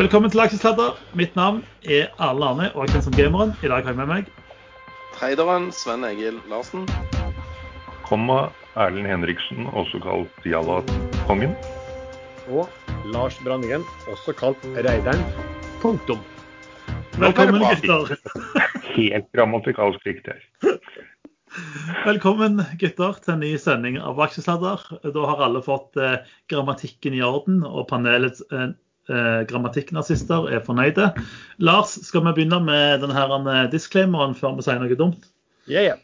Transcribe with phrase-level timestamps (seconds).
[0.00, 0.94] Velkommen til Aksjesladder.
[1.12, 3.50] Mitt navn er Arle Arne og jeg kjenner som gameren.
[3.60, 4.30] I dag har jeg med meg
[5.12, 6.86] Treideren Sven Egil Larsen.
[8.06, 8.38] Komma
[8.80, 11.52] Erlend Henriksen, også kalt Jalla-kongen.
[12.48, 12.72] Og
[13.12, 15.20] Lars Brandingen, også kalt Reideren.
[15.84, 16.24] Punktum.
[17.20, 18.16] Velkommen, gutter.
[18.96, 20.84] Helt grammatikalsk riktig her.
[22.08, 24.94] Velkommen, gutter, til en ny sending av Aksjesladder.
[25.04, 28.70] Da har alle fått eh, grammatikken i orden, og panelets eh,
[29.10, 31.10] eh, grammatikknazister er fornøyde.
[31.62, 35.26] Lars, skal vi begynne med denne eh, disclaimeren før vi sier noe dumt?
[35.70, 35.96] Ja, ja.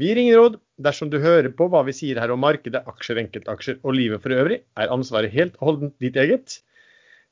[0.00, 0.60] Vi ringer råd.
[0.84, 4.34] Dersom du hører på hva vi sier her om markedet, aksjer, enkeltaksjer og livet for
[4.36, 6.58] øvrig, er ansvaret helt og holdent ditt eget.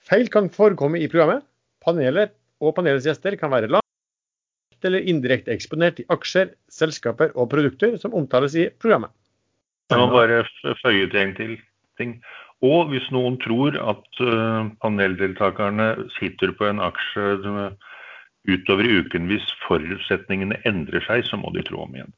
[0.05, 1.45] Feil kan forekomme i programmet.
[1.85, 2.33] Paneler
[2.65, 3.85] og panelets gjester kan være langt
[4.85, 9.13] eller indirekte eksponert i aksjer, selskaper og produkter som omtales i programmet.
[9.93, 10.43] Jeg må bare
[10.81, 11.55] føye til en til
[12.01, 12.17] ting.
[12.65, 17.93] Og hvis noen tror at eh, paneldeltakerne sitter på en aksje eh,
[18.49, 22.13] utover i uken hvis forutsetningene endrer seg, så må de tro om igjen.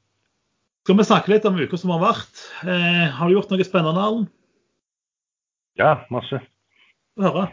[0.86, 2.42] Skal vi snakke litt om uka som har vært?
[2.62, 4.28] Eh, har du gjort noe spennende, Arlen?
[5.80, 6.38] Ja, masse.
[7.18, 7.48] Høre.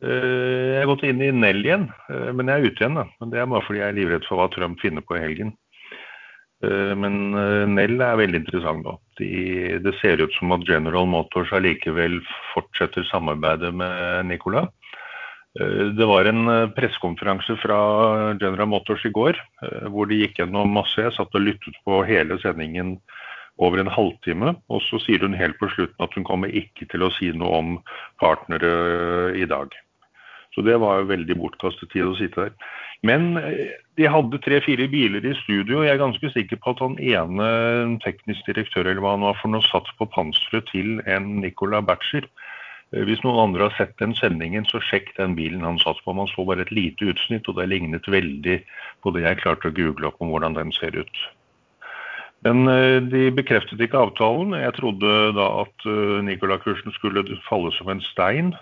[0.00, 2.96] Eh, Jeg har gått inn i Nell igjen, eh, men jeg er ute igjen.
[3.02, 3.04] da.
[3.20, 5.52] Men Det er bare fordi jeg er livredd for hva Trump finner på i helgen.
[6.64, 8.96] Eh, Men eh, Nell er veldig interessant nå.
[9.20, 9.30] De,
[9.84, 12.20] det ser ut som at General Motors allikevel
[12.52, 14.66] fortsetter samarbeidet med Nikola.
[15.58, 16.44] Eh, Det var en
[16.76, 17.80] pressekonferanse fra
[18.40, 19.40] General Motors i går
[19.90, 21.00] hvor de gikk gjennom masse.
[21.00, 22.98] Jeg satt og lyttet på hele sendingen
[23.60, 24.54] over en halvtime.
[24.72, 27.60] Og så sier hun helt på slutten at hun kommer ikke til å si noe
[27.60, 27.78] om
[28.20, 29.72] partnere i dag.
[30.54, 32.54] Så det var jo veldig bortkastet tid å sitte der.
[33.06, 35.80] Men eh, de hadde tre-fire biler i studio.
[35.80, 37.48] og Jeg er ganske sikker på at han ene
[38.04, 42.28] teknisk direktør eller hva han var for noe satt på panseret til en Nicola Batcher.
[42.92, 46.16] Eh, Hvis noen andre har sett den sendingen, så sjekk den bilen han satt på.
[46.16, 48.60] Man så bare et lite utsnitt, og det lignet veldig
[49.02, 51.24] på det jeg klarte å google opp om hvordan den ser ut.
[52.44, 54.52] Men eh, de bekreftet ikke avtalen.
[54.60, 55.88] Jeg trodde da at
[56.28, 58.52] Nicola-kursen skulle falle som en stein.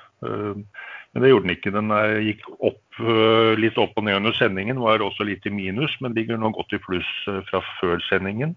[1.15, 1.71] Eh, Men det gjorde den ikke.
[1.75, 5.51] Den er, gikk opp, eh, litt opp og ned under sendingen, var også litt i
[5.51, 8.57] minus, men ligger nå godt i pluss eh, fra før sendingen.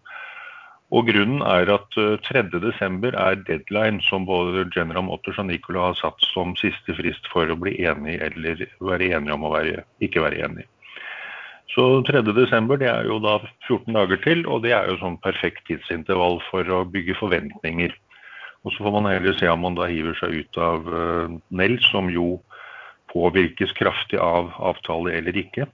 [0.91, 3.15] Og Grunnen er at eh, 3.12.
[3.15, 7.55] er deadline som både General Motors og Nicola har satt som siste frist for å
[7.55, 10.67] bli enig eller være enige om å være, ikke være enig.
[11.71, 12.77] Så 3.12.
[12.81, 13.37] det er jo da
[13.69, 17.95] 14 dager til, og det er jo sånn perfekt tidsintervall for å bygge forventninger.
[18.61, 21.79] Og så får man heller se om man da hiver seg ut av uh, Nell,
[21.89, 22.35] som jo
[23.11, 25.67] påvirkes kraftig av avtale eller ikke.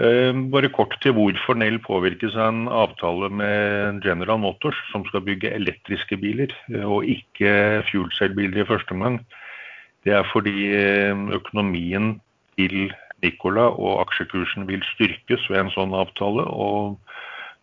[0.00, 5.24] Eh, bare kort til hvorfor Nell påvirkes av en avtale med General Motors, som skal
[5.26, 9.18] bygge elektriske biler, eh, og ikke fuelcell-biler i første omgang.
[10.06, 12.14] Det er fordi eh, økonomien
[12.56, 16.46] til Nicola og aksjekursen vil styrkes ved en sånn avtale.
[16.48, 16.96] og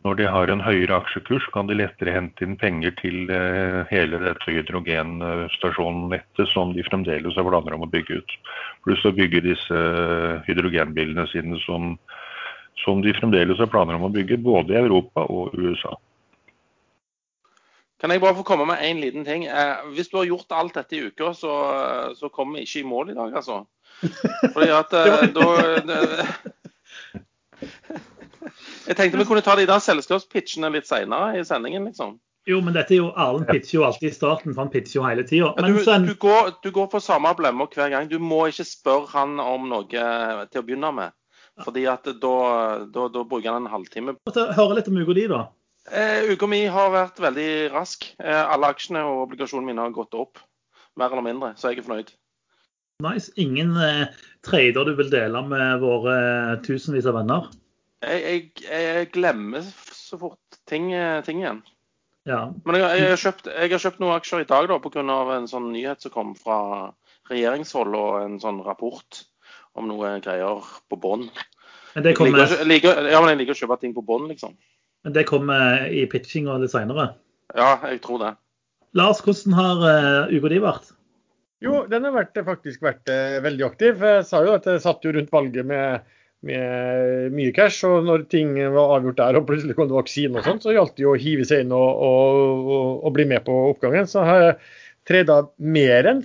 [0.05, 4.19] når de har en høyere aksjekurs, kan de lettere hente inn penger til eh, hele
[4.21, 8.35] dette hydrogenstasjonnettet som de fremdeles har planer om å bygge ut.
[8.85, 11.95] Pluss å bygge disse eh, hydrogenbilene sine som,
[12.83, 15.95] som de fremdeles har planer om å bygge, både i Europa og USA.
[17.97, 19.47] Kan jeg bare få komme med én liten ting?
[19.49, 21.53] Eh, hvis du har gjort alt dette i uka, så,
[22.15, 23.63] så kommer vi ikke i mål i dag, altså.
[24.53, 25.47] Fordi at eh, da
[28.87, 32.17] Jeg tenkte vi kunne ta de der selskapspitchene litt seinere i sendingen, liksom.
[32.47, 35.03] Jo, men dette er jo Arlen pitcher jo alltid i starten, for han pitcher jo
[35.03, 35.49] hele tida.
[35.57, 38.07] Ja, du, du, går, du går på samme blemmer hver gang.
[38.07, 41.15] Du må ikke spørre han om noe til å begynne med.
[41.65, 42.35] Fordi at da,
[42.93, 44.15] da, da bruker han en halvtime.
[44.31, 45.41] høre litt om uka di, da.
[45.87, 48.07] Eh, uka mi har vært veldig rask.
[48.21, 50.39] Eh, alle aksjene og obligasjonene mine har gått opp.
[50.97, 52.15] Mer eller mindre, så jeg er fornøyd.
[53.03, 53.33] Nice.
[53.37, 54.07] Ingen eh,
[54.45, 57.51] trader du vil dele med våre eh, tusenvis av venner?
[58.05, 59.65] Jeg, jeg, jeg glemmer
[59.95, 61.63] så fort ting, eh, ting igjen.
[62.27, 62.41] Ja.
[62.67, 65.03] Men jeg, jeg, har kjøpt, jeg har kjøpt noen aksjer i dag da, pga.
[65.37, 66.59] en sånn nyhet som kom fra
[67.31, 69.21] regjeringshold og en sånn rapport
[69.77, 71.27] om noe greier på bånn.
[71.95, 74.53] Men Jeg liker, ja, men jeg liker å kjøpe ting på bånn, liksom.
[75.03, 77.13] men det kommer i pitchinga litt seinere.
[77.55, 78.35] Ja, jeg tror det.
[78.97, 80.91] Lars, hvordan har uh, uka di vært?
[81.63, 84.03] Jo, den har vært, faktisk vært eh, veldig aktiv.
[84.05, 86.05] Jeg sa jo at jeg satt jo rundt valget med,
[86.45, 90.45] med mye cash, og når ting var avgjort der og plutselig kom det vaksine og
[90.45, 93.45] sånn, så gjaldt det jo å hive seg inn og, og, og, og bli med
[93.47, 94.09] på oppgangen.
[94.09, 94.59] Så har jeg
[95.07, 96.21] treda mer enn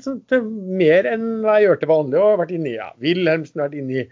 [0.76, 4.02] mer enn hva jeg gjør til vanlig, og vært inne i ja, Wilhelmsen, vært inne
[4.02, 4.06] i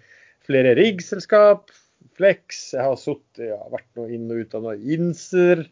[0.46, 1.70] flere riggselskap,
[2.20, 5.64] Flex, jeg har suttet, ja, vært noe inn og ut av noe Inser.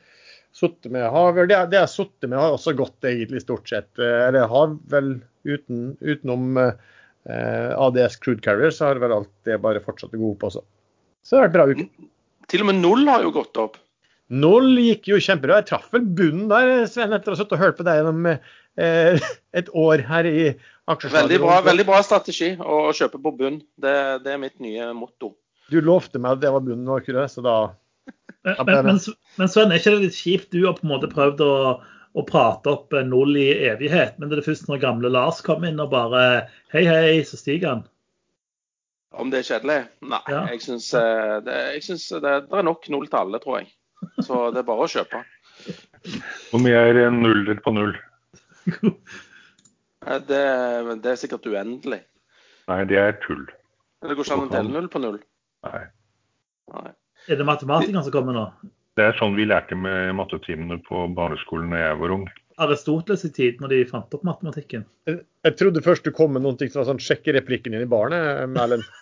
[0.56, 1.48] Sittet med Havøl.
[1.50, 3.90] Det, det jeg har sittet med, har også gått egentlig stort sett.
[4.00, 5.10] Eh, Eller har vel
[5.44, 6.96] uten, utenom eh,
[7.28, 10.62] ADS Crude Carrier, så har vel alt det bare fortsatt å gå opp også.
[11.26, 12.08] Så det har vært bra uke.
[12.48, 13.76] Til og med null har jo gått opp.
[14.28, 15.62] Null gikk jo kjempebra.
[15.62, 18.28] Jeg traff vel bunnen der, Sven, etter å ha sittet og hørt på deg gjennom
[18.28, 19.28] eh,
[19.58, 20.38] et år her i
[20.88, 21.18] aksjeslaget.
[21.18, 23.60] Veldig bra, veldig bra strategi å kjøpe på bunn.
[23.80, 25.34] Det, det er mitt nye motto.
[25.72, 27.28] Du lovte meg at det var bunnen, var ikke det?
[27.32, 27.58] Så da
[28.46, 29.00] Men, men,
[29.36, 30.52] men Sven, er ikke det litt kjipt?
[30.54, 31.52] Du har på en måte prøvd å,
[32.18, 35.80] å prate opp null i evighet, men det er først når gamle Lars kommer inn
[35.82, 36.22] og bare
[36.74, 37.84] Hei, hei, så stiger han.
[39.18, 39.78] Om det er kjedelig?
[40.04, 40.20] Nei.
[40.28, 40.42] Ja.
[40.52, 43.70] Jeg syns det, jeg synes det, det er nok null til alle, tror jeg.
[44.22, 45.22] Så det er bare å kjøpe.
[46.50, 47.96] Hvor mye er en nuller på null?
[50.06, 50.42] Eh, Det,
[51.02, 51.98] det er sikkert uendelig.
[52.70, 53.46] Nei, det er tull.
[54.04, 55.18] Det går ikke an å dele null på null.
[55.66, 55.82] Nei.
[56.76, 56.92] Nei.
[57.28, 58.44] Er det matematikeren som kommer nå?
[58.98, 62.24] Det er sånn vi lærte med mattetimene på barneskolen da jeg var ung.
[62.58, 64.82] Aristoteles i tid, når de fant opp matematikken.
[65.06, 67.84] Jeg, jeg trodde først du kom med noen ting som var sånn sjekke replikken din
[67.84, 68.82] i barnet, Erlend.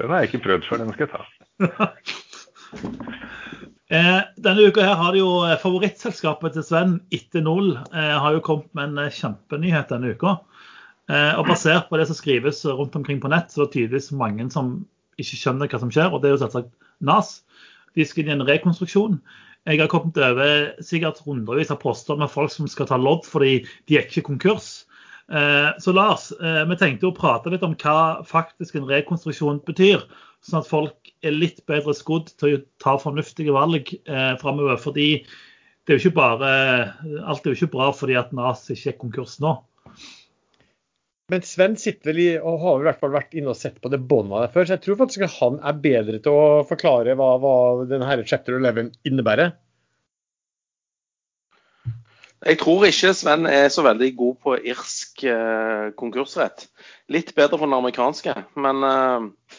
[0.00, 1.22] Den har jeg ikke prøvd før, den skal jeg ta.
[3.90, 8.36] Eh, denne uka her har det jo eh, favorittselskapet til Sven, etter null, eh, har
[8.36, 10.36] jo kommet med en eh, kjempenyhet denne uka.
[11.10, 14.12] Eh, og Basert på det som skrives rundt omkring på nett, så er det tydeligvis
[14.14, 14.76] mange som
[15.22, 16.10] ikke skjønner hva som skjer.
[16.10, 17.40] Og det er jo selvsagt NAS.
[17.96, 19.20] De skal inn i en rekonstruksjon.
[19.68, 23.58] Jeg har kommet over sikkert hundrevis av poster med folk som skal ta lodd fordi
[23.90, 24.86] de er ikke konkurs.
[25.30, 30.02] Eh, Så Lars, eh, vi tenkte å prate litt om hva faktisk en rekonstruksjon betyr.
[30.42, 34.80] Sånn at folk er litt bedre skodd til å ta fornuftige valg eh, framover.
[34.80, 35.10] Fordi
[35.84, 36.50] det er jo ikke bare,
[37.28, 39.58] alt er jo ikke bra fordi at NAS ikke er konkurs nå.
[41.30, 43.90] Men Sven sitter vel i, og har i hvert fall vært inne og sett på
[43.92, 47.14] det båndet der før, så jeg tror faktisk at han er bedre til å forklare
[47.18, 47.56] hva, hva
[47.90, 49.52] denne chapter 11 innebærer.
[52.40, 56.64] Jeg tror ikke Sven er så veldig god på irsk eh, konkursrett.
[57.12, 58.32] Litt bedre på den amerikanske.
[58.56, 59.56] Men eh,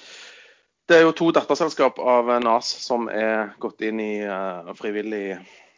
[0.90, 5.26] det er jo to datterselskap av NAS som er gått inn i eh, frivillig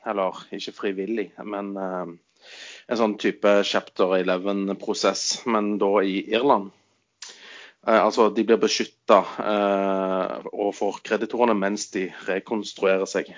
[0.08, 2.08] Eller ikke frivillig, men eh,
[2.88, 6.72] en sånn type chapter 11-prosess, men da i Irland.
[7.88, 13.34] Eh, altså de blir beskytta eh, overfor kreditorene mens de rekonstruerer seg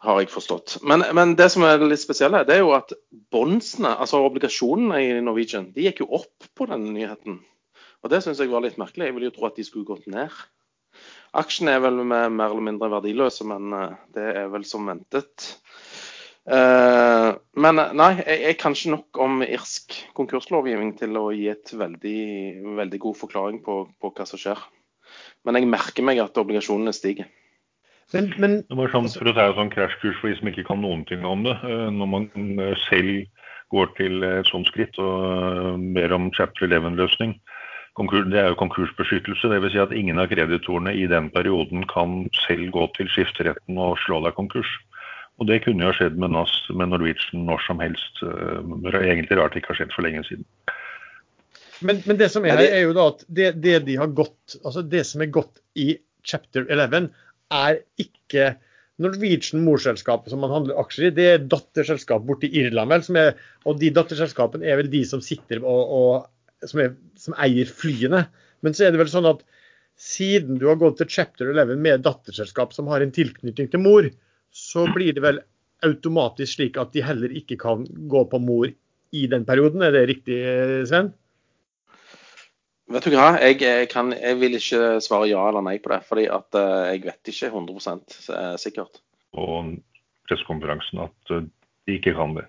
[0.00, 0.78] har jeg forstått.
[0.86, 2.94] Men, men det som er litt spesielle, det er jo at
[3.34, 7.36] bondsene, altså obligasjonene i Norwegian, de gikk jo opp på denne nyheten.
[8.00, 9.10] Og det syns jeg var litt merkelig.
[9.10, 10.32] Jeg ville jo tro at de skulle gått ned.
[11.36, 15.50] Aksjene er vel mer eller mindre verdiløse, men eh, det er vel som ventet.
[16.48, 21.74] Eh, men nei, jeg, jeg kan ikke nok om irsk konkurslovgivning til å gi et
[21.76, 22.22] veldig,
[22.80, 24.62] veldig god forklaring på, på hva som skjer.
[25.44, 27.28] Men jeg merker meg at obligasjonene stiger.
[28.14, 30.66] Men, men Det var sånn, for å ta en sånn krasjkurs for de som ikke
[30.66, 31.54] kan noen ting om det.
[31.66, 33.28] eh, Når man eh, selv
[33.70, 37.36] går til et sånt skritt og ber om chapter 11-løsning.
[38.00, 39.50] Det er jo konkursbeskyttelse.
[39.50, 39.74] Dvs.
[39.74, 44.22] Si at ingen av kreditorene i den perioden kan selv gå til skifteretten og slå
[44.24, 44.70] deg konkurs.
[45.40, 48.20] Og det kunne jo ha skjedd med NAS, med Norwegian, når som helst.
[48.20, 50.46] Eh, Egentlig rart det ikke har skjedd for lenge siden.
[51.80, 54.58] Men, men det som er her, er jo da at det, det de har gått,
[54.60, 55.94] altså det som er gått i
[56.28, 57.08] chapter 11,
[57.56, 58.50] er ikke
[59.00, 62.92] Norwegian morselskapet som man handler aksjer i, det er datterselskap borti Irland.
[62.92, 63.32] vel, som er,
[63.64, 68.26] Og de datterselskapene er vel de som sitter og, og som, er, som eier flyene.
[68.60, 69.40] Men så er det vel sånn at
[70.00, 74.08] siden du har gått til chapter 11 med datterselskap som har en tilknytning til mor,
[74.50, 75.40] så blir det vel
[75.86, 78.68] automatisk slik at de heller ikke kan gå på mor
[79.16, 79.82] i den perioden.
[79.82, 80.38] Er det riktig,
[80.90, 81.12] Sven?
[82.90, 86.00] Vet du hva, jeg, jeg, kan, jeg vil ikke svare ja eller nei på det.
[86.08, 87.92] fordi at eh, jeg vet ikke 100
[88.34, 88.98] eh, sikkert.
[89.38, 89.76] Og
[90.26, 91.46] pressekonferansen at eh,
[91.86, 92.48] de ikke kan det.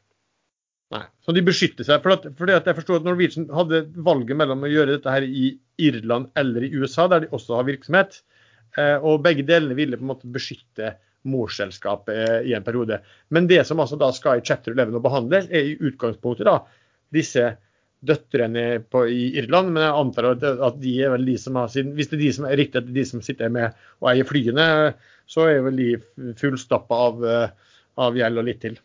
[0.91, 1.03] Nei.
[1.23, 2.01] Så de beskytter seg.
[2.03, 5.23] For at, fordi at jeg forstår at Norwegian hadde valget mellom å gjøre dette her
[5.23, 8.19] i Irland eller i USA, der de også har virksomhet.
[8.81, 10.95] Eh, og begge delene ville på en måte beskytte
[11.27, 13.01] morsselskapet eh, i en periode.
[13.29, 16.59] Men det som altså da skal i chapter 11 og behandles, er i utgangspunktet da
[17.13, 17.51] disse
[18.01, 19.73] døtrene på, i Irland.
[19.75, 22.23] Men jeg antar at, at de er vel de som har sin Hvis det er
[22.25, 24.69] de som er riktig at det er de som sitter med og eier flyene,
[25.29, 25.91] så er vel de
[26.39, 28.79] fullstappa av, eh, av gjeld og litt til.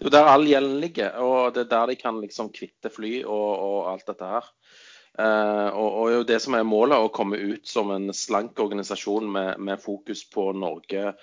[0.00, 2.88] Det er jo der all gjelden ligger, og det er der de kan liksom kvitte
[2.92, 4.46] fly og, og alt dette her.
[5.18, 9.26] Eh, og, og jo det som er målet, å komme ut som en slank organisasjon
[9.32, 11.14] med, med fokus på Norge,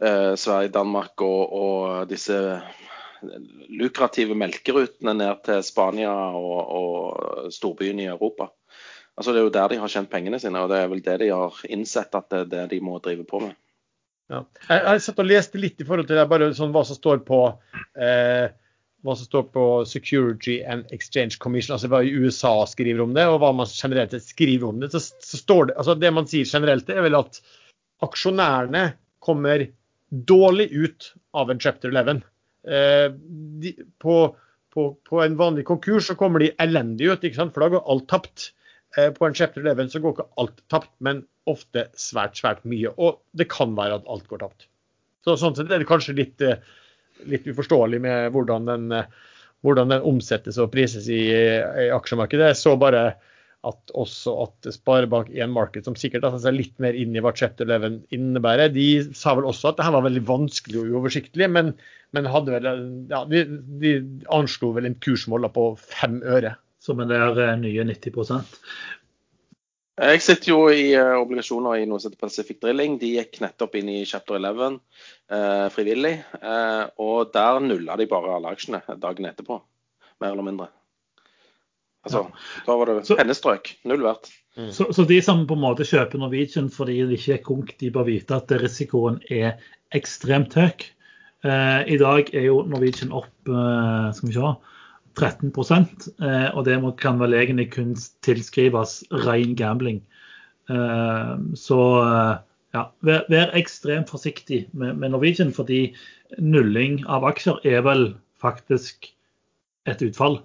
[0.00, 2.38] eh, Sverige, Danmark og, og disse
[3.74, 8.52] lukrative melkerutene ned til Spania og, og storbyene i Europa.
[9.18, 11.16] Altså Det er jo der de har tjent pengene sine, og det er vel det
[11.24, 13.56] de har innsett at det er det de må drive på med.
[14.28, 14.44] Ja.
[14.68, 17.24] Jeg har satt og leste litt i forhold til det, bare sånn hva som står
[17.26, 17.40] på
[17.98, 18.46] eh,
[19.06, 23.38] hva som står på Security and Exchange Commission, altså hva USA skriver om det, og
[23.42, 26.90] hva man generelt skriver om det, så, så står det altså Det man sier generelt,
[26.90, 27.38] er vel at
[28.04, 28.90] aksjonærene
[29.24, 29.68] kommer
[30.08, 32.22] dårlig ut av en chapter 11.
[32.68, 33.08] Eh,
[33.62, 34.18] de, på,
[34.74, 37.54] på, på, en vanlig konkurs så kommer de elendig ut, ikke sant?
[37.54, 38.50] for da går alt tapt.
[38.96, 42.92] Eh, på en chapter 11 så går ikke alt tapt, men ofte svært, svært mye.
[42.96, 44.68] Og det kan være at alt går tapt.
[45.26, 46.60] Så Sånn sett er det kanskje litt, eh,
[47.28, 49.08] litt uforståelig med hvordan den, eh,
[49.66, 52.52] hvordan den, omsettes og prises i, i aksjemarkedet.
[52.52, 53.08] Jeg så bare
[53.66, 57.32] at også at Sparebank1 Market, som sikkert har tatt seg litt mer inn i hva
[57.36, 58.86] Chapter 11 innebærer, de
[59.18, 61.72] sa vel også at det her var veldig vanskelig og uoversiktlig, men,
[62.14, 62.70] men vel,
[63.10, 63.42] ja, de,
[63.82, 63.96] de
[64.34, 66.54] anslo vel en kursmål på fem øre.
[66.78, 68.14] Som er der eh, nye 90
[69.98, 72.98] Jeg sitter jo i uh, obligasjoner i noe som heter Pacific Drilling.
[73.00, 76.14] De gikk nettopp inn i Chapter 11 uh, frivillig.
[76.38, 79.58] Uh, og der nulla de bare alle aksjene dagen etterpå,
[80.22, 80.68] mer eller mindre.
[82.06, 82.62] Altså, ja.
[82.66, 83.72] Da var det pennestrøk.
[83.90, 84.30] Null verdt.
[84.58, 84.70] Mm.
[84.72, 87.90] Så, så, de som på en måte kjøper Norwegian fordi det ikke er konk, de
[87.94, 89.58] bør vite at risikoen er
[89.94, 90.86] ekstremt høy.
[91.46, 94.54] Eh, I dag er jo Norwegian opp eh, skal vi se,
[95.18, 95.50] 13
[96.22, 100.02] eh, og det kan vel egentlig kun tilskrives ren gambling.
[100.70, 102.34] Eh, så eh,
[102.76, 105.94] ja, vær, vær, ekstremt forsiktig med, med Norwegian, fordi
[106.38, 109.10] nulling av aksjer er vel faktisk
[109.88, 110.40] et utfall.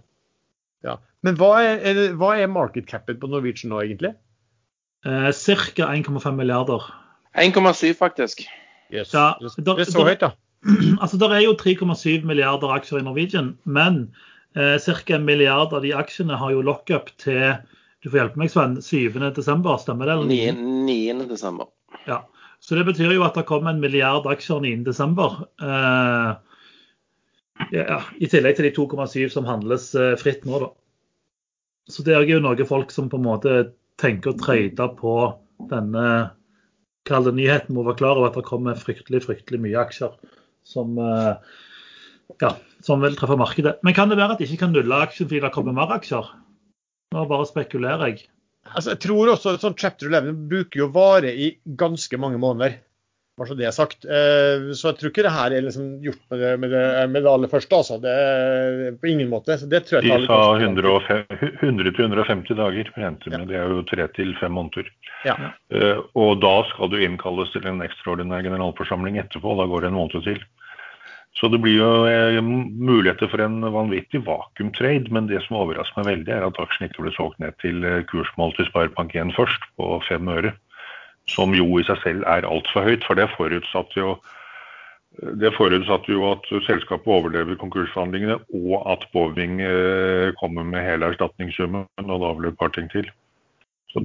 [0.83, 0.97] Ja.
[1.23, 4.13] Men hva er, er, hva er market capet på Norwegian nå, egentlig?
[5.05, 5.89] Eh, Ca.
[5.91, 6.87] 1,5 milliarder.
[7.35, 8.45] 1,7 faktisk.
[8.93, 9.13] Yes.
[9.13, 10.33] Ja, det er så høyt, da.
[11.01, 14.13] Altså, Det er jo 3,7 milliarder aksjer i Norwegian, men
[14.55, 15.15] eh, ca.
[15.15, 17.55] en milliard av de aksjene har jo lockup til
[18.03, 20.15] du får hjelpe meg, Sven, 7.12., stemmer det?
[20.27, 21.61] 9.12.
[22.09, 22.17] Ja.
[22.59, 25.23] Så det betyr jo at det kommer en milliard aksjer 9.12.
[25.63, 26.33] Eh,
[27.71, 30.69] ja, I tillegg til de 2,7 som handles eh, fritt nå, da.
[31.91, 33.55] Så det er jo noe folk som på en måte
[33.99, 35.15] tenker å trade på
[35.71, 36.05] denne
[37.07, 40.15] kalde nyheten, må være klar over at det kommer fryktelig fryktelig mye aksjer
[40.67, 41.35] som, eh,
[42.41, 43.77] ja, som vil treffe markedet.
[43.83, 46.31] Men kan det være at de ikke kan nulle aksjen fordi det kommer mer aksjer?
[47.13, 48.25] Nå bare spekulerer jeg.
[48.71, 52.79] Altså, jeg tror også sånn Chapter 11 bruker jo vare i ganske mange måneder.
[53.33, 54.05] Bare så det er sagt.
[54.05, 57.23] Eh, så jeg tror ikke det her er liksom gjort med det, med det, med
[57.25, 57.79] det aller første.
[57.79, 57.97] Altså.
[58.01, 59.57] Det er på ingen måte.
[59.57, 63.39] Så det tror jeg De sa 100-150 dager, regnet ja.
[63.49, 64.91] Det er jo tre til fem måneder.
[65.25, 65.35] Ja.
[65.73, 69.57] Uh, og da skal du innkalles til en ekstraordinær generalforsamling etterpå.
[69.57, 70.43] Da går det en måned til.
[71.33, 75.09] Så det blir jo uh, muligheter for en vanvittig vakuumtrade.
[75.13, 78.53] Men det som overrasker meg veldig, er at aksjen ikke ble solgt ned til kursmål
[78.57, 80.53] til Sparebank1 først, på fem øre
[81.29, 83.05] som jo i seg selv er altfor høyt.
[83.07, 84.15] For det forutsatte jo
[85.13, 91.85] det forutsatte jo at selskapet overlever konkursforhandlingene, og at Boeing eh, kommer med hele erstatningssummen,
[92.01, 93.05] og da vel et par ting til.
[93.93, 94.01] Så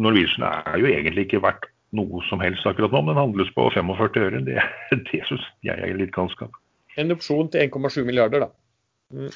[0.00, 4.24] Norwegian er jo egentlig ikke verdt noe som helst akkurat nå, men handles på 45
[4.24, 4.42] øre.
[4.46, 4.64] Det,
[5.10, 6.56] det syns jeg er litt galskap.
[6.98, 8.50] En opsjon til 1,7 milliarder, da.
[9.14, 9.30] Mm.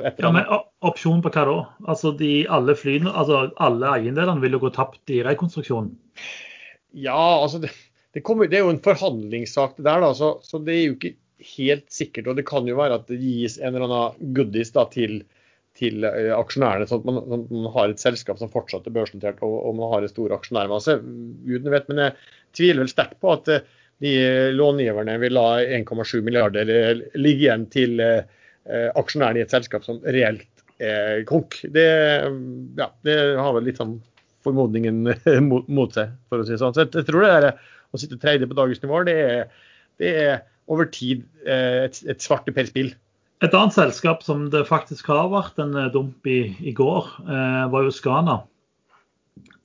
[0.00, 0.46] Ja, men
[0.80, 1.56] Opsjon på hva da?
[1.92, 5.92] Altså de, alle flyene, altså alle eiendelene vil jo gå tapt i rekonstruksjonen?
[6.96, 7.74] Ja, altså det,
[8.16, 10.96] det, kommer, det, er jo en forhandlingssak det der, da, så, så, det er jo
[10.96, 11.12] ikke
[11.52, 12.30] helt sikkert.
[12.32, 15.20] Og det kan jo være at det gis en eller annen goodies da, til,
[15.78, 18.96] til uh, aksjonærene, sånn at man, sånn at man, har et selskap som fortsatt er
[18.96, 20.98] børsnotert og, og, man har en stor aksjonærmasse.
[21.46, 22.16] Gudene vet, men jeg
[22.58, 23.66] tviler vel sterkt på at uh,
[24.02, 24.14] de
[24.56, 28.00] långiverne vil la 1,7 milliarder uh, ligge igjen til
[28.62, 31.56] aksjonærene i et selskap som reelt er konk.
[31.74, 31.86] Det,
[32.78, 33.96] ja, det har vel litt sånn
[34.46, 35.00] formodningen
[35.50, 36.74] mot, mot, seg, for å si det sånn.
[36.76, 37.48] Så jeg, jeg tror det der,
[37.90, 39.66] å sitte trade på dagens nivå, det er,
[40.02, 40.34] det er
[40.72, 42.92] over tid eh, et, et svarteperspill.
[43.42, 47.64] Et annet selskap som det faktisk har vært en eh, dump i i går, eh,
[47.72, 48.36] var jo Skana.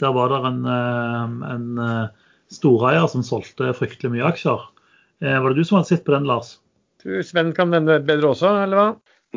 [0.01, 2.09] Der var det en, eh, en
[2.53, 4.65] storeier som solgte fryktelig mye aksjer.
[5.21, 6.57] Eh, var det du som hadde sett på den, Lars?
[7.03, 8.87] Du, Sven kan den bedre også, eller hva?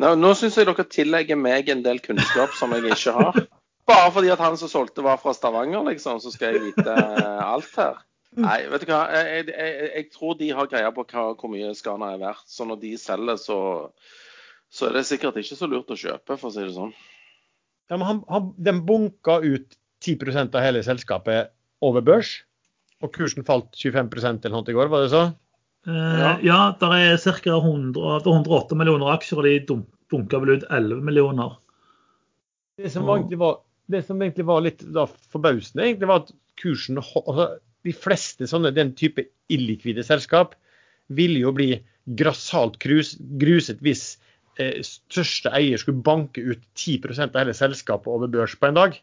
[0.01, 3.41] Nå, nå syns jeg dere tillegger meg en del kunnskap som jeg ikke har.
[3.89, 7.43] Bare fordi at han som solgte var fra Stavanger, liksom, så skal jeg vite eh,
[7.43, 7.99] alt her.
[8.39, 9.01] Nei, vet du hva.
[9.11, 12.45] Jeg, jeg, jeg tror de har greie på hva, hvor mye Skana er verdt.
[12.47, 13.57] Så når de selger, så,
[14.71, 16.93] så, er det sikkert ikke så lurt å kjøpe, for å si det sånn.
[17.91, 19.75] Ja, men han, han, De bunka ut
[20.05, 21.51] 10% av hele selskapet
[21.83, 22.39] over børs,
[23.01, 24.11] og kursen falt 25
[24.45, 25.23] eller noe i går, var det så?
[25.89, 27.57] Uh, ja, det er ca.
[27.57, 29.81] 108 millioner aksjer, og de
[30.13, 31.57] bunka vel ut 11 millioner.
[32.77, 33.59] Det som egentlig var
[33.91, 37.47] det som egentlig var litt da, forbausende, egentlig var at kursen altså,
[37.81, 40.53] De fleste sånne den type illikvide selskap
[41.11, 41.73] ville jo bli
[42.17, 44.30] grassat grus, gruset hvis eh,
[44.85, 48.99] største eier skulle banke ut 10% av hele selskapet over børs på en dag.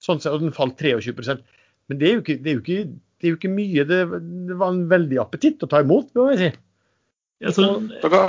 [0.00, 1.42] Sånn og den falt 23%
[1.90, 2.84] Men det er jo ikke, det er jo ikke,
[3.20, 3.84] det er jo ikke mye.
[3.88, 3.98] Det,
[4.48, 6.50] det, var en veldig appetitt å ta imot, må jeg si.
[7.40, 7.66] Ja, så,
[8.02, 8.22] Dere,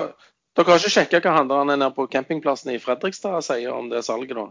[0.57, 4.35] dere har ikke sjekka hva handlerne nede på campingplassen i Fredrikstad sier om det salget,
[4.35, 4.49] da?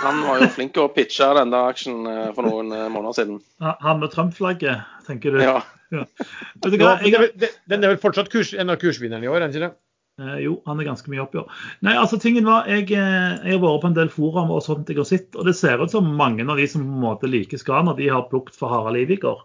[0.00, 3.18] Han var jo flink til å pitche den der aksjen eh, for noen eh, måneder
[3.18, 3.38] siden.
[3.60, 5.42] han med Trump-flagget, tenker du?
[5.44, 5.60] Ja.
[5.92, 9.30] Vet du Ja, hva, men jeg, Den er vel fortsatt kurs, en av kursvinnerne i
[9.30, 9.74] år, er den ikke det?
[10.22, 11.48] Eh, jo, han er ganske mye oppi år.
[11.86, 14.90] Nei, altså tingen var, jeg, eh, jeg har vært på en del forum og sånt
[14.90, 17.30] jeg har sett, og det ser ut som mange av de som på en måte
[17.30, 19.42] liker Skana, de har plukket for Harald Iviger.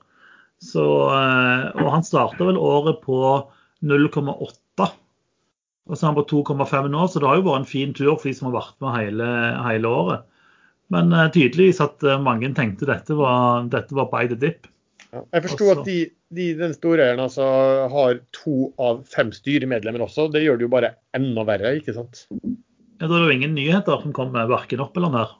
[0.64, 3.20] Så, eh, og han starta vel året på
[3.86, 4.90] 0,8.
[5.88, 8.18] Og så er han på 2,5 nå, så det har jo vært en fin tur
[8.18, 9.28] for de som har vært med hele,
[9.70, 10.26] hele året.
[10.92, 14.68] Men tydeligvis at mange tenkte dette var, dette var by the dip.
[15.14, 15.24] Ja.
[15.34, 15.98] Jeg forsto Altså- at de,
[16.36, 17.46] de, den storeieren altså,
[17.94, 20.28] har to av fem styremedlemmer også.
[20.34, 22.26] Det gjør det jo bare enda verre, ikke sant?
[22.34, 25.36] Ja, da er det jo ingen nyheter som kommer verken opp eller ned.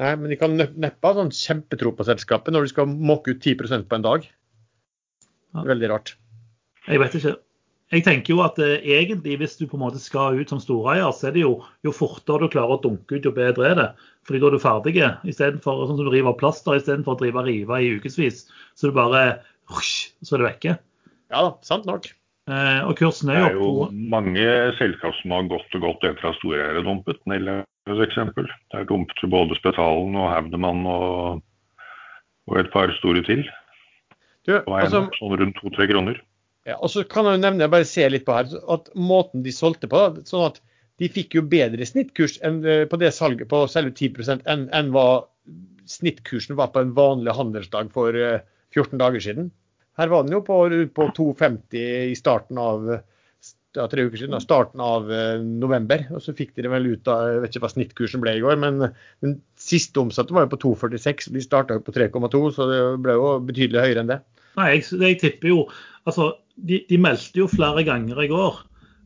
[0.00, 3.44] Nei, men de kan neppe ha sånn kjempetro på selskapet når de skal måke ut
[3.44, 4.28] 10% på en dag.
[5.52, 5.64] Ja.
[5.68, 6.14] Veldig rart.
[6.88, 7.36] Jeg vet ikke.
[7.92, 11.10] Jeg tenker jo at eh, egentlig hvis du på en måte skal ut som storeier,
[11.12, 13.88] så er det jo jo fortere du klarer å dunke ut, jo bedre er det.
[14.24, 14.94] Fordi da er du ferdig.
[15.28, 18.46] Istedenfor sånn som du river plaster, istedenfor å drive og rive i ukevis.
[18.78, 19.26] Så du bare
[19.72, 20.74] så er det vekke.
[21.32, 22.08] Ja da, sant nok.
[22.50, 24.46] Eh, og kursen Det er er jo jo mange
[24.80, 27.20] selskap som har gått og gått etter at storeiere dumpet.
[27.30, 28.48] Nelle for eksempel.
[28.74, 31.42] Der dumpet jo både Spetalen og Haudemann og,
[32.48, 33.44] og et par store til.
[34.42, 36.18] Du, Det var en altså, sånn rundt to-tre kroner.
[36.68, 39.54] Ja, og så kan jeg jo nevne, bare se litt på her, at måten de
[39.54, 40.60] solgte på, sånn at
[41.02, 45.24] de fikk jo bedre snittkurs eh, på det salget på selve 10% enn, enn hva
[45.90, 49.50] snittkursen var på en vanlig handelsdag for eh, 14 dager siden.
[49.98, 50.60] Her var den jo på,
[50.94, 52.86] på 2,50 i starten av
[53.76, 56.04] ja, tre uker siden, da, starten av eh, november.
[56.14, 58.44] Og så fikk de det vel ut av Jeg vet ikke hva snittkursen ble i
[58.44, 58.84] går, men
[59.24, 61.32] den siste omsatte var jo på 2,46.
[61.34, 64.20] De starta jo på 3,2, så det ble jo betydelig høyere enn det.
[64.60, 65.64] Nei, jeg, jeg tipper jo
[66.02, 68.60] Altså, de, de meldte jo flere ganger i går.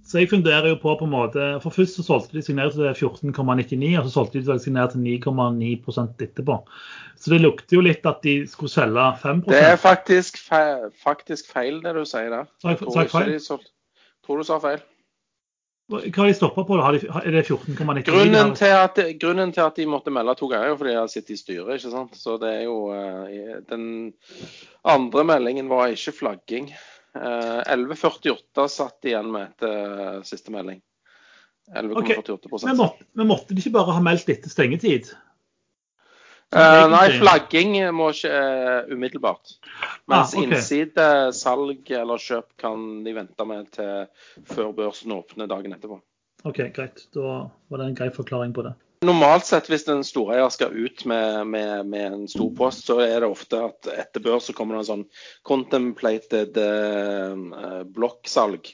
[0.06, 2.70] Så jeg funderer jo på på en måte For først så solgte de seg ned
[2.76, 6.61] til 14,99, og så solgte de seg ned til 9,9% etterpå.
[7.18, 11.50] Så det lukter jo litt at de skulle selge 5% Det er faktisk feil, faktisk
[11.50, 12.46] feil det du sier der.
[12.62, 13.32] Jeg- tror jeg feil?
[13.32, 13.59] de
[14.26, 14.85] tror du sa feil.
[15.87, 16.76] Hva har de stoppa på?
[16.82, 18.02] Er det 14,99?
[18.09, 18.56] Grunnen
[19.20, 21.74] grunnen til at de måtte melde to ganger, er fordi de har sittet i styret.
[21.78, 22.16] ikke sant?
[22.18, 24.12] Så det er jo eh, Den
[24.85, 26.72] andre meldingen var ikke flagging.
[27.16, 30.83] Eh, 11,48 satt igjen med etter siste melding.
[31.74, 35.11] 11,48 Men måtte, men måtte de ikke bare ha meldt etter stengetid?
[36.55, 39.57] Uh, nei, flagging må ikke uh, umiddelbart.
[40.07, 40.44] Mens Ah, ok.
[40.44, 44.07] innsidesalg eller kjøp kan de vente med til
[44.46, 45.98] før børsen åpner dagen etterpå.
[46.46, 47.02] OK, greit.
[47.16, 48.76] Da var det en grei forklaring på det.
[49.04, 53.20] Normalt sett hvis en storeier skal ut med, med, med en stor post, så er
[53.20, 55.02] det ofte at etter børs så kommer det en sånn
[55.44, 58.70] contemplated eh, blokksalg.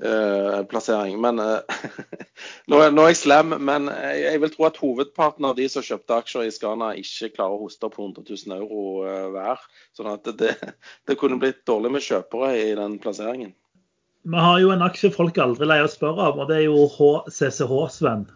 [0.00, 1.12] eh.
[1.20, 1.84] Men eh,
[2.72, 5.68] nå, er- nå er jeg slem, men jeg, jeg vil tro at hovedparten av de
[5.68, 9.68] som kjøpte aksjer i Skana, ikke klarer å hoste opp 100 000 euro eh, hver.
[9.92, 10.56] Sånn at det,
[11.04, 13.52] det kunne blitt dårlig med kjøpere i den plasseringen.
[14.24, 16.88] Vi har jo en aksje folk aldri leier å spørre om, og det er jo
[16.96, 18.26] HCCH, Sven.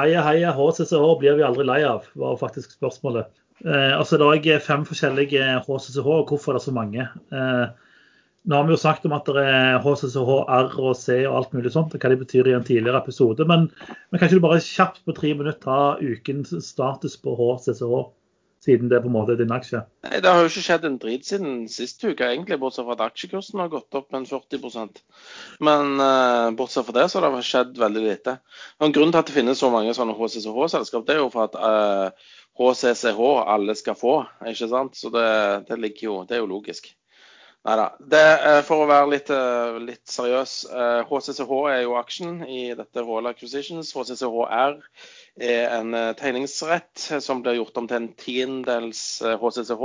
[0.00, 3.28] Heia, heia, HCCH blir vi aldri lei av, var faktisk spørsmålet.
[3.60, 7.08] Eh, altså, Det er fem forskjellige HCCH, og hvorfor er det så mange?
[7.32, 7.66] Eh,
[8.48, 11.52] nå har vi jo sagt om at det er HCCH, R og C og alt
[11.52, 13.44] mulig sånt, og hva de betyr i en tidligere episode.
[13.46, 13.68] Men,
[14.10, 18.08] men kan ikke du bare kjapt på tre minutter ta ukens status på HCCH,
[18.62, 19.82] siden det på en måte er din aksje?
[20.06, 23.04] Nei, Det har jo ikke skjedd en drit siden sist uke, egentlig, bortsett fra at
[23.08, 25.02] aksjekursen har gått opp en 40%
[25.66, 28.38] Men uh, bortsett fra det så har det skjedd veldig lite.
[28.82, 31.58] Men grunnen til at det finnes så mange sånne HCCH-selskap, det er jo for at
[31.58, 33.22] uh, HCCH
[33.56, 34.98] alle skal få, ikke sant?
[34.98, 35.28] Så det,
[35.68, 36.92] det ligger jo, det er jo logisk.
[37.62, 37.96] Neida.
[37.98, 38.22] da.
[38.50, 43.04] eh, for å være litt, eh, litt seriøs, eh, HCCH er jo aksjen i dette
[43.06, 43.92] Roll Acquisitions.
[43.94, 44.80] HCCH er
[45.40, 49.84] en eh, tegningsrett som blir gjort om til en tiendedels eh, HCCH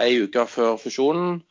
[0.00, 1.42] ei uke før fusjonen.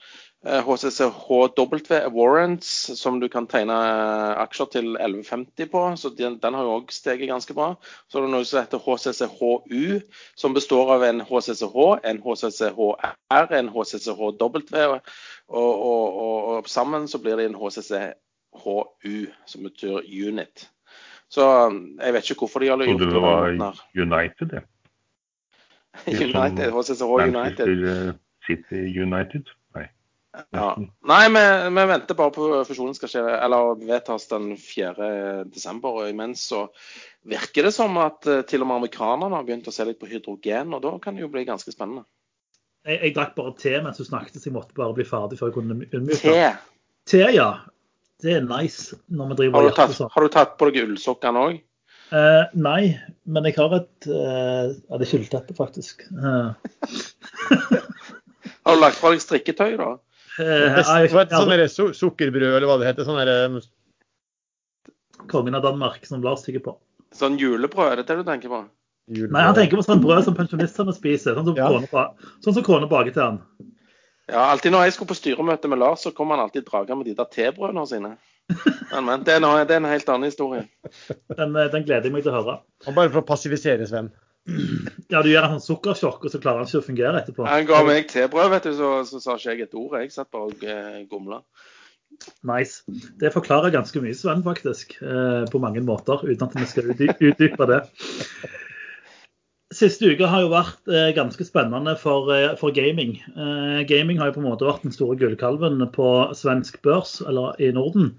[0.45, 6.39] Eh, HCCHW er warrants som du kan tegne eh, aksjer til 11,50 på, så den,
[6.41, 7.75] den har jo òg steget ganske bra.
[8.09, 10.01] Så det er det noe som heter HCCHU,
[10.33, 11.77] som består av en HCCH,
[12.09, 14.97] en HCCHR, en HCCHW, og,
[15.61, 15.71] og,
[16.25, 20.70] og, og sammen så blir det en HCCHU, som betyr unit.
[21.31, 23.83] Så jeg vet ikke hvorfor de har gjort Trodde det det på var måten.
[23.95, 24.67] United, jeg.
[26.07, 27.33] Litt som United, HCC United.
[27.35, 28.13] Manchester eh,
[28.47, 29.51] City United.
[29.75, 29.85] Nei.
[30.55, 30.67] Ja.
[31.11, 31.43] Nei, vi,
[31.77, 35.09] vi, venter bare på fusjonen skal skje, eller vedtas den 4.
[35.51, 36.01] desember.
[36.01, 36.65] Og imens så
[37.27, 40.09] virker det som at eh, til og med amerikanerne har begynt å se litt på
[40.11, 42.07] hydrogen, og da kan det jo bli ganske spennende.
[42.87, 45.51] Jeg, jeg drakk bare te mens du snakket, så jeg måtte bare bli ferdig før
[45.51, 46.23] jeg kunne unnmyke.
[46.23, 46.47] Te?
[47.07, 47.51] Te, ja.
[48.21, 50.11] Det er nice når vi driver har og jakter sånn.
[50.13, 51.59] Har du tatt på deg ullsokkene òg?
[52.11, 52.91] Uh, nei,
[53.23, 56.03] men jeg har et uh, Ja, det er kylteppe, faktisk.
[56.11, 56.51] Uh.
[58.67, 59.93] har du lagt fra deg strikketøy, da?
[60.35, 60.81] Uh,
[61.31, 63.07] sånn sukkerbrød, eller hva det heter.
[63.07, 63.61] Sånn
[65.31, 66.75] Kongen av Danmark, som Lars tygger på.
[67.15, 68.61] Sånn julebrød, er det det du tenker på?
[69.11, 69.35] Julebrød.
[69.35, 71.37] Nei, han tenker på sånn brød som pensjonistene spiser.
[71.37, 71.69] Sånn som, ja.
[71.71, 72.05] kona,
[72.43, 73.39] sånn baker til han.
[74.31, 77.09] Ja, alltid når jeg skulle på styremøte med Lars, så kom han alltid dragende med
[77.11, 78.15] de der tebrødene sine.
[78.91, 80.65] Men, men det, er en, det, er en, helt annen historie.
[81.31, 82.57] Den, eh, den, gleder jeg meg til å høre.
[82.87, 84.09] Og bare for å passivisere Sven.
[85.11, 87.45] Ja, du gjør en sånn sukkersjokk, og så klarer han ikke å fungere etterpå.
[87.47, 89.99] Han ga meg tebrød, vet du, så, så sa ikke jeg et ord.
[90.01, 91.41] Jeg satt bare og uh, gomla.
[92.47, 92.81] Nice.
[93.21, 94.97] Det forklarer ganske mye, Sven, faktisk.
[95.01, 97.79] Eh, på mange måter, uten at vi skal utdype det.
[99.81, 103.15] Siste uke har jo vært eh, ganske spennende for, eh, for gaming.
[103.33, 107.57] Eh, gaming har jo på en måte vært den store gullkalven på svensk børs, eller
[107.57, 108.11] i Norden,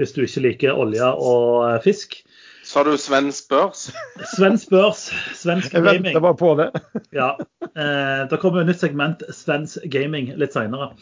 [0.00, 2.22] hvis du ikke liker olje og eh, fisk.
[2.64, 3.90] Sa du svensk børs?
[4.36, 5.90] Svensk børs, svensk gaming.
[5.90, 6.68] Jeg venter bare på det.
[7.20, 7.34] ja.
[7.68, 10.94] Eh, det kommer jo et nytt segment, svensk gaming, litt seinere.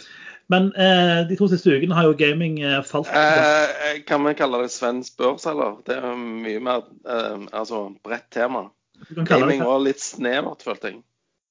[0.51, 3.11] Men eh, de to siste ukene har jo gaming falt.
[4.09, 5.79] kan vi kalle det svensk børs, eller?
[5.87, 6.89] Det er mye mer
[7.53, 8.65] altså, bredt tema.
[9.29, 11.03] Gaming var litt snevert, følte jeg.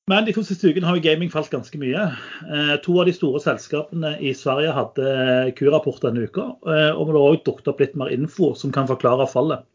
[0.08, 2.04] Men de to siste ukene har jo gaming falt ganske mye.
[2.48, 5.16] Eh, to av de store selskapene i Sverige hadde
[5.58, 6.46] Q-rapport denne uka.
[6.64, 9.66] Eh, og det har òg dukket opp litt mer info som kan forklare fallet.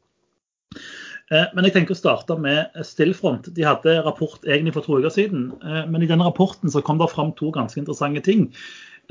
[1.28, 3.50] Eh, men jeg tenker å starte med Stillfront.
[3.52, 5.50] De hadde rapport egentlig for to uker siden.
[5.60, 8.48] Men i denne rapporten så kom det fram to ganske interessante ting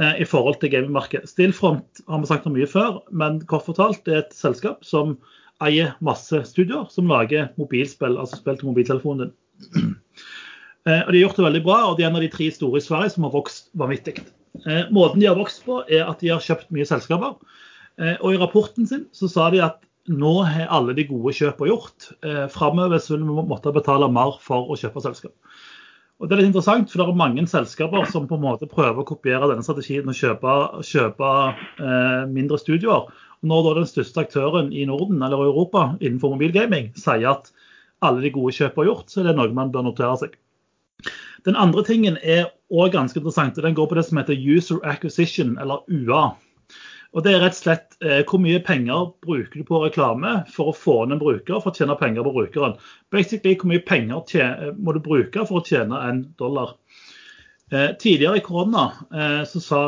[0.02, 1.30] i forhold til gamingmarkedet.
[1.30, 5.19] Stillfront har vi sagt noe mye før, men kort fortalt det er et selskap som
[5.65, 9.91] eier masse studioer som lager mobilspill, altså spill til mobiltelefonen din.
[10.82, 12.47] Eh, og De har gjort det veldig bra, og de er en av de tre
[12.50, 14.15] store i Sverige som har vokst vanvittig.
[14.65, 17.36] Eh, måten de har vokst på, er at de har kjøpt mye selskaper.
[18.02, 19.78] Eh, og I rapporten sin så sa de at
[20.10, 22.08] nå har alle de gode kjøpene gjort.
[22.50, 25.38] Framover vil vi måtte betale mer for å kjøpe selskap.
[26.21, 29.02] Og Det er litt interessant, for det er mange selskaper som på en måte prøver
[29.02, 31.30] å kopiere denne strategien og kjøpe, kjøpe
[31.82, 33.08] eh, mindre studioer.
[33.41, 37.49] Når da den største aktøren i Norden eller Europa innenfor mobilgaming sier at
[38.06, 40.38] alle de gode kjøpene er gjort, så er det noe man bør notere seg.
[41.45, 43.58] Den andre tingen er òg ganske interessant.
[43.58, 46.23] og Den går på det som heter user acquisition, eller UA.
[47.12, 50.71] Og Det er rett og slett eh, hvor mye penger bruker du på reklame for
[50.71, 52.77] å få inn en bruker for å tjene penger på brukeren.
[53.12, 56.77] Basically, Hvor mye penger tjene, må du bruke for å tjene en dollar.
[57.71, 59.82] Eh, tidligere i korona eh, så sa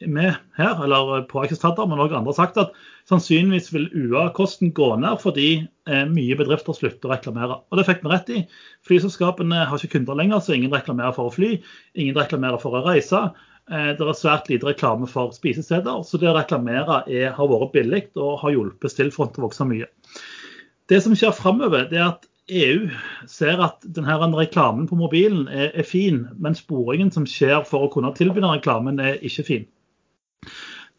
[0.00, 2.72] vi her, eller på Aksjestatter, men også andre har sagt at
[3.10, 7.60] sannsynligvis vil UA-kosten gå ned fordi eh, mye bedrifter slutter å reklamere.
[7.68, 8.40] Og det fikk vi rett i.
[8.88, 11.52] Flyselskapene har ikke kunder lenger, så ingen reklamerer for å fly.
[12.00, 13.26] Ingen reklamerer for å reise.
[13.70, 17.76] Eh, det er svært lite reklame for spisesteder, så det å reklamere er, har vært
[17.76, 19.90] billig og har hjulpet Stillfront til å vokse mye.
[20.90, 22.88] Det som skjer framover, er at EU
[23.30, 27.92] ser at denne reklamen på mobilen er, er, fin, men sporingen som skjer for å
[27.92, 29.68] kunne tilby den reklamen, er ikke fin.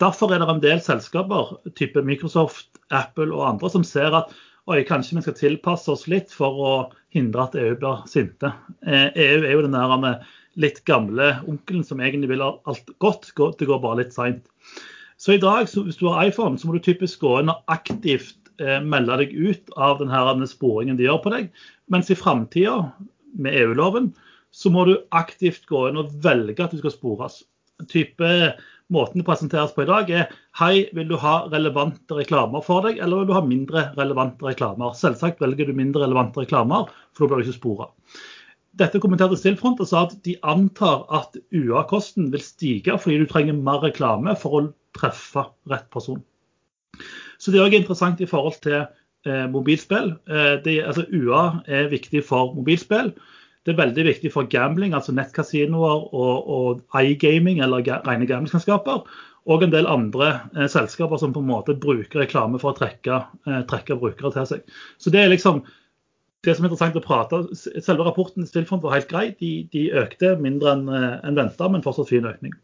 [0.01, 4.33] Derfor er det en del selskaper, type Microsoft, Apple og andre, som ser at
[4.69, 6.71] oi, kanskje vi skal tilpasse oss litt for å
[7.13, 8.53] hindre at EU blir sinte.
[8.85, 10.23] EU eh, e er jo den der
[10.59, 14.43] litt gamle onkelen som egentlig vil ha alt godt, det går bare litt seint.
[15.21, 18.51] Så i dag, hvis du har iPhone, så må du typisk gå inn og aktivt
[18.57, 21.51] eh, melde deg ut av denne sporingen de gjør på deg.
[21.93, 22.89] Mens i framtida,
[23.39, 24.09] med EU-loven,
[24.51, 27.37] så må du aktivt gå inn og velge at du skal spores.
[27.87, 28.27] Type
[28.93, 32.99] måten det presenteres på i dag, er hei, vil du ha relevante reklamer for deg,
[32.99, 34.93] eller vil du ha mindre relevante reklamer?
[34.97, 37.89] Selvsagt velger du mindre relevante reklamer, for da blir du ikke spora.
[38.79, 43.57] Dette kommenterte Stillfront og sa at de antar at UA-kosten vil stige fordi du trenger
[43.57, 44.61] mer reklame for å
[44.95, 46.21] treffe rett person.
[47.41, 50.13] Så det er òg interessant i forhold til eh, mobilspill.
[50.29, 53.11] Eh, det, altså UA er viktig for mobilspill.
[53.61, 59.03] Det er veldig viktig for gambling, altså nettkasinoer og, og iGaming, eller rene gamblingselskaper.
[59.49, 63.21] Og en del andre eh, selskaper som på en måte bruker reklame for å trekke,
[63.49, 64.75] eh, trekke, brukere til seg.
[65.01, 65.63] Så det er liksom
[66.41, 67.39] det som er interessant å prate
[67.85, 69.27] Selve rapporten Stillfront var helt grei.
[69.37, 72.55] De, de økte mindre enn eh, en venta, men fortsatt fin økning.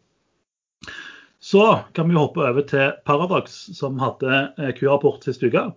[1.38, 1.62] Så
[1.94, 5.68] kan vi hoppe over til Paradox, som hadde eh, Q-rapport sist uke.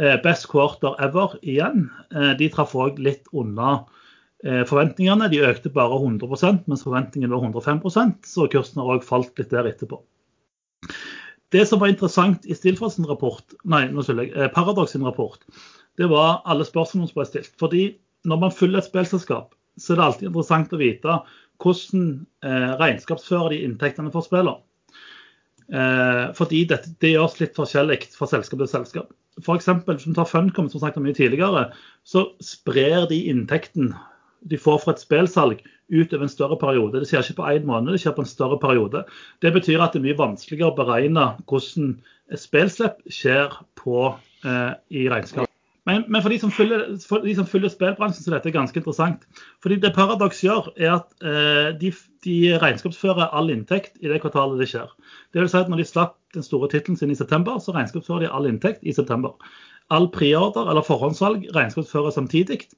[0.00, 1.90] Eh, best quarter ever igjen.
[2.16, 4.01] Eh, de traff òg litt unna eh,
[4.42, 5.28] forventningene.
[5.30, 9.68] De økte bare 100% mens forventningen var 105% så kursen har òg falt litt der
[9.70, 10.00] etterpå.
[11.52, 15.42] Det som var interessant i Stilfors sin rapport, nei, nå jeg, eh, Paradox sin rapport,
[16.00, 17.52] det var alle spørsmålene som ble stilt.
[17.60, 17.82] Fordi
[18.24, 21.16] når man følger et spillselskap, så er det alltid interessant å vite
[21.62, 22.06] hvordan
[22.44, 24.62] eh, regnskapsfører de inntektene for spillene.
[25.72, 29.12] Eh, fordi det, det gjøres litt forskjellig fra selskap til selskap.
[29.40, 29.68] F.eks.
[29.86, 31.66] hvis vi tar Funcom, som snakket om mye tidligere,
[32.04, 33.92] så sprer de inntekten
[34.50, 37.00] de får fra et spillsalg utover en større periode.
[37.00, 39.04] Det skjer ikke på én måned, det skjer på en større periode.
[39.44, 41.96] Det betyr at det er mye vanskeligere å beregne hvordan
[42.38, 44.12] spillslipp skjer på,
[44.44, 45.48] eh, i regnskap.
[45.84, 49.24] Men, men for, de følger, for, de som følger, spillbransjen, så er dette ganske interessant.
[49.64, 51.90] Fordi Det Paradox gjør, er at eh, de,
[52.22, 54.92] de, regnskapsfører all inntekt i det kvartalet det skjer.
[55.34, 58.28] Det vil si at Når de slapp den store tittelen sin i september, så regnskapsfører
[58.28, 59.34] de all inntekt i september.
[59.90, 62.68] All preorder eller forhåndssalg regnskapsføres samtidig.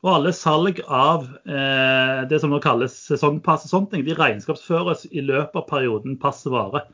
[0.00, 5.04] Og alle salg av eh, det som nå kalles sesongpass og sånne ting, de regnskapsføres
[5.12, 6.86] i løpet av perioden passet varer.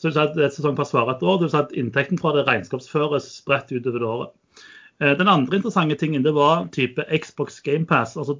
[0.00, 1.42] Så vil si at et sesongpass varer et år.
[1.42, 4.32] Vil si at inntekten fra det regnskapsføres spredt utover det året.
[5.04, 8.16] Eh, den andre interessante tingen det var type Xbox GamePass.
[8.16, 8.38] Altså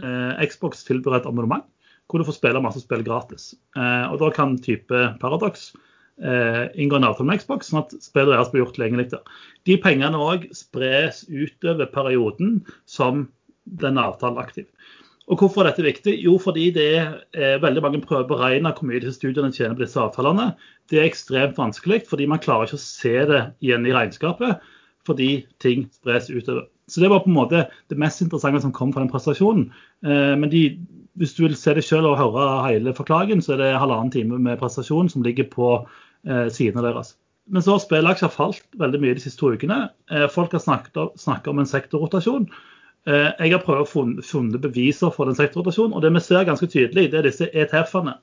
[0.00, 1.68] eh, Xbox tilbyr et abonnement
[2.08, 3.52] hvor du får spille masse spill gratis.
[3.76, 5.72] Eh, og Da kan type Paradox
[6.22, 9.40] eh, inngå en avtale med Xbox, sånn at spillet deres blir gjort tilgjengelig der.
[9.68, 13.26] De pengene òg spres utover perioden som
[13.64, 14.68] den avtalen er aktiv.
[15.32, 16.18] Og Hvorfor er dette viktig?
[16.20, 19.86] Jo, fordi det er veldig mange prøver å beregne hvor mye disse studiene tjener på
[19.86, 20.50] disse avtalene.
[20.92, 24.60] Det er ekstremt vanskelig, fordi man klarer ikke å se det igjen i regnskapet
[25.04, 26.68] fordi ting spres utover.
[26.88, 29.70] Så Det var på en måte det mest interessante som kom fra den prestasjonen.
[30.04, 30.78] Eh, men de,
[31.20, 34.38] hvis du vil se det selv og høre hele forklaringen, så er det halvannen time
[34.42, 35.70] med prestasjon som ligger på
[36.26, 37.14] eh, sidene deres.
[37.46, 39.88] Men så har spillaksjer falt veldig mye de siste to ukene.
[40.10, 42.48] Eh, folk har snakket, om en sektorrotasjon.
[43.04, 47.10] Jeg har prøvd å funne beviser for den sektorrotasjonen, og det vi ser ganske tydelig,
[47.12, 48.14] det er disse ETF-ene.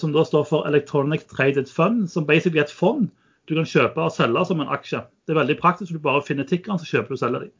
[0.00, 3.10] Som da står for Electronic Traded Fund, som basically er et fond
[3.48, 5.02] du kan kjøpe og selge som en aksje.
[5.26, 5.94] Det er veldig praktisk.
[5.94, 7.52] Du bare finner tikkeren, så kjøper du og selger dem.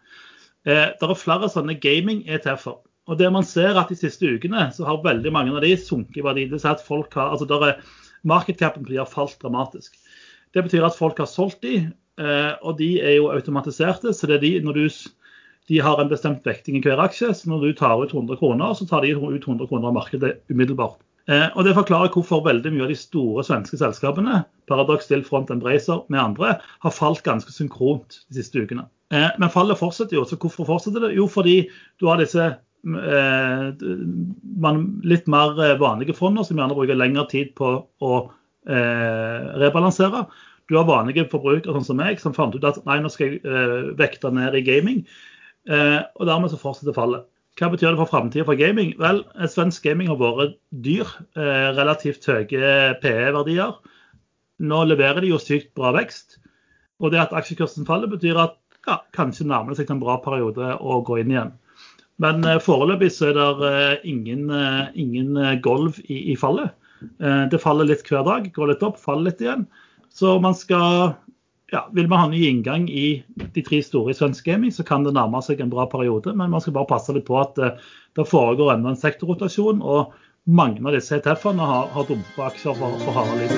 [0.65, 2.79] Eh, det er flere sånne gaming-ETF-er.
[3.11, 6.21] Og det man ser at De siste ukene så har veldig mange av de sunket
[6.21, 6.47] i verdi.
[6.51, 7.81] Det vil at folk har, altså der er,
[8.23, 9.97] Markedcapen på de har falt dramatisk.
[10.55, 11.89] Det betyr at folk har solgt de,
[12.21, 14.13] eh, og de er jo automatiserte.
[14.15, 14.89] så det er de, når du,
[15.69, 17.35] de har en bestemt vekting i hver aksje.
[17.35, 20.39] så Når du tar ut 100 kroner, så tar de ut 100 kroner av markedet
[20.49, 21.01] umiddelbart.
[21.29, 26.03] Eh, og Det forklarer hvorfor veldig mye av de store svenske selskapene Paradox, Stillfront, Embracer
[26.09, 28.87] med andre, har falt ganske synkront de siste ukene.
[29.13, 30.25] Eh, men fallet fortsetter jo.
[30.25, 31.17] så Hvorfor fortsetter det?
[31.17, 31.69] Jo, fordi
[32.01, 37.75] du har disse man, litt mer eh, vanlige fonder som gjerne bruker lengre tid på
[38.03, 38.13] å
[38.67, 40.27] eh, rebalansere.
[40.71, 43.43] Du har vanlige forbrukere sånn som meg, som fant ut at nei, nå skal jeg
[43.47, 45.05] eh, vekte ned i gaming.
[45.63, 47.23] og dermed så fortsetter fallet.
[47.61, 48.95] Hva betyr det for framtida for gaming?
[49.01, 49.21] Vel,
[49.53, 51.09] svensk gaming har vært dyr.
[51.37, 53.75] Eh, relativt høye PE-verdier.
[54.63, 56.39] Nå leverer de jo sykt bra vekst.
[57.03, 60.73] Og det at aksjekursen faller, betyr at ja, kanskje nærmer det seg en bra periode
[60.81, 61.53] å gå inn igjen.
[62.21, 66.75] Men eh, foreløpig så er det eh, ingen, eh, ingen gulv i, i fallet.
[67.51, 69.65] Det faller litt hver dag, går litt opp, faller litt igjen.
[70.15, 71.17] Så man skal
[71.73, 73.25] ja, vil man ha ny inngang i
[73.57, 76.31] de tre store i svensk gaming, så kan det nærme seg en bra periode.
[76.39, 79.83] Men man skal bare passe litt på at det, foregår enda en sektorrotasjon.
[79.83, 80.15] Og
[80.47, 83.51] mange av disse ETF-ene har, har dumpa aksjer for, for harde liv.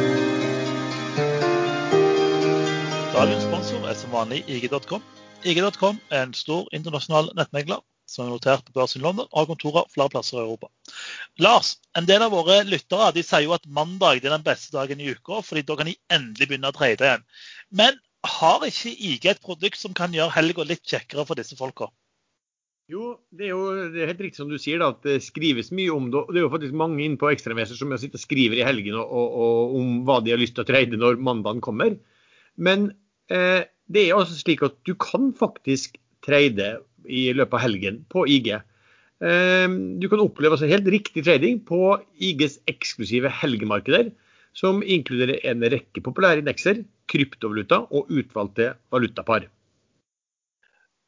[3.13, 5.05] Dagens sponsor er som vanlig IG.com.
[5.45, 9.91] IG.com er en stor internasjonal nettmegler som er notert på børsen London og har kontorer
[9.93, 10.71] flere plasser i Europa.
[11.43, 15.01] Lars, en del av våre lyttere de sier jo at mandag er den beste dagen
[15.01, 17.27] i uka, fordi da kan de endelig begynne å trade igjen.
[17.75, 21.91] Men har ikke IG et produkt som kan gjøre helga litt kjekkere for disse folka?
[22.93, 25.71] Jo, det er jo det er helt riktig som du sier, da, at det skrives
[25.73, 26.21] mye om det.
[26.29, 29.09] Det er jo faktisk mange inne på Ekstremester som sitter og skriver i helgen og,
[29.09, 31.97] og, og, om hva de har lyst til å trade når mandagen kommer.
[32.61, 32.91] Men
[33.33, 36.75] eh, det er altså slik at du kan faktisk trade
[37.07, 38.53] i løpet av helgen på IG.
[38.55, 39.69] Eh,
[40.01, 44.13] du kan oppleve altså helt riktig trading på IGs eksklusive helgemarkeder
[44.55, 49.49] som inkluderer en rekke populære indekser, kryptovaluta og utvalgte valutapar.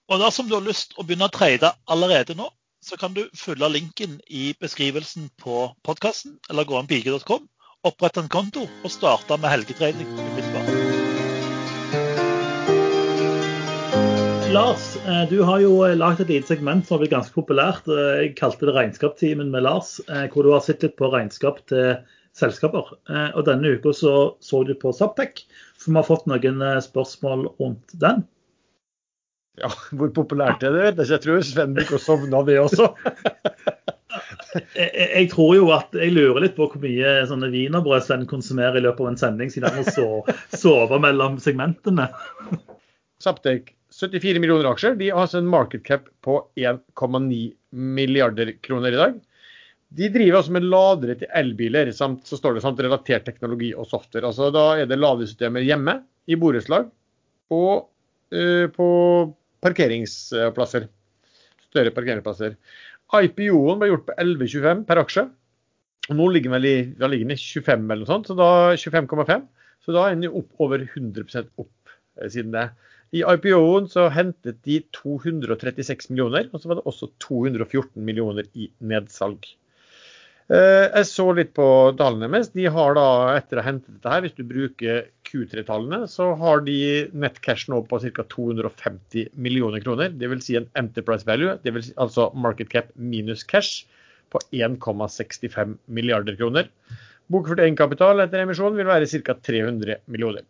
[0.06, 2.46] Og Dersom du har lyst å begynne å trade allerede nå,
[2.82, 7.48] så kan du følge linken i beskrivelsen på podkasten, eller gå inn på ig.com,
[7.86, 10.70] opprette en konto og starte med helgetrading umiddelbart.
[14.54, 14.95] Lars,
[15.30, 17.86] du har jo lagd et lite segment som har blitt ganske populært.
[17.90, 21.60] Eh, jeg kalte det Regnskapstimen med Lars, eh, hvor du har sett litt på regnskap
[21.70, 21.98] til
[22.36, 22.92] selskaper.
[23.10, 24.14] Eh, og denne uka så,
[24.44, 25.44] så du på Subtech,
[25.78, 28.24] for vi har fått noen eh, spørsmål rundt den.
[29.56, 31.06] Ja, Hvor populært er det?
[31.08, 32.90] jeg tror Sven begynner å sovne av det også.
[34.76, 38.78] Jeg, jeg tror jo at jeg lurer litt på hvor mye sånne wienerbrød Sven konsumerer
[38.78, 42.06] i løpet av en sending, siden han må so- sove mellom segmentene.
[43.20, 44.96] Saptek 74 millioner aksjer.
[44.98, 49.16] De har altså en market cap på 1,9 milliarder kroner i dag.
[49.96, 53.86] De driver altså med ladere til elbiler, samt så står det samt relatert teknologi og
[53.88, 54.26] software.
[54.28, 56.88] Altså Da er det ladesystemer hjemme, i borettslag
[57.54, 57.86] og
[58.34, 58.86] uh, på
[59.62, 60.88] parkeringsplasser.
[61.68, 62.56] Større parkeringsplasser.
[63.14, 65.28] IPO-en ble gjort på 11,25 per aksje.
[66.10, 69.46] Nå ligger den i, ligger den i 25 eller noe sånt, så da 25,5.
[69.86, 72.68] Så da er den opp over 100 opp eh, siden det.
[73.14, 78.70] I IPO-en så hentet de 236 millioner, og så var det også 214 millioner i
[78.82, 79.46] nedsalg.
[80.46, 81.66] Eh, Jeg så litt på
[81.98, 82.52] tallene deres.
[82.54, 83.06] De har da,
[83.38, 86.78] etter å ha hentet dette her, hvis du bruker Q3-tallene, så har de
[87.14, 88.26] net cash nå på ca.
[88.34, 90.10] 250 millioner kroner.
[90.14, 90.44] Dvs.
[90.46, 93.86] Si en enterprise value, det vil si altså market cap minus cash,
[94.34, 96.66] på 1,65 milliarder kroner.
[97.30, 99.34] Bokført egenkapital etter emisjonen vil være ca.
[99.38, 100.42] 300 millioner.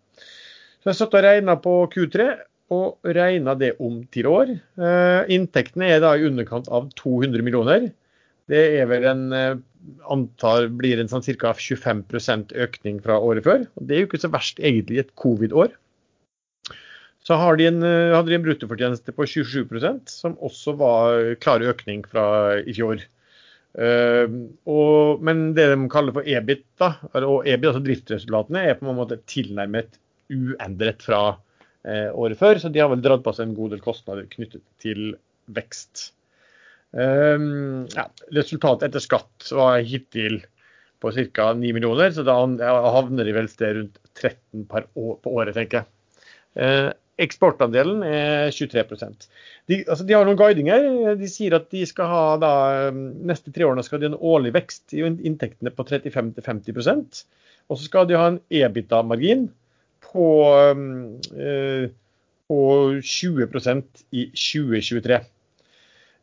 [0.87, 2.25] Så jeg satt og regna på Q3,
[2.70, 4.53] og regna det om til år.
[4.55, 7.88] Eh, Inntektene er da i underkant av 200 millioner.
[8.46, 9.57] Det er vel en eh,
[10.14, 11.51] antar blir en sånn ca.
[11.59, 13.66] 25% økning fra året før.
[13.75, 15.75] og Det er jo ikke så verst egentlig i et covid-år.
[17.27, 21.66] Så har de en, eh, hadde de en bruttofortjeneste på 27% som også var klar
[21.66, 23.03] økning fra i fjor.
[23.77, 24.25] Uh,
[24.64, 28.96] og, men det de kaller for EBIT, da, og EBIT, altså driftsresultatene, er på en
[28.96, 29.99] måte tilnærmet
[30.32, 31.22] uendret fra
[31.86, 32.60] eh, året før.
[32.62, 35.14] Så de har vel dratt på seg en god del kostnader knyttet til
[35.56, 36.10] vekst.
[36.96, 40.38] Um, ja, resultatet etter skatt var hittil
[41.02, 41.50] på ca.
[41.52, 42.38] 9 millioner, så da
[42.94, 45.90] havner de vel sted rundt 13 per år, på året, tenker jeg.
[46.56, 46.88] Eh,
[47.20, 48.84] eksportandelen er 23
[49.68, 51.14] de, altså, de har noen guidinger.
[51.20, 52.52] De sier at de skal ha da,
[52.92, 57.22] neste tre årene skal de ha en årlig vekst i inntektene på 35-50%
[57.68, 59.48] Og så skal de ha en EBITDA-margin
[60.16, 60.29] på,
[60.72, 60.85] um,
[61.37, 61.87] uh,
[62.48, 62.61] på
[63.05, 65.20] 20% i 2023.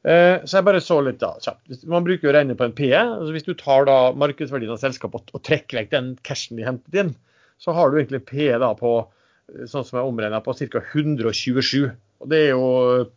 [0.04, 1.86] Eh, Så jeg bare så litt da, kjapt.
[1.88, 2.92] Man bruker jo å regne på en PE.
[3.00, 7.00] altså Hvis du tar da markedsverdien av selskapet og, trekker vekk den cashen de hentet
[7.00, 7.14] inn,
[7.62, 10.84] så har du egentlig PE da på eh, sånn som jeg omregna på ca.
[10.92, 11.94] 127.
[12.24, 13.12] Og Det er jo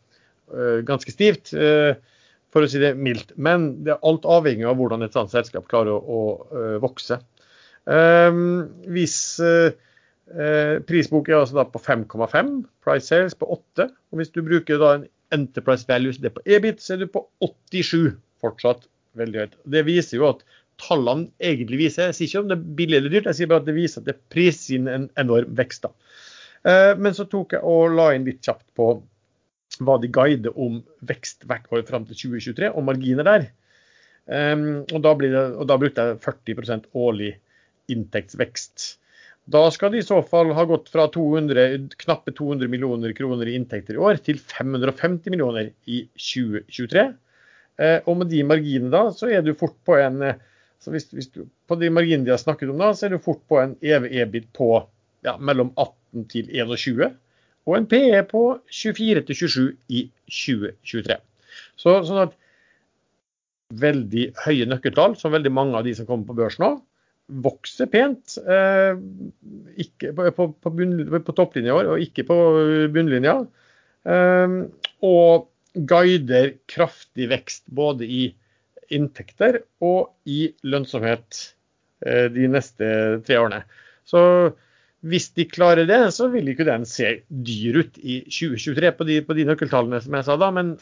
[0.87, 3.33] ganske stivt, for å si det mildt.
[3.35, 7.19] Men det er alt avhengig av hvordan et sånt selskap klarer å, å vokse.
[7.83, 8.63] Um,
[10.27, 12.49] hvis prisbok er altså da på 5,5,
[12.83, 13.85] price sales på 8.
[14.11, 17.09] Og hvis du bruker da en Enterprise Values det er på EBIT, så er du
[17.11, 18.17] på 87.
[18.43, 18.87] Fortsatt
[19.19, 19.59] veldig høyt.
[19.77, 20.43] Det viser jo at
[20.83, 23.65] tallene egentlig viser Jeg sier ikke om det er billig eller dyrt, jeg sier bare
[23.65, 25.87] at det viser at det priser inn en enorm vekst.
[25.87, 25.93] da.
[26.67, 28.91] Eh, men så tok jeg og la inn litt kjapt på
[29.87, 33.49] hva de guider om vekst hvert år fram til 2023, og marginer der.
[34.27, 37.35] Um, og, da det, og, da brukte jeg 40% årlig
[37.93, 38.87] inntektsvekst.
[39.47, 41.67] Da skal de i så fall ha gått fra 200,
[42.03, 47.05] knappe 200 millioner kroner i inntekter i år til 550 millioner i 2023.
[47.79, 50.41] Eh, og med de marginene da, så er du fort på en eh,
[50.87, 53.45] hvis, hvis du, På de marginene de har snakket om da, så er du fort
[53.51, 54.71] på en EV-EBIT på
[55.27, 57.07] ja, mellom 18 til 21.
[57.67, 59.63] Og en PE på 24 til 27
[59.95, 61.19] i 2023.
[61.79, 62.37] Så, sånn at
[63.79, 66.77] veldig høye nøkkeltall, som veldig mange av de som kommer på børs nå
[67.27, 68.37] vokser pent.
[68.39, 68.95] Eh,
[70.15, 70.73] på, på, på,
[71.27, 72.39] på topplinja i år, og ikke på
[72.95, 73.39] bunnlinja.
[74.07, 74.59] Eh,
[75.07, 78.27] og guider kraftig vekst både i
[78.95, 81.41] inntekter og i lønnsomhet
[82.07, 82.87] eh, de neste
[83.27, 83.65] tre årene.
[84.07, 84.21] Så
[85.07, 89.19] hvis de klarer det, så vil ikke den se dyr ut i 2023 på de,
[89.27, 90.77] på de nøkkeltallene som jeg sa da, men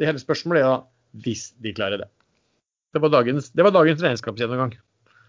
[0.00, 0.80] det hele spørsmålet er da
[1.22, 2.08] hvis de klarer det.
[2.92, 4.74] Det var dagens, det var dagens regnskapsgjennomgang.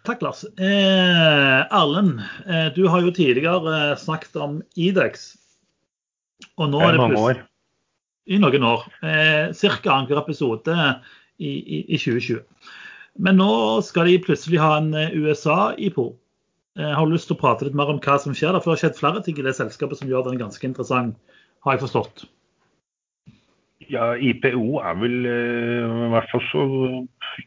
[0.03, 0.43] Takk, Lars.
[0.59, 5.29] Eh, Erlend, eh, du har jo tidligere eh, snakket om Idex.
[6.59, 7.39] Og nå er det mange år.
[8.27, 8.83] I noen år.
[8.99, 9.77] Eh, Ca.
[9.93, 10.75] annenhver episode
[11.39, 12.43] i, i, i, 2020.
[13.23, 13.53] Men nå
[13.87, 16.09] skal de plutselig ha en eh, USA-IPO.
[16.75, 18.73] Jeg eh, har lyst til å prate litt mer om hva som skjer der, for
[18.73, 21.15] det har skjedd flere ting i det selskapet som gjør den ganske interessant,
[21.63, 22.25] har jeg forstått.
[23.91, 26.67] Ja, IPO er vel I hvert fall så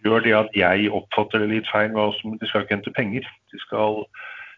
[0.05, 1.95] gjør det at jeg oppfatter det litt feil.
[1.99, 3.29] Også, de skal ikke hente penger.
[3.53, 4.05] De skal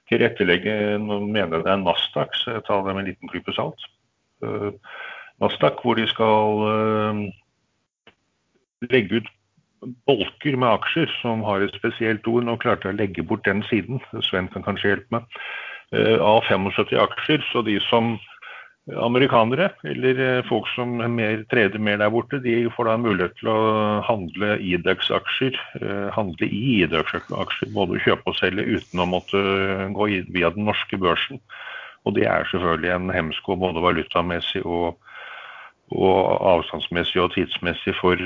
[0.08, 3.88] tilrettelegge Nå mener det er Nasdaq, så jeg tar det med en liten klype salt.
[4.44, 4.72] Uh,
[5.42, 7.24] Nasdaq, hvor de skal uh,
[8.88, 9.28] legge ut
[10.08, 12.46] bolker med aksjer som har et spesielt ord.
[12.46, 15.40] Nå klarte jeg å legge bort den siden, Sven kan kanskje hjelpe meg.
[15.94, 18.16] Uh, av 75 aksjer, så de som
[18.96, 23.50] amerikanere, eller eh, folk som mer, treder mer der borte, de får da mulighet til
[23.52, 23.58] å
[24.06, 25.58] handle IDEX-aksjer.
[25.80, 29.42] Eh, handle i IDEX-aksjer, både kjøpe og selge uten å måtte
[29.96, 31.42] gå via den norske børsen.
[32.06, 34.96] Og det er selvfølgelig en hemsko både valutamessig og,
[35.92, 36.18] og
[36.54, 38.16] avstandsmessig og tidsmessig for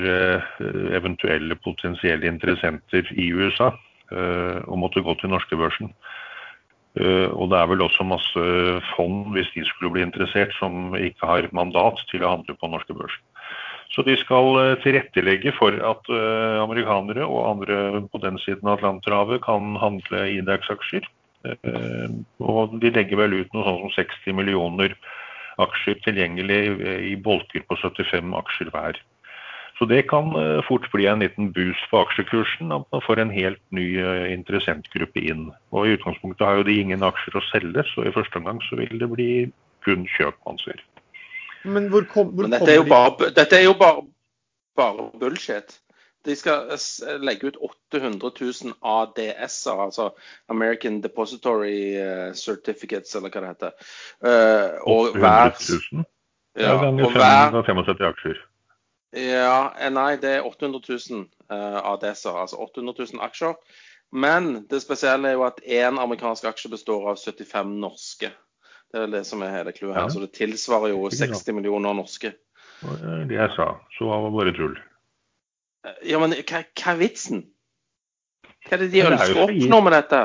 [0.95, 3.73] eventuelle potensielle interessenter i USA
[4.13, 5.89] å måtte gå til norske børsen.
[5.89, 6.22] Eh,
[6.93, 8.41] og det er vel også masse
[8.93, 12.93] fond, hvis de skulle bli interessert, som ikke har mandat til å handle på norske
[12.93, 13.15] børs.
[13.93, 18.79] Så de skal eh, tilrettelegge for at eh, amerikanere og andre på den siden av
[18.79, 21.09] Atlanterhavet kan handle IDAX-aksjer.
[21.43, 24.93] Og de legger vel ut noe sånt som 60 millioner
[25.59, 26.61] aksjer tilgjengelig
[27.03, 28.99] i bolker på 75 aksjer hver.
[29.77, 33.33] Så det kan eh, fort bli en liten boost på aksjekursen, at man får en
[33.33, 35.47] helt ny eh, interessentgruppe inn.
[35.73, 38.77] Og I utgangspunktet har jo de ingen aksjer å selge, så i første omgang så
[38.79, 39.29] vil det bli
[39.85, 40.83] kun kjøp man ser.
[41.63, 44.05] Men hvor kom, hvor Men dette, er jo bare, dette er jo bare,
[44.77, 45.79] bare bullshit.
[46.23, 46.69] De skal
[47.19, 47.57] legge ut
[47.91, 50.13] 800 000 ADS-er, altså
[50.53, 53.93] American Depository eh, Certificates, eller hva det heter.
[54.85, 55.51] og 800
[55.97, 56.09] 000?
[56.61, 58.43] Ja, ganger 575 aksjer.
[59.13, 63.57] Ja, eh, nei, det er 800 000 uh, ADS-er, altså 800 000 aksjer.
[64.13, 68.29] Men det spesielle er jo at én amerikansk aksje består av 75 norske.
[68.89, 70.09] Det er vel det som er hele clouet her.
[70.13, 72.33] Så det tilsvarer jo 60 millioner norske.
[72.83, 74.75] Det jeg sa, så var det bare tull.
[75.87, 77.45] Eh, ja, men hva, hva er vitsen?
[78.63, 80.21] Hva er det de ønsker å oppnå med dette?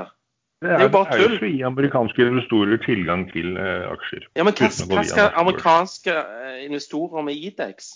[0.58, 1.22] Det er, det er jo bare tull.
[1.22, 4.28] Det er jo å gi amerikanske investorer tilgang til uh, aksjer.
[4.34, 6.18] Ja, Men hva, hva skal amerikanske
[6.66, 7.94] investorer med IDEX?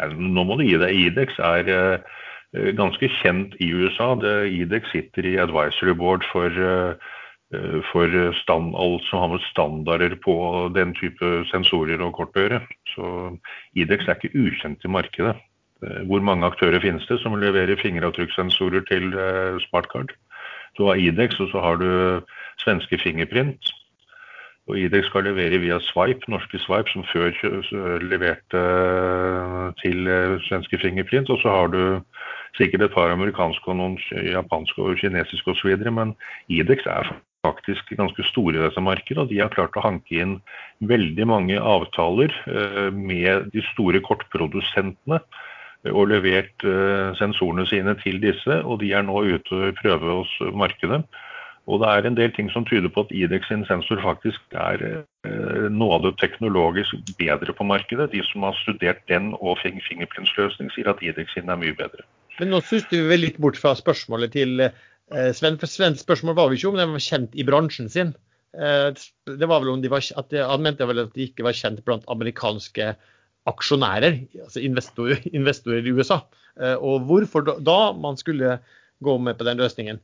[0.00, 0.94] Ja, nå må du gi deg.
[1.10, 4.14] Idex er uh, ganske kjent i USA.
[4.48, 7.12] Idex sitter i advisory board for, uh,
[7.90, 10.34] for stand, alt som har med standarder på
[10.76, 12.62] den type sensorer og kortbøyere.
[12.94, 13.34] Så
[13.76, 15.36] Idex er ikke ukjent i markedet.
[15.84, 19.12] Uh, hvor mange aktører finnes det som leverer fingeravtrykkssensorer til
[19.68, 20.16] smartcard?
[20.78, 21.88] Du har Idex, og så har du
[22.62, 23.72] svenske Fingerprint.
[24.70, 27.32] Og Idex skal levere via Swipe, norske Swipe, som før
[28.06, 31.30] leverte eh, til eh, svenske Fingerprint.
[31.34, 31.82] Og så har du
[32.58, 33.98] sikkert et par amerikanske og noen
[34.28, 35.74] japanske og kinesiske osv.
[35.90, 36.14] Men
[36.46, 37.10] Idex er
[37.42, 40.36] faktisk ganske store i dette markedet, og de har klart å hanke inn
[40.86, 45.18] veldig mange avtaler eh, med de store kortprodusentene
[45.90, 46.62] og levert
[47.18, 51.00] sensorene sine til disse, og de er nå ute og prøver hos markedet.
[51.70, 54.82] Og det er en del ting som tyder på at IDEX sin sensor faktisk er
[54.82, 58.10] eh, noe av det teknologisk bedre på markedet.
[58.10, 62.02] De som har studert den og fingerprintsløsning, sier at IDEX sin er mye bedre.
[62.40, 65.60] Men nå suste vi vel litt bort fra spørsmålet til eh, Sven.
[65.60, 68.14] For Svens spørsmål var vi ikke om de var kjent i bransjen sin.
[68.58, 68.90] Eh,
[69.30, 71.84] det var vel om de var, at Han mente vel at de ikke var kjent
[71.86, 72.94] blant amerikanske
[73.50, 76.22] aksjonærer, altså investorer, investorer i USA.
[76.58, 78.58] Eh, og hvorfor da man skulle
[79.02, 80.02] gå med på den løsningen.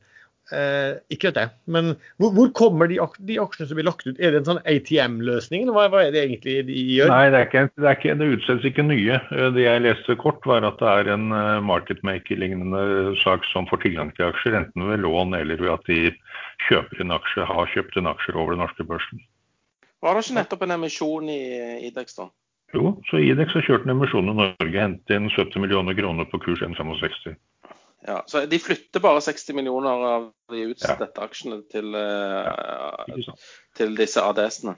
[0.49, 1.51] Eh, ikke vet jeg.
[1.69, 2.97] Men hvor, hvor kommer de,
[3.27, 4.17] de, aksjene som blir lagt ut?
[4.17, 7.11] Er det en sånn ATM-løsning, eller hva, hva, er det egentlig de gjør?
[7.13, 9.19] Nei, det, er ikke, det, er ikke, det utsettes ikke nye.
[9.35, 13.83] Eh, det jeg leste kort, var at det er en uh, marketmaker-lignende sak som får
[13.85, 16.01] tilgang til aksjer, enten ved lån eller ved at de
[16.65, 19.21] kjøper en aksje, har kjøpt en aksje over den norske børsen.
[20.01, 21.41] Var det ikke nettopp en emisjon i
[21.89, 22.29] Idex, da?
[22.73, 26.41] Jo, så Idex har kjørt en emisjon i Norge, hentet inn 70 millioner kroner på
[26.41, 27.37] kurs 1,65.
[28.07, 33.33] Ja, så De flytter bare 60 millioner av de utstedte aksjene til, uh, ja,
[33.75, 34.77] til disse ADS-ene.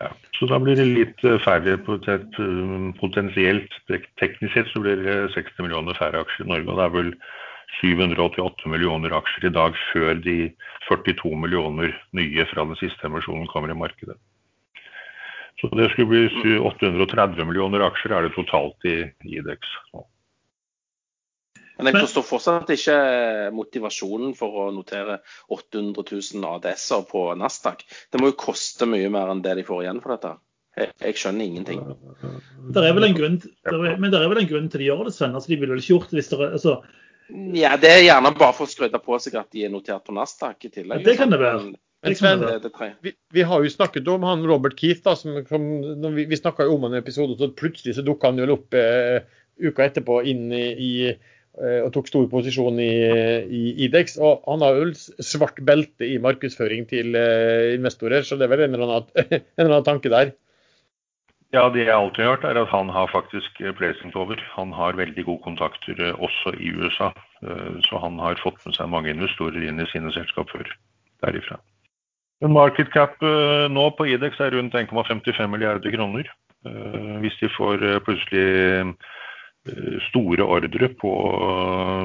[0.00, 3.74] Ja, så da blir det litt eh, færre potensielt.
[4.16, 6.70] Teknisk sett så blir det 60 millioner færre aksjer i Norge.
[6.72, 7.10] og det er vel
[7.82, 10.38] 788 millioner aksjer i dag før de
[10.88, 14.16] 42 millioner nye fra den siste emisjonen kommer i markedet.
[15.60, 19.68] Så det skulle bli 830 millioner aksjer er det totalt i IDEX.
[19.92, 20.06] nå.
[21.80, 22.98] Men jeg forstår fortsatt ikke
[23.56, 25.20] motivasjonen for å notere
[25.52, 27.84] 800 000 ADS-er på Nasdaq.
[28.12, 30.34] Det må jo koste mye mer enn det de får igjen for dette.
[30.78, 31.82] Jeg, jeg skjønner ingenting.
[32.70, 35.04] Det er vel en grunn, er, men det er vel en grunn til de gjør
[35.08, 35.34] det, Sven?
[35.34, 36.80] Altså, de ville vel ikke gjort hvis det altså...
[37.54, 40.14] Ja, det er gjerne bare for å skryte på seg at de er notert på
[40.16, 41.02] Nasdaq i tillegg.
[41.02, 41.72] Ja, det kan det være.
[42.00, 42.42] Men Sven,
[43.04, 45.02] vi, vi, har jo snakket om han Robert Keith.
[45.04, 48.32] da, som, som Vi, vi snakka jo om han i episoden, så plutselig så dukka
[48.32, 49.20] han jo opp eh,
[49.60, 51.16] uka etterpå inn i, i Eh,
[51.60, 52.92] og tok stor posisjon i,
[53.44, 54.16] i Idex.
[54.20, 54.92] Og han har jo
[55.24, 59.64] svart belte i markedsføring til uh, investorer, så det er vel en eller, annen, en
[59.64, 60.32] eller annen tanke der.
[61.50, 64.38] Ja, det jeg alltid har hørt, er at han har faktisk placing over.
[64.54, 67.10] Han har veldig gode kontakter eh, også i USA.
[67.88, 70.68] Så han har fått med seg mange investorer inn i sine selskap før
[71.24, 71.56] derifra.
[72.44, 73.16] Men market cap
[73.72, 76.28] nå på Idex er rundt 1,55 milliarder kroner.
[77.24, 78.92] Hvis de får plutselig
[80.08, 81.10] store ordre på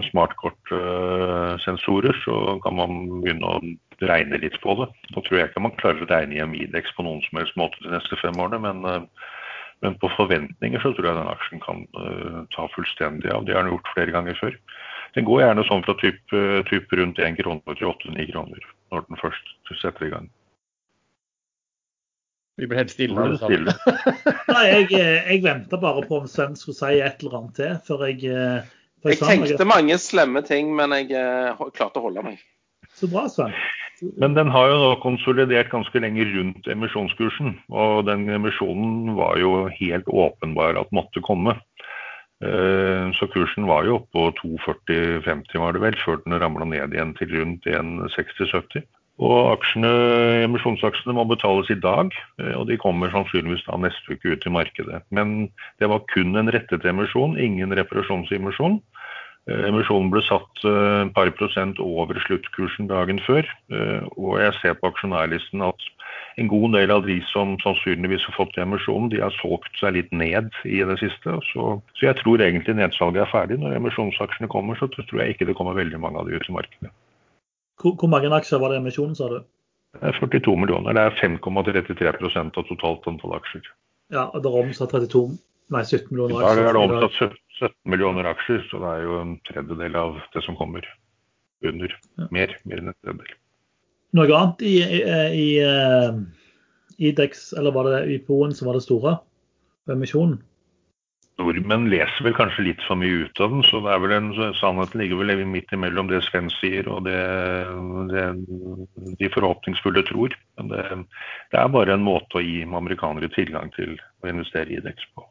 [0.10, 2.36] smartkortsensorer, så
[2.66, 3.62] kan man begynne å
[4.04, 4.88] regne litt på det.
[5.14, 7.80] Da tror jeg ikke man klarer å regne hjem Idex på noen som helst måte
[7.84, 9.08] de neste fem årene, men,
[9.86, 11.78] men på forventninger så tror jeg den aksjen kan
[12.56, 13.42] ta fullstendig av.
[13.48, 14.54] Det har den gjort flere ganger før.
[15.16, 16.20] Den går gjerne sånn fra typ,
[16.68, 19.46] typ rundt 1 kroner til 8-9 kroner når den først
[19.80, 20.28] setter i gang.
[22.58, 23.20] Vi ble helt stille.
[23.20, 23.74] Er stille.
[24.56, 28.06] Nei, jeg, jeg venta bare på om Sven skulle si et eller annet til før
[28.08, 28.22] jeg
[29.04, 29.30] før Jeg noe.
[29.30, 32.40] tenkte mange slemme ting, men jeg eh, klarte å holde meg.
[32.96, 33.52] Så bra, Sven.
[34.20, 37.54] Men den har jo nå konsolidert ganske lenge rundt emisjonskursen.
[37.76, 41.58] Og den emisjonen var jo helt åpenbar at måtte komme.
[42.44, 46.96] Eh, Så kursen var jo oppe på 2,40-50 var det vel, før den ramla ned
[46.96, 48.84] igjen til rundt 1,60-70.
[49.24, 49.90] Og aksjene,
[50.44, 52.12] emisjonsaksjene må betales i dag,
[52.42, 55.04] eh, og de kommer sannsynligvis da neste uke ut i markedet.
[55.16, 55.48] Men
[55.80, 58.82] det var kun en rettet emisjon, ingen reparasjonsemisjon.
[59.48, 63.48] Eh, Emisjonen ble satt eh, et par prosent over sluttkursen dagen før.
[64.20, 65.88] Og jeg ser på aksjonærlisten at
[66.36, 70.12] en god del av de som sannsynligvis har fått emisjonen, de har solgt seg litt
[70.12, 71.40] ned i det siste.
[71.54, 73.62] Så, så jeg tror egentlig nedsalget er ferdig.
[73.64, 76.60] Når emisjonsaksjene kommer, så tror jeg ikke det kommer veldig mange av de ut i
[76.60, 76.92] markedet.
[77.82, 79.40] Hvor, hvor mange aksjer var det i emisjonen, sa du?
[79.96, 80.96] Det er 42 millioner.
[80.96, 83.68] Det er 5,33% av totalt antall aksjer.
[84.14, 85.24] Ja, og det er omsatt 32,
[85.74, 88.92] nei 17 I millioner dag er det i omsatt 17 17 millioner aksjer, så det
[88.92, 90.88] er jo en tredjedel av det som kommer
[91.66, 91.94] under.
[92.36, 93.38] Mer, mer enn en tredjedel.
[94.16, 95.00] Noe annet i, i,
[95.36, 95.48] i
[96.98, 99.18] i Idex, eller var det IPO-en som var det store?
[99.92, 100.38] Emisjonen?
[101.40, 104.30] Nordmenn leser vel kanskje litt for mye ut av den, så det er vel en,
[104.56, 107.18] sannheten ligger vel midt imellom det Sven sier og det,
[108.14, 108.26] det
[109.20, 110.36] de forhåpningsfulle tror.
[110.60, 110.84] Men det,
[111.52, 115.28] det er bare en måte å gi amerikanere tilgang til å investere i Idex på.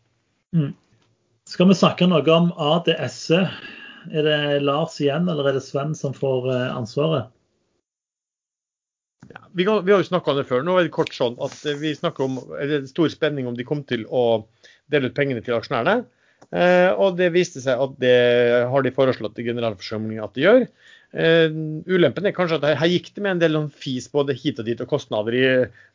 [1.49, 3.65] Skal vi snakke noe om ADS-et?
[4.13, 6.75] Er det Lars igjen, eller er det Sven som får ansvaret?
[6.77, 7.33] ansvaret?
[9.53, 10.63] Vi, kan, vi har jo snakka om det før.
[10.67, 13.57] Nå er det kort sånn at eh, vi snakker om er det stor spenning om
[13.57, 14.45] de kom til å
[14.93, 16.05] dele ut pengene til aksjonærene.
[16.53, 18.19] Eh, og det viste seg at det
[18.71, 20.67] har de foreslått i generalforsamlingen at de gjør.
[21.15, 21.55] Eh,
[21.89, 24.69] ulempen er kanskje at her, gikk det med en del sånn fis både hit og
[24.69, 25.47] dit og kostnader i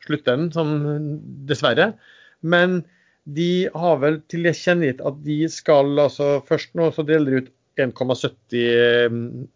[0.05, 0.73] sluttenden, som
[1.49, 1.93] dessverre.
[2.41, 2.81] Men
[3.29, 7.41] de har vel til det kjennegitt at de skal altså først nå så deler de
[7.43, 9.47] ut 1,70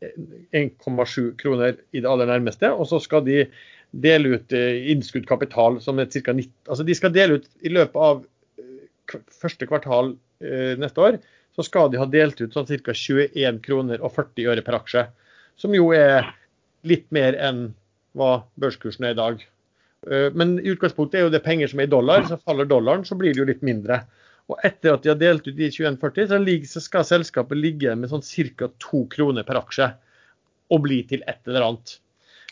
[0.55, 2.69] 1,7 kroner i det aller nærmeste.
[2.71, 3.43] Og så skal de
[3.93, 6.33] dele ut eh, innskudd kapital som er ca.
[6.33, 8.29] 90 Altså de skal dele ut i løpet av eh,
[9.41, 11.19] første kvartal eh, neste år,
[11.53, 12.95] så skal de ha delt ut sånn ca.
[12.97, 15.05] 21 kroner og 40 øre per aksje.
[15.59, 16.31] Som jo er
[16.87, 17.67] litt mer enn
[18.17, 19.43] hva børskursen er i dag.
[20.09, 22.25] Eh, Men i utgangspunktet er jo det penger som er i dollar.
[22.27, 24.03] Så faller dollaren, så blir det jo litt mindre.
[24.51, 26.39] Og etter at de har delt ut de 21,40, så,
[26.73, 28.25] så skal selskapet ligge med sånn
[28.57, 28.69] ca.
[28.89, 29.91] 2 kroner per aksje.
[30.73, 31.99] Og bli til et eller annet.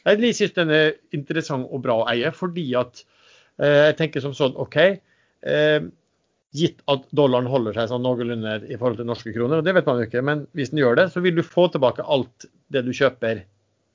[0.01, 3.03] Jeg syns den er interessant og bra å eie, fordi at
[3.61, 4.77] eh, jeg tenker som sånn OK.
[5.41, 5.81] Eh,
[6.57, 9.87] gitt at dollaren holder seg sånn noenlunde i forhold til norske kroner, og det vet
[9.87, 12.83] man jo ikke, men hvis den gjør det, så vil du få tilbake alt det
[12.87, 13.45] du kjøper,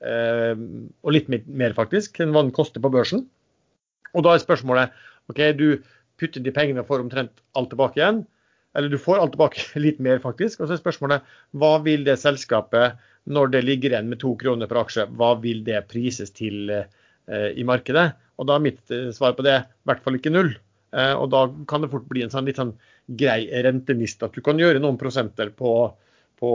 [0.07, 0.63] eh,
[1.05, 3.27] og litt mer faktisk, enn hva den koster på børsen.
[4.17, 4.97] Og da er spørsmålet
[5.31, 5.83] OK, du
[6.21, 8.23] putter de pengene og får omtrent alt tilbake igjen.
[8.77, 10.61] Eller du får alt tilbake, litt mer faktisk.
[10.61, 14.71] Og så er spørsmålet hva vil det selskapet, når det ligger igjen med to kroner
[14.71, 16.87] per aksje, hva vil det prises til eh,
[17.59, 18.13] i markedet?
[18.39, 20.53] Og da er mitt eh, svar på det i hvert fall ikke null.
[20.97, 22.73] Eh, og da kan det fort bli en sånn litt sånn
[23.21, 25.75] grei rentenist at du kan gjøre noen prosenter på,
[26.41, 26.53] på,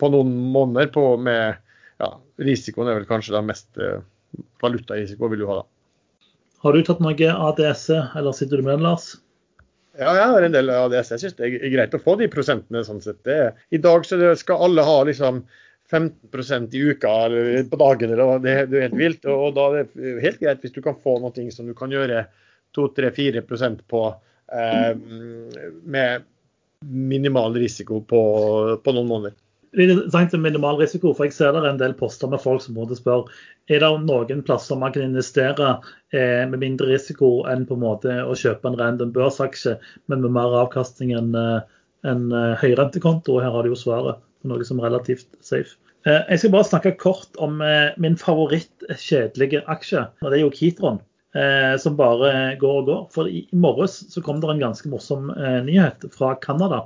[0.00, 1.58] på noen måneder på med
[2.00, 3.98] ja, risikoen er vel kanskje det mest eh,
[4.62, 5.66] valutarisiko vil du ha da.
[6.60, 7.86] Har du tatt noe ADS,
[8.20, 9.14] eller sitter du med den, Lars?
[9.98, 11.00] Ja, jeg har en del det.
[11.00, 12.84] Jeg syns det er greit å få de prosentene.
[12.86, 13.22] sånn sett.
[13.26, 15.42] Det, er- I dag skal alle ha liksom
[15.90, 18.12] 15% i uka eller på dagen.
[18.12, 19.24] eller Det, det er helt vilt.
[19.26, 21.90] Og, og da er det helt greit hvis du kan få noe som du kan
[21.90, 22.26] gjøre
[22.76, 24.02] 2-3-4% på
[24.52, 24.92] eh,
[25.84, 26.26] med
[26.86, 28.20] minimal risiko på,
[28.80, 29.36] på noen måneder.
[29.70, 32.62] Det er interessant minimal risiko, for jeg ser det er en del poster med folk
[32.64, 33.28] som måtte spørre
[33.70, 35.76] er det noen plasser man kan investere
[36.10, 39.76] eh, med mindre risiko enn på en måte å kjøpe en random børsaksje,
[40.10, 41.60] men med mer avkastning enn eh,
[42.10, 43.38] en eh, høyrentekonto.
[43.42, 45.76] Her har du jo svaret på noe som er relativt safe.
[46.08, 50.54] Eh, jeg skal bare snakke kort om eh, min favoritt-kjedelige aksje, og det er jo
[50.56, 50.98] Kitron.
[51.30, 53.02] Eh, som bare går og går.
[53.14, 56.84] For i, morges så kom det en ganske morsom eh, nyhet fra Canada.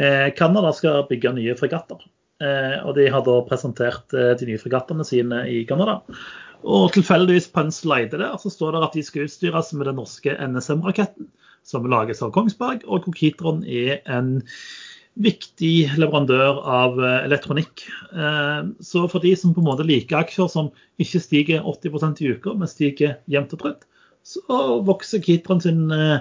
[0.00, 2.00] Eh, Canada skal bygge nye fregatter.
[2.42, 6.00] Eh, og de har da presentert eh, de nye fregattene sine i Canada.
[6.64, 10.00] Og tilfeldigvis på en slide der så står det at de skal utstyres med den
[10.00, 11.28] norske NSM-raketten,
[11.64, 14.38] som lages av Kongsberg, og Kokitron er en
[15.22, 17.84] viktig leverandør av eh, elektronikk.
[18.14, 22.32] Eh, så for de som på en måte liker aksjer som ikke stiger 80% i
[22.34, 23.88] uka, men stiger jevnt og trutt,
[24.24, 26.18] så vokser Kitron sin, eh,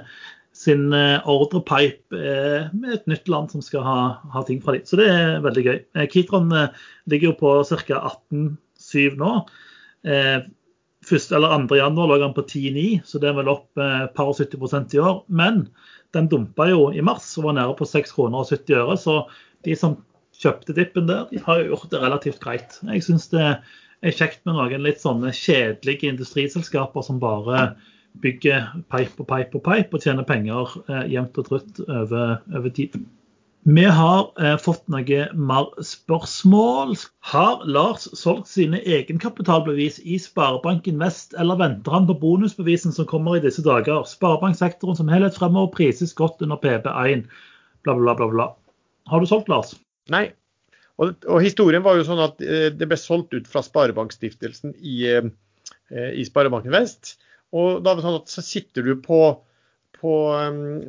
[0.54, 4.00] sin ordrepipe med et nytt land som skal ha,
[4.36, 4.84] ha, ting fra dem.
[4.86, 5.80] Så det er veldig gøy.
[6.14, 6.52] Kitron
[7.10, 8.04] ligger jo på ca.
[8.30, 9.32] 18,7 nå.
[11.04, 11.76] Eh, første eller 2.
[11.76, 15.04] januar lå han på 10,9, så det er vel opp et par og 70% i
[15.04, 15.24] år.
[15.28, 15.68] Men
[16.14, 18.98] den dumpa jo i mars og var nede på 6 kroner og 70 øre.
[18.98, 19.18] Så
[19.66, 19.98] de som
[20.40, 22.80] kjøpte dippen der, de har jo gjort det relativt greit.
[22.84, 23.44] Jeg syns det
[24.04, 27.74] er kjekt med noen litt sånne kjedelige industriselskaper som bare
[28.22, 32.74] bygger pipe og pipe og pipe og tjener penger eh, jevnt og trutt over, over
[32.76, 32.98] tid.
[33.66, 36.98] Vi har eh, fått noe mer spørsmål.
[37.32, 43.38] Har Lars solgt sine egenkapitalbevis i Sparebanken Vest, eller venter han på bonusbevisen som kommer
[43.38, 44.04] i disse dager?
[44.10, 47.24] Sparebanksektoren som helhet fremover prises godt under PP1,
[47.88, 48.28] bla, bla, bla.
[48.34, 48.50] bla.
[49.08, 49.72] Har du solgt, Lars?
[50.12, 50.26] Nei.
[51.00, 55.08] Og, og, historien var jo sånn at eh, det ble solgt ut fra Sparebankstiftelsen i,
[55.08, 57.16] eh, i Sparebanken Vest.
[57.56, 59.24] Og da er det sånn at så sitter du på,
[60.04, 60.20] på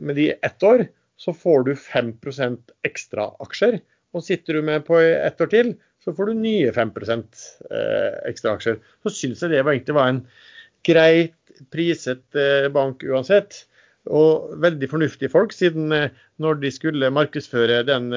[0.03, 0.89] med de ett år
[1.21, 3.79] så får du 5% ekstra aksjer.
[4.15, 8.55] Og sitter du med på ett år til, så får du nye 5 eh, ekstra
[8.57, 8.81] aksjer.
[9.03, 10.25] Så syns jeg det egentlig var en
[10.87, 13.65] greit priset eh, bank uansett.
[14.05, 16.11] Og veldig fornuftige folk, siden eh,
[16.43, 18.11] når de skulle markedsføre den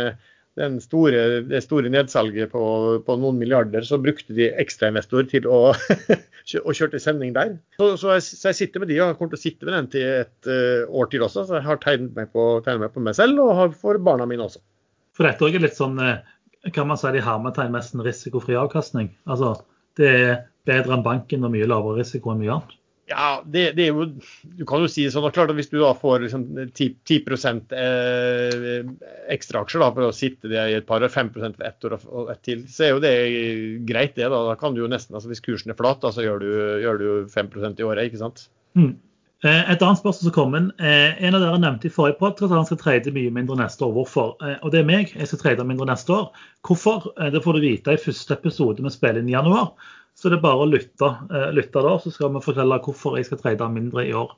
[0.81, 2.61] store, det store nedsalget på,
[3.05, 5.73] på, noen milliarder, så brukte de ekstrainvestor til å,
[6.67, 7.57] å kjørte sending der.
[7.77, 9.91] Så, så, jeg, så, jeg, sitter med de og kommer til å sitte med den
[9.93, 11.45] til et uh, år til også.
[11.47, 14.27] Så jeg har tegnet meg på, tegnet meg på meg selv og har for barna
[14.29, 14.63] mine også.
[15.17, 19.09] For dette er litt sånn, eh, kan man si de hermetegn nesten risikofri avkastning?
[19.29, 19.55] Altså,
[19.97, 20.35] det er
[20.69, 22.75] bedre enn banken og mye lavere risiko enn mye annet?
[23.07, 24.05] Ja, det, det, er jo
[24.59, 25.29] Du kan jo si det sånn.
[25.31, 26.43] klart at Hvis du da får liksom
[26.75, 28.89] 10, 10 eh,
[29.31, 32.43] ekstra aksjer for å sitte i et par år, 5 for ett år og ett
[32.43, 33.15] til, så er jo det
[33.87, 34.27] greit, det.
[34.27, 36.49] Da Da kan du jo nesten, altså Hvis kursen er flat, da, så gjør du,
[36.83, 38.49] gjør du 5% i året, ikke sant?
[38.75, 38.97] Mm.
[39.45, 40.71] Eh, et annet spørsmål som kom inn.
[40.81, 43.85] Eh, en av dere nevnte i forrige podkast at han skal trade mye mindre neste
[43.85, 43.93] år.
[44.01, 44.33] Hvorfor?
[44.65, 45.13] Og det er meg.
[45.15, 46.27] Jeg skal trade mindre neste år.
[46.67, 47.13] Hvorfor?
[47.31, 49.71] Det får du vite i første episode vi spiller inn i januar.
[50.17, 53.27] Så det er bare å lytte, eh, lytte da, så skal vi fortelle hvorfor jeg
[53.27, 54.31] skal trade mindre i år.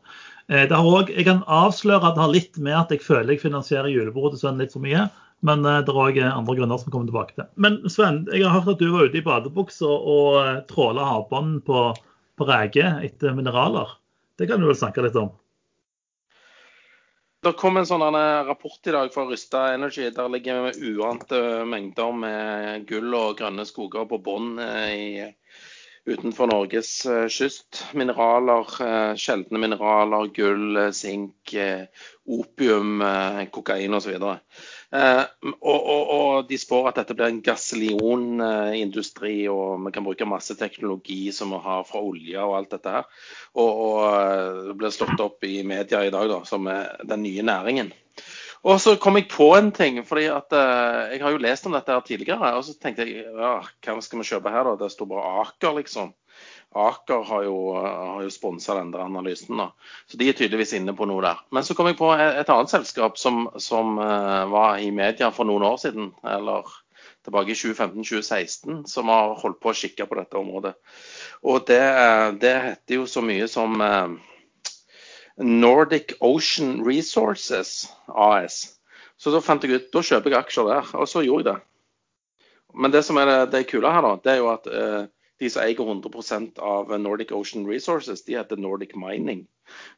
[0.51, 3.37] Eh, det har også, jeg kan avsløre at det har litt med at jeg føler
[3.37, 5.07] jeg finansierer julebordet til Sven litt for mye.
[5.39, 7.47] Men eh, det er òg andre grunner som kommer tilbake til.
[7.55, 11.85] Men Sven, jeg har hørt at du var ute i badebuksa og, tråla havbunnen på,
[12.35, 13.95] på reker etter mineraler.
[14.35, 15.31] Det kan du vel snakke litt om?
[17.39, 20.09] Det kom en sånn rapport i dag fra Rysta Energy.
[20.11, 25.29] Der ligger vi med uante mengder med gull og grønne skoger på bånn i
[26.09, 27.83] utenfor Norges eh, kyst.
[27.97, 31.53] Mineraler, eh, sjeldne mineraler, gull, eh, sink,
[32.29, 33.01] opium,
[33.49, 34.11] kokain osv.
[34.21, 34.41] Og,
[35.65, 41.31] og, og de spår at dette blir en gasselionindustri, og vi kan bruke masse teknologi
[41.33, 43.09] som vi har fra olje og alt dette her.
[43.57, 47.89] Og, og det blir slått opp i media i dag da, som den nye næringen.
[48.67, 51.75] Og så kom jeg på en ting, fordi at uh, jeg har jo lest om
[51.75, 52.55] dette her tidligere.
[52.57, 54.73] Og så tenkte jeg ja, hva skal vi kjøpe her, da?
[54.81, 56.11] Det står bare Aker, liksom.
[56.75, 57.87] Aker har jo, uh,
[58.17, 59.69] har jo sponsa den der analysen, da.
[60.11, 61.39] Så de er tydeligvis inne på noe der.
[61.55, 65.31] Men så kom jeg på et, et annet selskap som, som uh, var i media
[65.35, 66.67] for noen år siden, eller
[67.23, 70.75] tilbake i 2015-2016, som har holdt på å kikke på dette området.
[71.47, 71.83] Og det,
[72.43, 73.79] det heter jo så mye som
[75.39, 78.79] Nordic Ocean Resources AS.
[79.19, 81.61] Så da fant jeg ut da kjøper jeg aksjer der, og så gjorde jeg det.
[82.79, 85.07] Men det som er det, det kule her, da, det er jo at eh,
[85.39, 89.45] de som eier 100% av Nordic Ocean Resources, de heter Nordic Mining.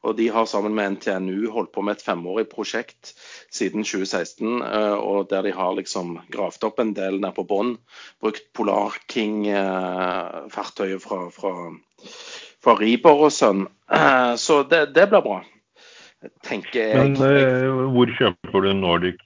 [0.06, 3.14] Og de har sammen med NTNU holdt på med et femårig prosjekt
[3.54, 7.76] siden 2016, eh, og der de har liksom gravd opp en del nede på bånn.
[8.22, 11.56] Brukt Polar King-fartøyet fra, fra,
[12.62, 13.68] fra for Ribor og sønn.
[13.91, 15.43] Eh, så det, det blir bra,
[16.47, 16.95] tenker jeg.
[16.97, 19.20] Men eh, hvor kjøper du Nordic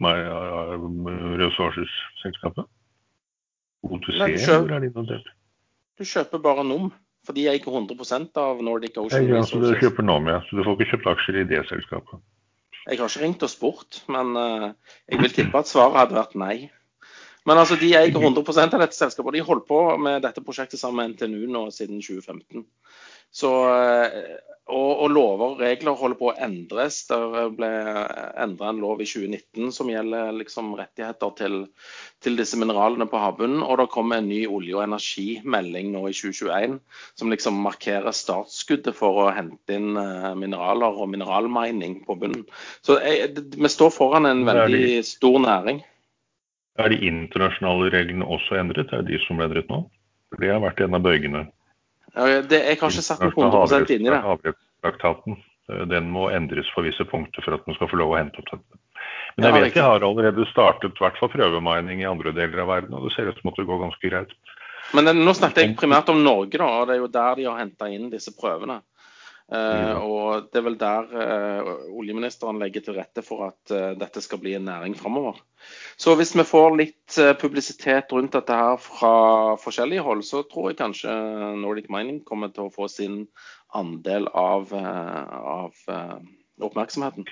[1.41, 2.65] Resources-selskapet?
[3.85, 5.27] OTC, hvor er de notert?
[5.95, 6.89] Du kjøper bare NOM,
[7.25, 10.41] for de eier 100% av Nordic Ocean ja, Så du kjøper NOM, ja.
[10.47, 12.23] Så du får ikke kjøpt aksjer i det selskapet?
[12.85, 14.73] Jeg har ikke ringt og spurt, men uh,
[15.09, 16.57] jeg vil tippe at svaret hadde vært nei.
[17.45, 19.29] Men altså, de eier 100 av dette selskapet.
[19.29, 22.65] og De holdt på med dette prosjektet sammen med NTNU nå siden 2015.
[23.35, 27.01] Så, eh, og, og, lover og regler holder på å endres.
[27.09, 27.17] Det
[27.57, 27.69] ble
[28.41, 31.57] endra en lov i 2019 som gjelder liksom rettigheter til,
[32.23, 33.61] til, disse mineralene på havbunnen.
[33.61, 36.79] Og det kommer en ny olje- og energimelding nå i 2021
[37.19, 42.47] som liksom markerer startskuddet for å hente inn eh, mineraler og mineralmining på bunnen.
[42.87, 45.83] Så jeg, vi står foran en veldig stor næring.
[46.81, 48.89] Er de internasjonale reglene også endret?
[48.91, 49.83] Er det de som ble endret nå?
[50.41, 51.45] Det har vært en av bøygene.
[52.15, 54.21] Det, jeg har ikke satt meg 100 inn i det.
[54.23, 55.37] Havrettstraktaten.
[55.89, 58.51] Den må endres på visse punkter for at man skal få lov å hente opp
[58.51, 58.81] dette.
[59.35, 62.95] Men jeg vet de har allerede startet hvert fall prøvemining i andre deler av verden,
[62.95, 64.35] og det ser ut som at det går ganske greit.
[64.95, 67.59] Men nå snakket jeg primært om Norge, da, og det er jo der de har
[67.59, 68.79] henta inn disse prøvene.
[69.45, 74.23] Uh, og Det er vel der uh, oljeministeren legger til rette for at uh, dette
[74.25, 75.37] skal bli en næring framover.
[76.01, 79.13] Så hvis vi får litt publisitet rundt dette her fra
[79.61, 81.13] forskjellige hold, så tror jeg kanskje
[81.61, 83.27] Nordic Mining kommer til å få sin
[83.77, 85.73] andel av, av
[86.61, 87.25] oppmerksomheten.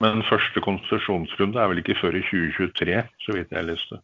[0.00, 4.00] Men første konsesjonsrunde er vel ikke før i 2023, så vidt jeg leste.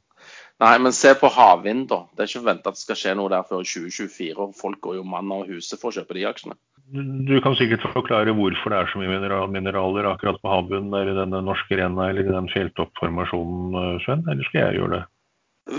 [0.62, 2.04] Nei, men se på havvind, da.
[2.14, 4.36] Det er ikke forventa at det skal skje noe der før 2024.
[4.38, 6.54] og Folk går jo mann av huset for å kjøpe de aksjene.
[6.92, 11.16] Du kan sikkert forklare hvorfor det er så mye mineraler akkurat på havbunnen der i
[11.16, 14.22] denne norske renna eller i den fjelltoppformasjonen, eh, Sven?
[14.28, 15.02] Eller skal jeg gjøre det?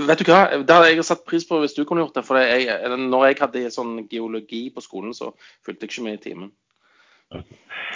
[0.08, 2.26] Vet du hva, Det hadde jeg satt pris på hvis du kunne gjort det.
[2.26, 2.68] for jeg,
[2.98, 5.32] Når jeg hadde sånn geologi på skolen, så
[5.64, 6.52] fulgte jeg ikke med i timen.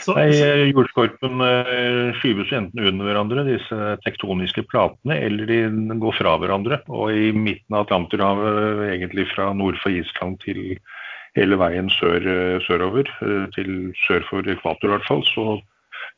[0.08, 6.36] Nei, eh, Jordskorpen eh, skyves enten under hverandre, disse tektoniske platene, eller de går fra
[6.40, 6.80] hverandre.
[6.88, 10.78] Og i midten av Atlanterhavet, egentlig fra nord for Island til
[11.38, 13.10] hele veien sør, eh, sørover,
[13.56, 13.74] til
[14.06, 15.58] sør for ekvator i hvert fall, så,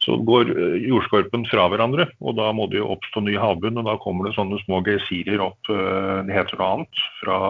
[0.03, 0.53] så, går
[0.83, 2.09] jordskorpen fra hverandre.
[2.19, 5.41] Og da må det jo oppstå ny havbunn, og da kommer det sånne små gesirer
[5.49, 7.41] opp, det heter noe annet, fra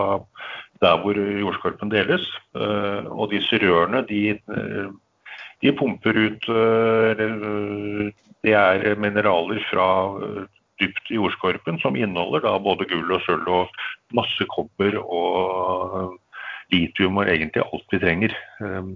[0.80, 2.24] der hvor jordskorpen deles.
[2.56, 4.38] Og disse rørene, de,
[5.60, 6.46] de pumper ut
[8.46, 9.88] Det er mineraler fra
[10.80, 13.82] dypt i jordskorpen som inneholder da både gull og sølv og
[14.16, 16.16] masse kobber og
[16.74, 18.36] litium og egentlig alt vi trenger.
[18.64, 18.94] Ehm,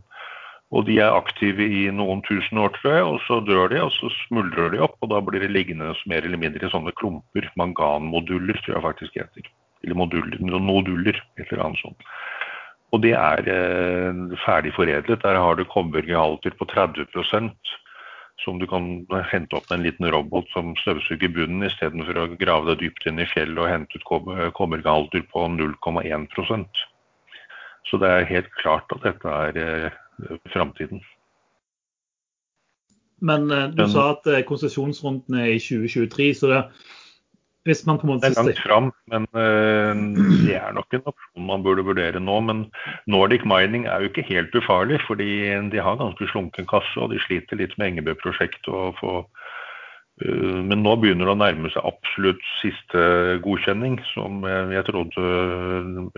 [0.74, 3.92] og de er aktive i noen tusen år, tror jeg, og så dør de, og
[3.94, 4.96] så smuldrer de opp.
[5.06, 7.46] Og da blir det liggende mer eller mindre i sånne klumper.
[7.60, 9.52] Manganmoduler, tror jeg faktisk heter.
[9.84, 12.08] Eller moduller, noduler, et eller annet sånt.
[12.94, 15.24] Og det er eh, ferdig foredlet.
[15.24, 17.54] Der har du kobbergehalter på 30%
[18.44, 22.74] som du kan hente opp med en liten robot som støvsuger bunnen, istedenfor å grave
[22.74, 26.84] deg dypt inn i fjellet og hente ut kobbergehalter på 0,1%
[27.90, 31.02] så det er helt klart at dette er eh, framtiden.
[33.24, 36.62] Men eh, du sa at eh, konsesjonsrunden er i 2023, så det,
[37.68, 38.28] hvis man på en måte...
[38.28, 39.94] Det er langt fram, men uh,
[40.44, 42.40] det er nok en opsjon man burde vurdere nå.
[42.50, 42.66] Men
[43.08, 45.30] Nordic Mining er jo ikke helt ufarlig, fordi
[45.72, 48.68] de har ganske slunken kasse, og de sliter litt med Engebø-prosjektet.
[48.72, 49.28] og
[50.22, 53.06] Eh, men nå begynner det å nærme seg absolutt siste
[53.46, 55.24] godkjenning, som jeg trodde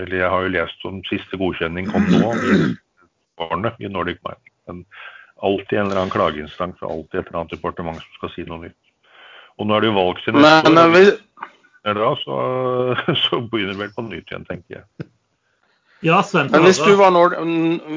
[0.04, 2.58] Eller jeg har jo lest om siste godkjenning kom nå i
[3.46, 4.52] årene i Nordic Mining.
[4.68, 4.82] Men
[5.46, 8.66] alltid en eller annen klageinstans og alltid et eller annet departement som skal si noe
[8.66, 8.82] nytt.
[9.56, 11.16] Og nå er det jo valg til neste år.
[11.86, 12.38] Da, så,
[13.28, 15.12] så begynner det vel på nytt igjen, tenker jeg.
[16.06, 17.34] Ja, Sven, Men hvis du, Nord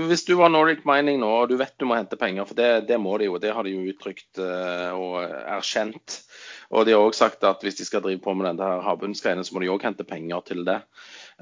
[0.09, 2.87] hvis du, var Nordic Mining nå, og du vet du må hente penger, for det,
[2.89, 6.21] det må de jo, det har de jo uttrykt uh, og erkjent.
[6.73, 9.57] Og de har òg sagt at hvis de skal drive på med denne havbunnsgreiene, så
[9.57, 10.79] må de òg hente penger til det.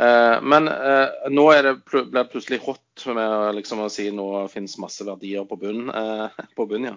[0.01, 4.26] Uh, men uh, nå er det blir det plutselig hot med liksom, å si nå
[4.51, 5.92] finnes masse verdier på bunnen.
[6.59, 6.97] på bunn, ja.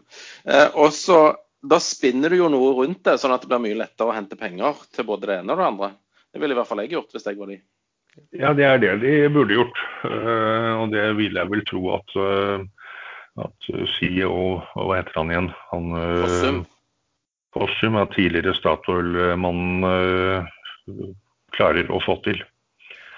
[0.73, 1.19] og så
[1.61, 4.39] da spinner du jo noe rundt det, sånn at det blir mye lettere å hente
[4.39, 5.89] penger til både det ene og det andre.
[6.31, 7.59] Det ville i hvert fall jeg gjort hvis jeg var de.
[8.35, 9.79] Ja, det er det de burde gjort.
[10.07, 12.59] Eh, og det vil jeg vel tro at, eh,
[13.45, 14.29] at CEO
[14.59, 15.49] og hva heter han igjen?
[15.71, 16.61] Han, eh, Fossum.
[17.55, 20.47] Fossum er tidligere Statoil-mannen
[21.55, 22.41] klarer å få til.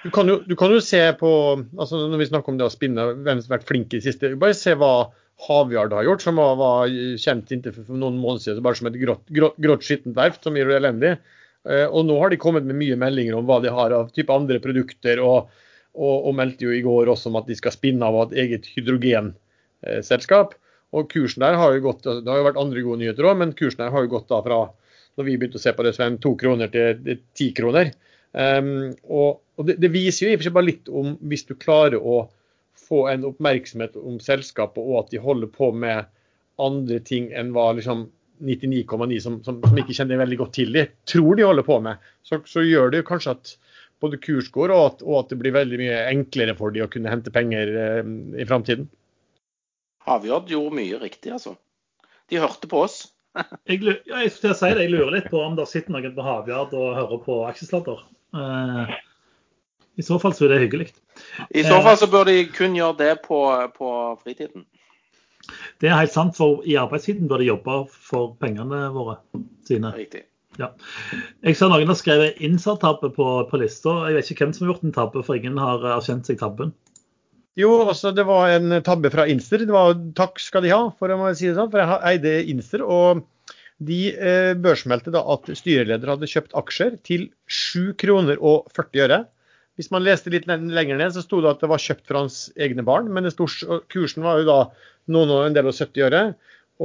[0.02, 1.30] Du kan, jo, du kan, jo, se på
[1.78, 4.08] altså Når vi snakker om det å spinne, hvem som har vært flink i det
[4.08, 4.32] siste.
[4.42, 5.12] Bare se hva
[5.42, 9.24] Havyard har gjort, som var, kjent inntil for noen måneder siden bare som et grått,
[9.34, 11.14] grått, grått skittent verft som gjør det elendig.
[11.70, 14.34] Eh, og nå har de kommet med mye meldinger om hva de har av type
[14.34, 15.50] andre produkter, og,
[15.98, 18.70] og, og meldte jo i går også om at de skal spinne av et eget
[18.76, 20.54] hydrogenselskap.
[20.92, 23.56] Og kursen der har jo gått, Det har jo vært andre gode nyheter òg, men
[23.58, 24.64] kursen der har jo gått da fra
[25.20, 27.92] når vi begynte å se på det, Sven, to kroner til ti kroner.
[28.32, 31.44] Um, og, og det, det, viser jo i og for seg bare litt om hvis
[31.50, 32.22] du klarer å
[32.92, 36.10] få en oppmerksomhet om selskapet, og at de holder på med
[36.62, 38.10] andre ting enn hva liksom
[38.42, 42.02] 99,9 som, som, som, ikke kjenner veldig godt til de, tror de holder på med,
[42.26, 43.54] så, så gjør det jo kanskje at
[44.02, 46.90] både kurs går, og at, og at, det blir veldig mye enklere for de å
[46.92, 48.90] kunne hente penger eh, i framtiden.
[50.08, 51.54] Havjord gjorde mye riktig, altså.
[52.32, 53.04] De hørte på oss.
[53.70, 56.24] Jeg, ja, jeg skulle si det, jeg lurer litt på om det sitter noen på
[56.26, 58.02] Havjard og hører på aksjesladder.
[58.36, 58.96] Eh,
[60.02, 60.90] I så fall så er det hyggelig.
[61.50, 63.40] I så fall så bør de kun gjøre det på,
[63.78, 63.94] på
[64.24, 64.66] fritiden.
[65.82, 69.18] Det er helt sant, for i arbeidstiden bør de jobbe for pengene våre
[69.68, 69.94] sine.
[69.96, 70.28] Riktig.
[70.60, 70.70] Ja.
[71.46, 74.02] Jeg ser noen har skrevet innsatt-tabbe på, på lista.
[74.10, 76.74] Jeg vet ikke hvem som har gjort en tabbe, for ingen har erkjent seg tabben.
[77.60, 79.66] Jo, altså det var en tabbe fra Inster.
[79.68, 81.72] Det var takk skal de ha, for å si det sånn.
[81.72, 83.26] For jeg eide Inster, og
[83.82, 89.24] de eh, børsmeldte da at styreleder hadde kjøpt aksjer til 7 kroner og 40 øre.
[89.82, 92.36] Hvis man leste litt lenger ned, så sto det at det var kjøpt fra hans
[92.54, 93.48] egne barn, men det sto,
[93.90, 94.58] kursen var jo da
[95.10, 96.20] noen og en del og 70 øre.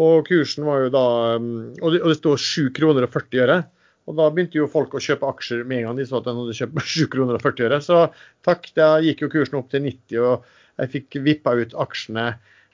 [0.00, 1.06] Og kursen var jo da
[1.40, 3.58] mm, Og det, sto 7 kroner og 40 øre.
[4.06, 6.40] Og da begynte jo folk å kjøpe aksjer med en gang de så at den
[6.40, 7.80] hadde kjøpt 7 kroner og 40 øre.
[7.84, 8.02] Så
[8.48, 12.30] takk, da gikk jo kursen opp til 90, og jeg fikk vippa ut aksjene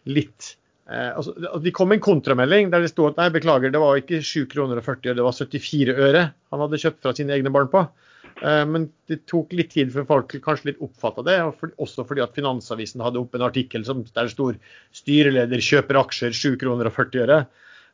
[0.07, 0.55] litt.
[0.91, 3.99] Eh, altså, de kom med en kontramelding der det sto at nei, beklager, det var
[3.99, 7.37] ikke 7 kroner og 40 øre, det var 74 øre han hadde kjøpt fra sine
[7.37, 7.87] egne barn på.
[8.43, 11.37] Eh, men det tok litt tid før folk kanskje litt oppfatta det,
[11.83, 14.51] også fordi at Finansavisen hadde opp en artikkel som, der det sto
[14.95, 17.45] 'styreleder kjøper aksjer 7 kroner og 40 øre'.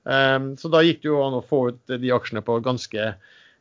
[0.08, 3.10] Um, så da gikk det jo an å få ut de aksjene på ganske,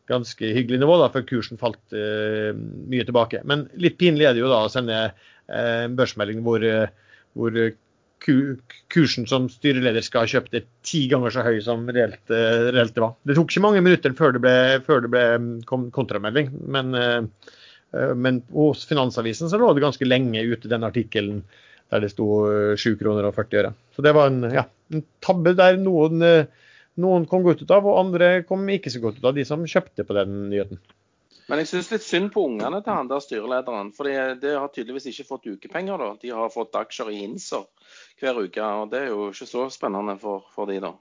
[0.08, 3.42] ganske hyggelig nivå, da, før kursen falt eh, mye tilbake.
[3.44, 6.88] Men litt pinlig er det jo da å sende eh, en børsmelding hvor, eh,
[7.36, 7.76] hvor eh,
[8.24, 12.96] kursen som styreleder skal ha kjøpt, er ti ganger så høy som reelt, eh, reelt
[12.96, 13.16] det var.
[13.24, 15.54] Det tok ikke mange minutter før det ble, før det ble mm,
[15.96, 17.54] kontramelding, men, eh,
[17.94, 21.44] eh, men hos Finansavisen så lå det ganske lenge ute den artikkelen
[21.94, 23.74] der det sto eh, 7 kroner og 40 øre.
[23.96, 26.24] Så det var en, ja, en tabbe der noen,
[26.98, 29.64] noen kom godt ut av, og andre kom ikke så godt ut av, de som
[29.68, 30.82] kjøpte på den nyheten.
[31.48, 33.94] Men jeg syns litt synd på ungene til han der styrelederen.
[33.96, 36.10] For de, har tydeligvis ikke fått ukepenger, da.
[36.20, 37.64] De har fått aksjer i Inser
[38.20, 38.72] hver uke.
[38.82, 40.92] Og det er jo ikke så spennende for, for de, da.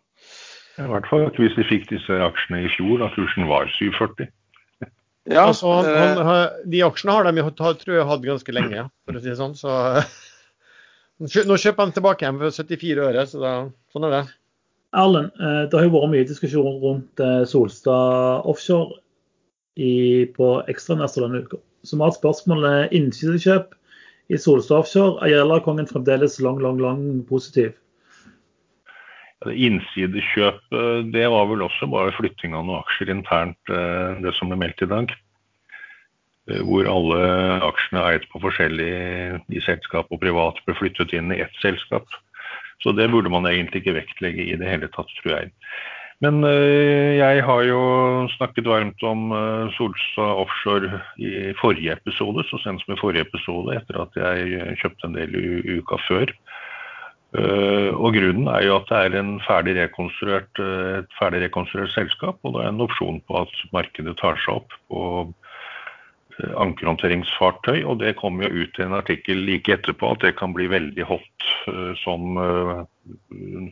[0.76, 4.30] I hvert fall ikke hvis de fikk disse aksjene i fjor, da kursen var 7,40.
[5.26, 7.42] Ja, altså, han, eh, han, de aksjene har de
[7.82, 9.56] tror jeg hatt ganske lenge, for å si det sånn.
[9.58, 9.72] Så
[11.50, 13.54] nå kjøper han tilbake igjen for 74 øre, så da,
[13.90, 14.22] sånn er det.
[14.96, 19.00] Erlend, eh, det har jo vært mye diskusjon rundt eh, Solstad offshore
[19.76, 21.60] i, på ekstranester denne uka.
[21.86, 23.74] Vi har et spørsmål eh, innsidekjøp
[24.32, 25.20] i Solstad offshore.
[25.22, 27.76] Er Gjelderkongen fremdeles lang, lang, lang positiv?
[29.46, 34.50] Ja, det det var vel også bare flytting av noen aksjer internt, eh, det som
[34.50, 35.12] ble meldt i dag.
[36.50, 37.20] Eh, Hvor alle
[37.68, 38.92] aksjene eid på forskjellig
[39.52, 42.08] i selskap og privat ble flyttet inn i ett selskap.
[42.82, 45.52] Så det burde man egentlig ikke vektlegge i det hele tatt, tror jeg.
[46.24, 47.80] Men eh, jeg har jo
[48.38, 53.76] snakket varmt om eh, Solstad offshore i forrige episode, så sent som i forrige episode,
[53.76, 55.36] etter at jeg kjøpte en del
[55.76, 56.32] uka før.
[57.36, 62.54] Eh, og Grunnen er jo at det er ferdig eh, et ferdig rekonstruert selskap, og
[62.54, 65.02] det er en opsjon på at markedet tar seg opp på
[66.38, 67.82] eh, ankerhåndteringsfartøy.
[67.84, 71.08] og Det kom jo ut i en artikkel like etterpå at det kan bli veldig
[71.08, 72.84] hot eh, som eh,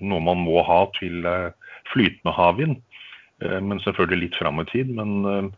[0.02, 1.54] noe man må ha til eh,
[1.92, 2.78] flytende havvind.
[3.42, 4.92] Eh, Men selvfølgelig litt fram i tid.
[4.94, 5.50] Men eh,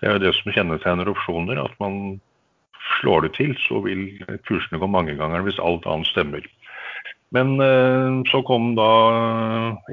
[0.00, 2.20] det er jo det som kjennetegner opsjoner, at man
[3.00, 4.08] slår det til, så vil
[4.48, 6.46] kursene gå mange ganger hvis alt annet stemmer.
[7.30, 8.88] Men eh, så kom da,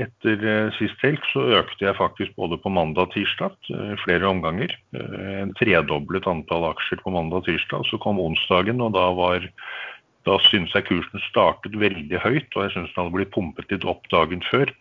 [0.02, 3.54] etter sist helg, så økte jeg faktisk både på mandag og tirsdag,
[4.02, 4.74] flere omganger.
[4.98, 7.86] En tredoblet antall aksjer på mandag og tirsdag.
[7.92, 9.46] Så kom onsdagen, og da var
[10.28, 13.86] da syns jeg kursen startet veldig høyt, og jeg syns den hadde blitt pumpet litt
[13.88, 14.74] opp dagen før.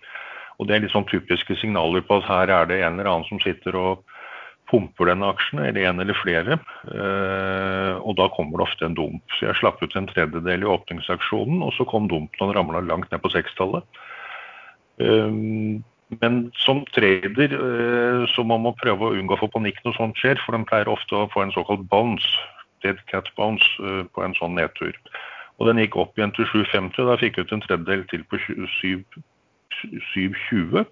[0.57, 3.29] Og det er litt sånn typiske signaler på at her er det en eller annen
[3.29, 4.05] som sitter og
[4.71, 6.59] pumper denne aksjen, eller en eller flere.
[6.91, 9.37] Eh, og da kommer det ofte en dump.
[9.37, 13.13] Så jeg slapp ut en tredjedel i åpningsaksjonen, og så kom dumpen og ramla langt
[13.13, 13.87] ned på sekstallet.
[15.03, 15.39] Eh,
[16.23, 20.21] men som trader eh, så må man prøve å unngå å få panikk når sånt
[20.23, 22.35] skjer, for den pleier ofte å få en såkalt bounce,
[22.85, 23.71] dead cat bounce,
[24.15, 24.95] på en sånn nedtur.
[25.57, 28.27] Og den gikk opp igjen til 7,50, og da fikk jeg ut en tredjedel til
[28.29, 29.07] på 7
[29.83, 30.87] 7,20.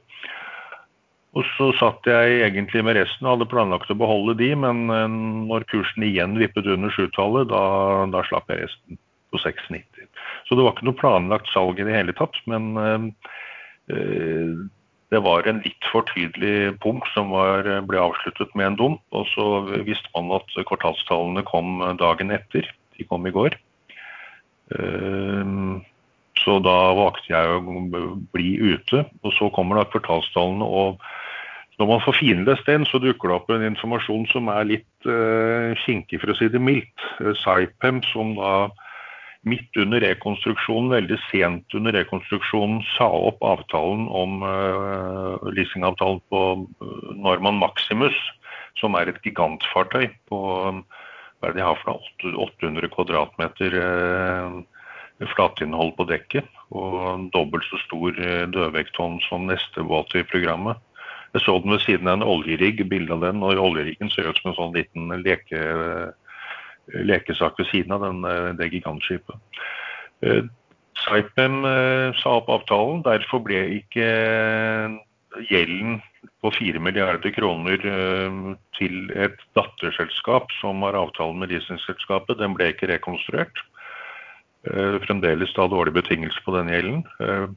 [1.34, 5.16] Og så satt jeg egentlig med resten og hadde planlagt å beholde de, men eh,
[5.50, 7.64] når kursen igjen vippet under sjutallet, da,
[8.12, 9.00] da slapp jeg resten
[9.34, 10.06] på 6,90.
[10.46, 14.54] Så det var ikke noe planlagt salg i det hele tatt, men eh,
[15.14, 19.02] det var en litt for tydelig pump som var, ble avsluttet med en dump.
[19.14, 19.46] Og så
[19.86, 22.66] visste man at kvartalstallene kom dagen etter.
[22.96, 23.54] De kom i går.
[24.74, 25.52] Eh,
[26.44, 27.80] så da valgte jeg å
[28.34, 29.04] bli ute.
[29.24, 31.00] Og så kommer da kvartalstallene, og
[31.80, 35.74] når man får finlest den, så dukker det opp en informasjon som er litt uh,
[35.82, 37.06] kinkig, for å si det mildt.
[37.18, 38.54] Uh, Saipem, som da
[39.44, 46.44] midt under rekonstruksjonen, veldig sent under rekonstruksjonen, sa opp avtalen om uh, leasingavtalen på
[47.18, 48.16] Norman Maximus,
[48.78, 50.38] som er et gigantfartøy på
[51.44, 54.62] hva er det de har for 800 kvadratmeter uh,
[55.34, 56.48] flatinnhold på dekket.
[56.74, 58.18] Og dobbelt så stor
[58.50, 60.80] dødvekttonn som neste båt i programmet.
[61.34, 64.38] Jeg så den ved siden av en oljerigg, bilde av den, og oljeriggen ser ut
[64.38, 65.62] som en sånn liten leke,
[66.94, 68.20] lekesak ved siden av den,
[68.58, 69.62] det gigantskipet.
[70.22, 70.44] Eh,
[71.04, 74.06] Saipem eh, sa opp avtalen, derfor ble ikke
[75.50, 75.98] gjelden
[76.44, 78.38] på 4 milliarder kroner eh,
[78.78, 83.64] til et datterselskap som har avtale med leasingselskapet, den ble ikke rekonstruert.
[85.04, 87.56] Fremdeles da dårlige betingelser på denne gjelden.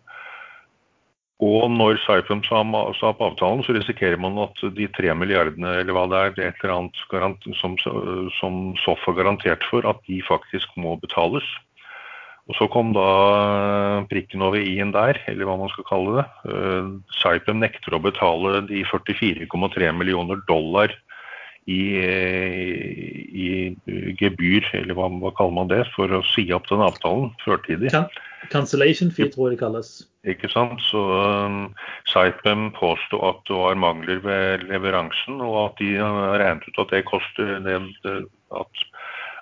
[1.38, 6.08] Og når Saipem sa opp avtalen, så risikerer man at de tre milliardene eller hva
[6.10, 7.78] det er, et eller annet som,
[8.40, 11.46] som SOF har garantert for, at de faktisk må betales.
[12.48, 13.08] Og Så kom da
[14.10, 16.26] prikken over i-en der, eller hva man skal kalle det.
[17.20, 20.96] Saipem nekter å betale de 44,3 millioner dollar
[21.68, 21.82] i,
[23.28, 23.48] i,
[24.20, 27.92] gebyr, eller hva, hva, kaller man det, for å si opp den avtalen førtidig.
[28.54, 29.92] Cancellation fee, tror jeg det kalles.
[30.28, 30.80] Ikke sant.
[30.88, 31.60] Så um,
[32.08, 37.04] Saipem påsto at det var mangler ved leveransen, og at de regnet ut at det
[37.10, 37.82] koster det,
[38.56, 38.86] at,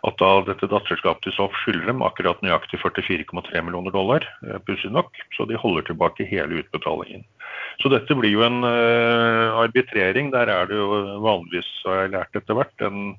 [0.06, 4.92] at da dette datterselskapet til SOF skylder dem akkurat nøyaktig 44,3 millioner dollar, eh, pussig
[4.94, 5.12] nok.
[5.38, 7.26] Så de holder tilbake hele utbetalingen.
[7.82, 10.32] Så dette blir jo en uh, arbitrering.
[10.32, 13.18] Der er det jo vanligvis, har jeg lært etter hvert, en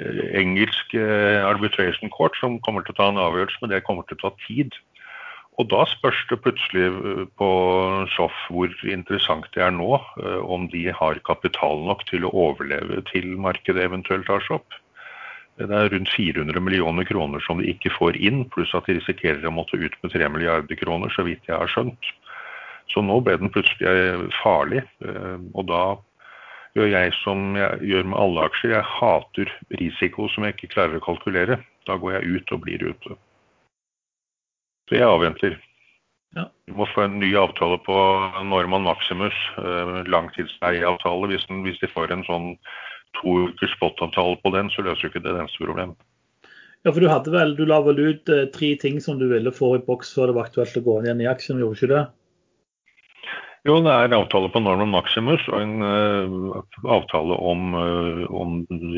[0.00, 4.20] uh, engelsk arbitration court som kommer til å ta en avgjørelse, men det kommer til
[4.20, 4.72] å ta tid.
[5.60, 7.48] Og da spørs det plutselig eh, på
[8.14, 13.02] SOF hvor interessant det er nå, eh, om de har kapital nok til å overleve
[13.10, 14.78] til markedet eventuelt tar seg opp.
[15.60, 19.44] Det er rundt 400 millioner kroner som de ikke får inn, pluss at de risikerer
[19.46, 22.12] å måtte ut med 3 milliarder kroner, så vidt jeg har skjønt.
[22.92, 24.82] Så nå ble den plutselig eh, farlig,
[25.52, 25.82] og da
[26.76, 28.76] gjør jeg som jeg gjør med alle aksjer.
[28.76, 31.60] Jeg hater risiko som jeg ikke klarer å kalkulere.
[31.88, 33.18] Da går jeg ut og blir ute.
[34.88, 35.58] Så jeg avventer.
[36.36, 36.46] Ja.
[36.66, 37.96] Vi må få en ny avtale på
[38.48, 41.28] Norman Maximus, eh, langtidsleieavtale.
[41.28, 42.48] Hvis, hvis de får en sånn
[43.20, 45.98] to ukers spot-avtale på den, så løser jo ikke det eneste problemet.
[46.82, 49.52] Ja, for du, hadde vel, du la vel ut eh, tre ting som du ville
[49.54, 51.84] få i boks før det var aktuelt å gå inn igjen i aksjen, gjorde du
[51.84, 52.06] ikke det?
[53.62, 56.56] Jo, det er avtale på Norman Maximus og en uh,
[56.90, 58.56] avtale om, uh, om,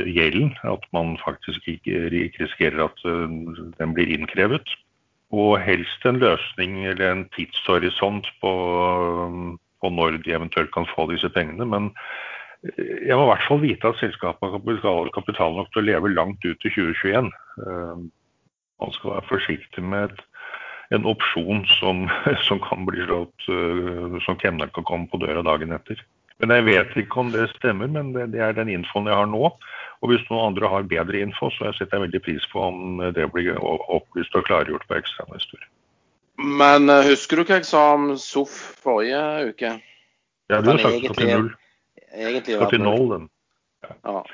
[0.08, 0.54] gjelden.
[0.64, 3.28] At man faktisk ikke, ikke risikerer at uh,
[3.76, 4.72] den blir innkrevet.
[5.36, 8.54] Og helst en løsning eller en tidshorisont på,
[9.84, 11.68] på, når de eventuelt kan få disse pengene.
[11.68, 11.92] Men
[12.64, 16.12] jeg må i hvert fall vite at selskapet har kapital, kapital nok til å leve
[16.14, 17.28] langt ut til 2021.
[17.60, 18.04] Eh,
[18.80, 20.22] man skal være forsiktig med et,
[20.96, 22.06] en opsjon som,
[22.48, 26.00] som kan bli slått, eh, som kemneren kan komme på døra dagen etter.
[26.42, 29.28] Men jeg vet ikke om det stemmer, men det, det er den infoen jeg har
[29.30, 29.52] nå.
[30.02, 33.28] Og hvis noen andre har bedre info, så setter jeg veldig pris på om det
[33.32, 35.62] blir opplyst og klargjort på ekstrainvestor.
[36.40, 39.76] Men uh, husker du hva jeg sa om SOF forrige uke?
[40.50, 41.52] Ja, du har sagt det til null.
[42.14, 43.28] Egentlig skal til Nolan.
[43.84, 43.95] Ja.
[44.05, 44.24] ja.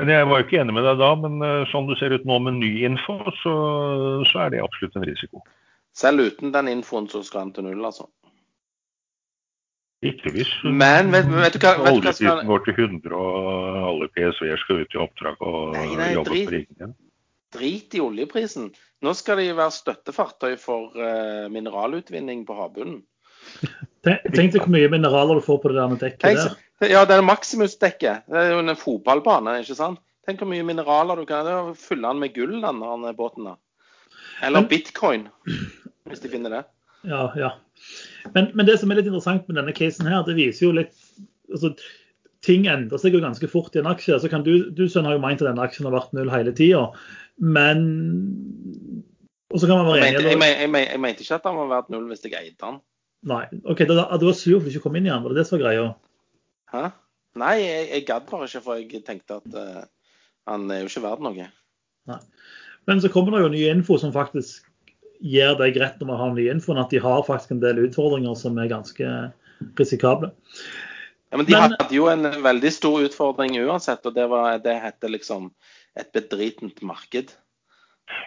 [0.00, 2.24] Men Jeg var jo ikke enig med deg da, men uh, sånn du ser ut
[2.28, 3.54] nå med ny info, så,
[4.30, 5.42] så er det absolutt en risiko.
[5.96, 8.08] Selv uten den infoen så skal han til null, altså?
[10.02, 12.40] Ikke hvis Men vet, vet du hva, vet du hva skal...
[12.48, 16.48] går til 100 og alle PSV-er skal ut i oppdrag og nei, nei, jobbe drit,
[16.48, 16.96] på riggen.
[17.54, 18.72] Drit i oljeprisen.
[19.04, 23.04] Nå skal de være støttefartøy for uh, mineralutvinning på havbunnen.
[24.02, 26.88] Tenk deg hvor mye mineraler du får på det der dekket Tenk, der.
[26.90, 28.24] Ja, det er Maximus-dekket.
[28.26, 30.02] Det er jo en fotballbane, ikke sant.
[30.26, 32.82] Tenk hvor mye mineraler du kan fylle den med gull, den
[33.18, 33.46] båten.
[33.46, 33.58] der.
[34.42, 35.28] Eller Men, bitcoin,
[36.10, 36.62] hvis de finner det.
[37.06, 37.52] Ja, ja.
[38.34, 40.94] Men, men, det som er litt interessant med denne casen her, det viser jo litt
[41.50, 41.74] altså,
[42.42, 44.16] Ting endrer seg jo ganske fort i en aksje.
[44.18, 46.50] så kan Du, du Søren, har jo ment at denne aksjen har vært null hele
[46.58, 46.88] tida,
[47.38, 47.84] men
[49.52, 51.92] og så kan man være enig jeg, jeg, jeg, mente ikke at den var verdt
[51.92, 52.80] null hvis jeg eide den.
[53.28, 53.44] Nei.
[53.70, 55.22] OK, da, du var sur for du ikke kom inn igjen?
[55.22, 55.86] Var det det som var greia?
[56.72, 56.84] Hæ?
[57.42, 59.84] Nei, jeg, jeg gadd bare ikke, for jeg tenkte at uh,
[60.50, 61.48] han er jo ikke verdt noe.
[62.10, 62.20] Nei.
[62.90, 64.66] Men så kommer det jo ny info som faktisk
[65.22, 68.34] gir deg rett når man har ny info, at de har faktisk en del utfordringer
[68.38, 69.12] som er ganske
[69.78, 70.32] risikable.
[71.30, 74.74] Ja, men De men, hadde jo en veldig stor utfordring uansett, og det, var, det
[74.82, 75.52] heter liksom
[75.96, 77.30] et bedritent marked.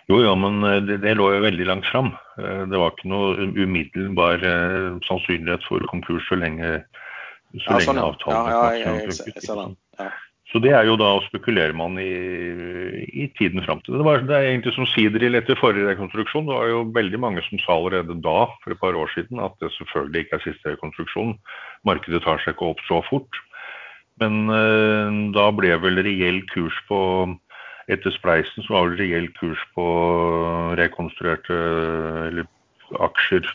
[0.09, 2.11] Jo, ja, men eh, det, det, lå jo veldig langt fram.
[2.39, 6.77] Eh, det var ikke noe umiddelbar eh, sannsynlighet for konkurs så lenge,
[7.55, 10.09] så ja, sånn, lenge avtalen ja, ja, jeg, jeg, jeg,
[10.51, 12.11] Så det er jo da å spekulere man i,
[13.23, 13.97] i tiden fram til.
[13.97, 16.45] Det, var, det er egentlig som siderill etter forrige rekonstruksjon.
[16.49, 19.57] Det var jo veldig mange som sa allerede da, for et par år siden, at
[19.63, 21.33] det selvfølgelig ikke er siste rekonstruksjon.
[21.89, 23.41] Markedet tar seg ikke opp så fort.
[24.21, 24.45] Men
[25.35, 26.99] da ble vel reell kurs på
[27.91, 29.85] etter spleisen så var vel reell kurs på
[30.79, 31.59] rekonstruerte
[32.29, 32.47] eller
[33.05, 33.45] aksjer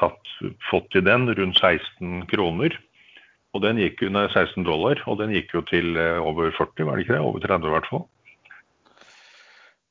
[0.00, 0.30] tatt,
[0.70, 2.76] fått i den rundt 16 kroner.
[3.50, 6.96] Og den gikk nei, 16 dollar, og den gikk jo til eh, over 40, var
[6.96, 7.24] det ikke det?
[7.26, 8.04] Over 30 i hvert fall.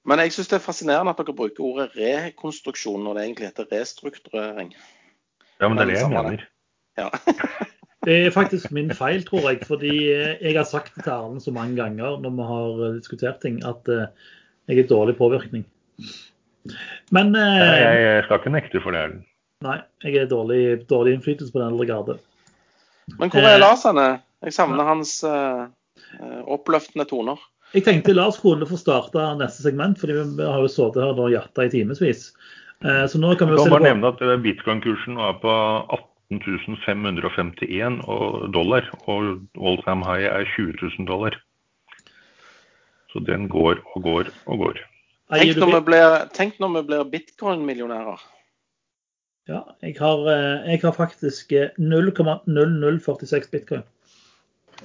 [0.07, 3.67] Men jeg syns det er fascinerende at dere bruker ordet rekonstruksjon når det egentlig heter
[3.73, 4.71] restrukturering.
[5.59, 6.47] Ja, men det er det jeg mener.
[6.97, 7.11] Ja.
[8.07, 9.63] Det er faktisk min feil, tror jeg.
[9.67, 13.59] Fordi jeg har sagt det til Arne så mange ganger når vi har diskutert ting,
[13.67, 14.07] at eh,
[14.69, 15.65] jeg er dårlig påvirkning.
[17.11, 19.03] Men Jeg, eh, jeg skal ikke nekte for det.
[19.03, 19.25] Erlend.
[19.65, 22.17] Nei, jeg er dårlig, dårlig innflytelse på den eldre garde.
[23.19, 24.21] Men hvor er Eh, Lars henne?
[24.45, 25.65] Jeg savner hans eh,
[26.15, 27.41] eh, oppløftende toner.
[27.73, 31.33] Jeg tenkte Lars kunne få starte neste segment, fordi vi har jo sittet her og
[31.33, 32.29] jatta i timevis.
[32.85, 35.35] Eh, Så nå kan vi Jeg jo kan se bare nevne at eh, bitcoin-kursen var
[35.43, 35.51] på
[36.29, 41.37] 18 551 og dollar, og all time high er 20 000 dollar.
[43.09, 44.81] Så den går og går og går.
[45.29, 48.21] Tenk når vi blir, bitcoin-millionærer.
[49.49, 53.81] Ja, jeg har, eh, jeg har faktisk eh, 0,0046 bitcoin.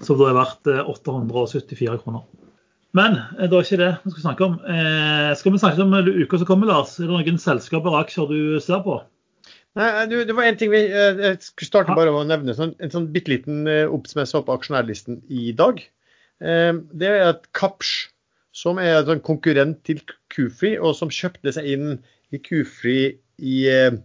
[0.01, 2.25] Som da er verdt eh, 874 kroner.
[2.97, 4.55] Men eh, det var ikke det vi skal snakke om.
[4.65, 6.97] Eh, skal vi snakke om uka som kommer, Lars?
[6.99, 9.03] Er det noen selskaper og aksjer du ser på?
[9.75, 12.55] Nei, du, det var en ting vi eh, Jeg skulle starte bare med å nevne
[12.55, 15.81] sånn, en sånn bitte liten opp som jeg så på aksjonærlisten i dag.
[16.39, 18.11] Eh, Det er at Kapsch,
[18.55, 21.89] som er en sånn konkurrent til Kufri, og som kjøpte seg inn
[22.35, 22.99] i Kufri
[23.43, 23.97] i eh,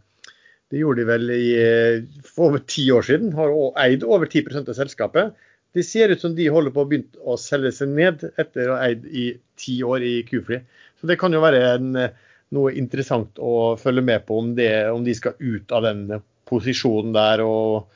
[0.70, 3.32] Det gjorde de vel i, eh, for over ti år siden.
[3.38, 5.38] Har eid over 10 av selskapet.
[5.74, 8.78] Det ser ut som de holder på å begynne å selge seg ned etter å
[8.78, 10.62] ha eid i ti år i Kufri.
[11.02, 12.14] Så det kan jo være en eh,
[12.56, 16.06] noe interessant å følge med på om, det, om de skal ut av den
[16.50, 17.44] posisjonen der.
[17.46, 17.90] og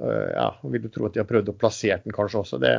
[0.00, 2.60] øh, ja, vil du tro at de har prøvd å plassere den kanskje også.
[2.62, 2.72] Det,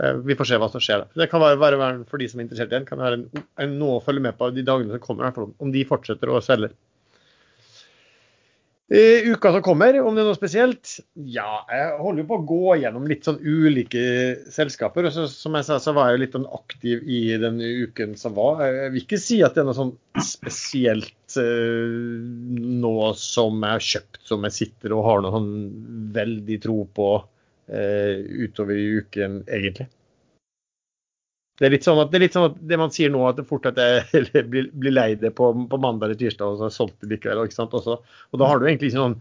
[0.00, 1.06] øh, vi får se hva som skjer.
[1.16, 3.78] Det kan være, være, for de som er interessert i den, kan være en, en,
[3.80, 6.74] noe å følge med på de dagene som kommer, om de fortsetter å selge.
[8.86, 10.92] I uka som kommer, om det er noe spesielt?
[11.18, 14.02] Ja, jeg holder jo på å gå gjennom litt sånn ulike
[14.54, 15.08] selskaper.
[15.08, 18.14] og så, Som jeg sa, så var jeg jo litt sånn aktiv i den uken
[18.20, 18.62] som var.
[18.62, 22.22] Jeg vil ikke si at det er noe sånn spesielt eh,
[22.86, 25.52] nå som jeg har kjøpt, som jeg sitter og har noe sånn
[26.14, 27.10] veldig tro på
[27.66, 29.90] eh, utover i uken, egentlig.
[31.56, 33.46] Det er sånn at det, er litt sånn at det man sier nå, at det
[33.48, 36.72] fort at jeg blir, blir lei det på, på mandag eller tirsdag, og så har
[36.72, 37.46] jeg solgt det likevel.
[37.48, 37.76] Ikke sant?
[37.76, 39.16] Også, og da har du egentlig ikke sånn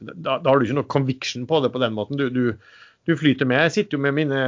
[0.00, 2.20] da, da har du ikke noe conviction på det på den måten.
[2.20, 2.76] Du, du,
[3.08, 3.66] du flyter med.
[3.66, 4.44] Jeg sitter jo med mine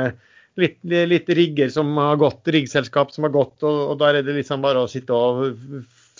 [0.60, 4.36] litt, litt rigger som har gått, riggselskap som har gått, og, og da er det
[4.38, 5.58] liksom bare å sitte og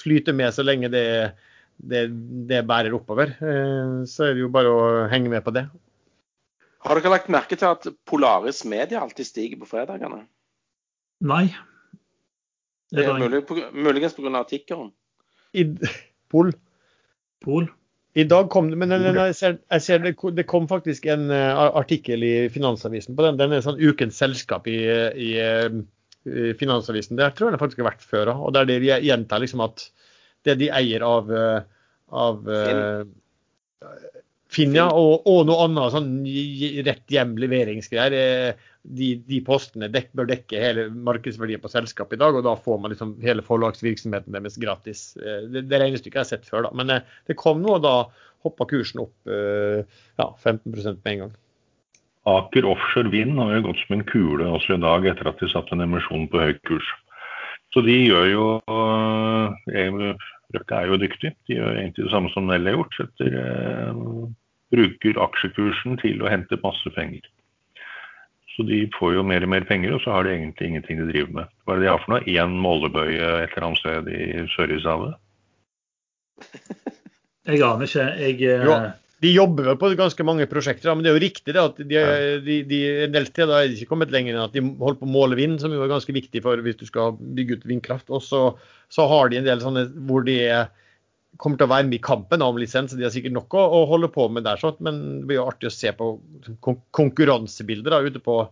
[0.00, 1.06] flyte med så lenge det,
[1.76, 2.06] det,
[2.48, 3.34] det bærer oppover.
[3.40, 5.66] Eh, Så er det jo bare å henge med på det.
[6.82, 10.24] Har dere lagt merke til at Polaris Media alltid stiger på fredagene?
[11.22, 11.44] Nei.
[12.92, 14.42] Det er mulig, på, muligens pga.
[14.48, 14.90] tikkeren.
[15.56, 15.64] I,
[16.32, 16.52] Pol.
[17.44, 17.68] Pol.
[18.18, 21.06] I dag kom det, men den- den- jeg ser, jeg ser det, det kom faktisk
[21.06, 23.38] en eh, artikkel i Finansavisen på den.
[23.38, 24.76] Den er sånn ukens selskap i,
[25.16, 25.70] i, eh,
[26.26, 27.16] i Finansavisen.
[27.16, 28.52] Det tror jeg det faktisk har vært før òg.
[28.52, 29.88] Der de gjentar liksom at
[30.44, 31.62] det de eier av, eh,
[32.12, 32.44] av
[34.52, 36.10] eh, Finn, ja, og, og noe annet sånn
[36.86, 38.12] rett hjem leveringsgreier.
[38.12, 42.56] eh, De, de postene dek, bør dekke hele markedsverdien på selskapet i dag, og da
[42.58, 45.16] får man liksom hele forlagsvirksomheten deres gratis.
[45.22, 46.72] Eh, Det, det regnestykket har jeg sett før, da.
[46.74, 47.94] Men eh, det kom nå, og da
[48.42, 49.86] hoppa kursen opp eh,
[50.18, 51.32] ja, 15 med en gang.
[52.26, 55.48] Aker Offshore Vind har jo gått som en kule også i dag etter at de
[55.50, 56.90] satte en emisjon på høy kurs.
[57.74, 60.14] Så de gjør jo eh,
[60.52, 61.30] Røkke er jo dyktig.
[61.48, 62.98] De gjør egentlig det samme som Nell har gjort.
[62.98, 63.30] Setter,
[64.72, 67.24] bruker aksjekursen til å hente masse penger.
[68.52, 71.08] Så de får jo mer og mer penger, og så har de egentlig ingenting de
[71.08, 71.52] driver med.
[71.64, 72.24] Hva er det de har for noe?
[72.28, 74.24] Én målebøye et eller annet sted i
[74.56, 75.14] Sørishavet?
[77.48, 78.10] Jeg aner ikke.
[78.20, 78.74] Jeg eh, Jo.
[79.22, 82.00] De jobber vel på ganske mange prosjekter, men det er jo riktig det at de,
[82.42, 85.06] de, de, en del steder er de ikke kommet lenger enn at de holder på
[85.06, 88.10] å måle vind, som jo er ganske viktig for hvis du skal bygge ut vindkraft.
[88.10, 88.40] Og så,
[88.90, 90.72] så har de en del sånne hvor de er-
[91.40, 92.94] kommer til å være med i kampen om lisens.
[92.96, 95.46] De har sikkert nok å, å holde på med der, sånn, men det blir jo
[95.50, 96.14] artig å se på
[96.96, 98.42] konkurransebilder da, ute på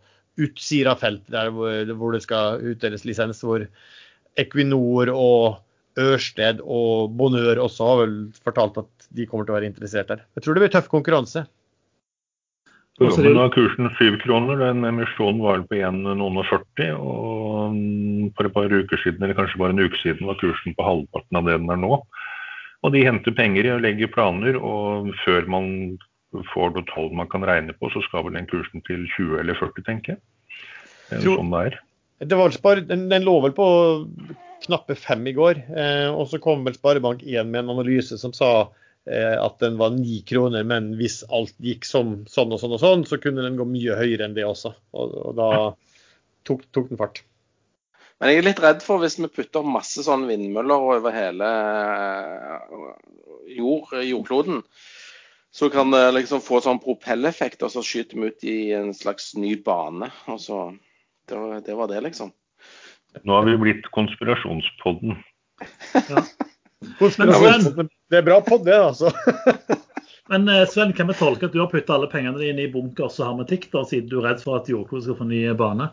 [0.41, 3.43] Utsira-feltet, der hvor, hvor det skal utdeles lisens.
[3.45, 3.67] hvor
[4.41, 5.61] Equinor og
[6.01, 10.23] Ørsted og Bonør også har vel fortalt at de kommer til å være interessert der.
[10.39, 11.45] Jeg tror det blir tøff konkurranse.
[13.01, 14.59] Nå er kursen syv kroner.
[14.61, 16.21] Den emisjonen var på 1,40.
[16.21, 16.91] og 40.
[17.71, 20.85] Mm, for et par uker siden, eller kanskje bare en uke siden, var kursen på
[20.85, 22.01] halvparten av det den er nå.
[22.81, 25.67] Og de henter penger og legger planer, og før man
[26.55, 29.59] får noe tall man kan regne på, så skal vel den kursen til 20 eller
[29.59, 30.23] 40, tenker jeg.
[31.11, 31.81] Tror- sånn det er.
[32.21, 33.67] Det var spar, den, den lå vel på
[34.67, 35.63] knappe fem i går.
[35.73, 38.51] Eh, og så kom vel Sparebank1 med en analyse som sa
[39.09, 42.83] eh, at den var ni kroner, men hvis alt gikk som, sånn og sånn og
[42.83, 44.75] sånn, så kunne den gå mye høyere enn det også.
[44.93, 45.51] Og, og da
[46.49, 47.25] tok, tok den fart.
[48.21, 52.91] Men jeg er litt redd for hvis vi putter masse sånne vindmøller over hele eh,
[53.57, 54.61] jord, jordkloden,
[55.51, 59.33] så kan det liksom få sånn propelleffekt, og så skyter vi ut i en slags
[59.41, 60.11] ny bane.
[60.31, 60.61] Og så
[61.31, 62.31] Det var det, var det liksom.
[63.25, 65.17] Nå har vi blitt konspirasjonspodden.
[67.01, 69.11] Konspirasjon- Det er bra podd, det, altså.
[70.31, 73.19] Men eh, Sven, kan vi tolke at du har puttet alle pengene dine i bunkers
[73.19, 75.89] og hermetikk, da, siden du er redd for at jordkloden skal få ny bane?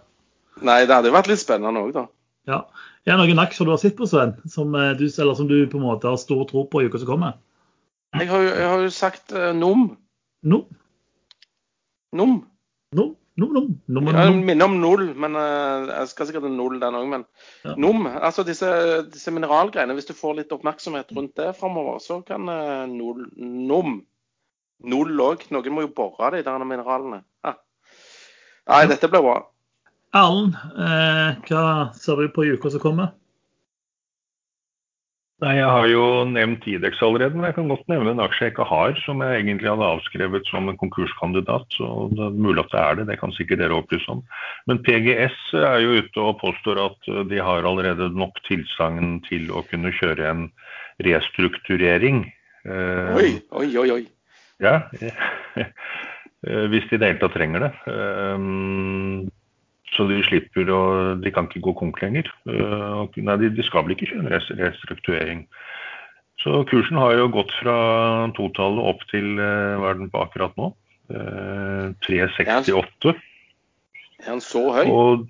[0.61, 2.05] Nei, det hadde jo vært litt spennende òg, da.
[2.47, 2.63] Ja.
[3.07, 5.57] Er det noen aksjer du har sett på, Sven, som eh, du, eller som du
[5.67, 7.37] på en måte har stor tro på i uka som kommer?
[8.15, 9.89] Jeg har jeg har jo sagt eh, NOM.
[10.47, 10.67] NOM?
[12.15, 12.37] NOM.
[12.95, 13.15] NOM.
[13.37, 16.79] Nom, nom, nom, no, Jeg minner om null, men eh, jeg skal sikkert ha null
[16.81, 17.09] den òg.
[17.11, 17.25] Men
[17.67, 17.75] Ja.
[17.77, 18.69] NOM, altså disse,
[19.11, 22.47] disse mineralgreiene, hvis du får litt oppmerksomhet rundt det framover, så kan
[22.95, 23.99] null, NOM
[24.85, 25.45] Null òg.
[25.53, 27.23] Noen må jo bore de der mineralene.
[27.45, 27.55] Ja.
[28.69, 29.37] Nei, dette blir bra.
[30.15, 33.15] Erlend, eh, hva ser du på i uka som kommer?
[35.37, 38.53] Nei, Jeg har jo nevnt Idex allerede, men jeg kan godt nevne en aksje jeg
[38.55, 41.67] ikke har, som jeg egentlig hadde avskrevet som en konkurskandidat.
[41.77, 44.23] så Det er mulig at det er det, det kan sikkert dere opplyse om.
[44.65, 49.51] Men PGS er jo ute og påstår at eh, de har allerede nok tilsagn til
[49.53, 50.47] å kunne kjøre en
[51.05, 52.25] restrukturering.
[52.65, 53.31] Eh, Oi,
[53.61, 53.89] oi, oi.
[53.99, 54.03] oi.
[54.57, 55.69] Ja, eh,
[56.73, 57.73] hvis de i det hele tatt trenger det.
[59.97, 62.29] Eh, Så de slipper å De kan ikke gå konk lenger.
[62.47, 65.47] Eh, Nei, de, skal vel ikke kjøre en restrukturering.
[66.39, 70.53] Så kursen har jo gått fra totallet opp til eh, hva er den på akkurat
[70.57, 70.73] nå?
[71.09, 73.15] Eh, 368.
[74.21, 74.85] Er den så høy?
[74.85, 75.25] Og,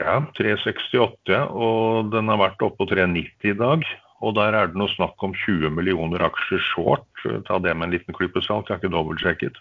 [0.00, 3.84] ja, 368, og den har vært oppe på 390 i dag.
[4.24, 7.04] Og der er det noe snakk om 20 millioner aksjer short.
[7.44, 9.60] Ta det med en liten klype salt, jeg har ikke dobbeltsjekket.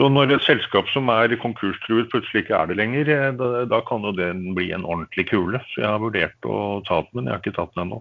[0.00, 3.80] Så når et selskap som er konkurstruet plutselig ikke er det lenger, eh, da, da
[3.84, 5.60] kan jo den bli en ordentlig kule.
[5.74, 7.98] Så jeg har vurdert å ta den, men jeg har ikke tatt den ennå.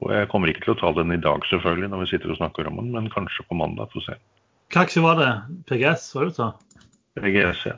[0.00, 2.38] Og jeg kommer ikke til å ta den i dag, selvfølgelig, når vi sitter og
[2.40, 4.16] snakker om den, men kanskje på mandag, få se.
[4.72, 5.28] Hva aksje var det?
[5.68, 6.48] PGS, var det du sa?
[7.20, 7.76] PGS, ja.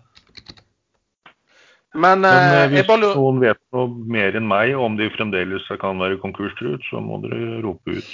[1.97, 5.67] Men, Men eh, eh, hvis bare noen vet noe mer enn meg om de fremdeles
[5.83, 8.11] kan være konkurstruet, så må dere rope ut.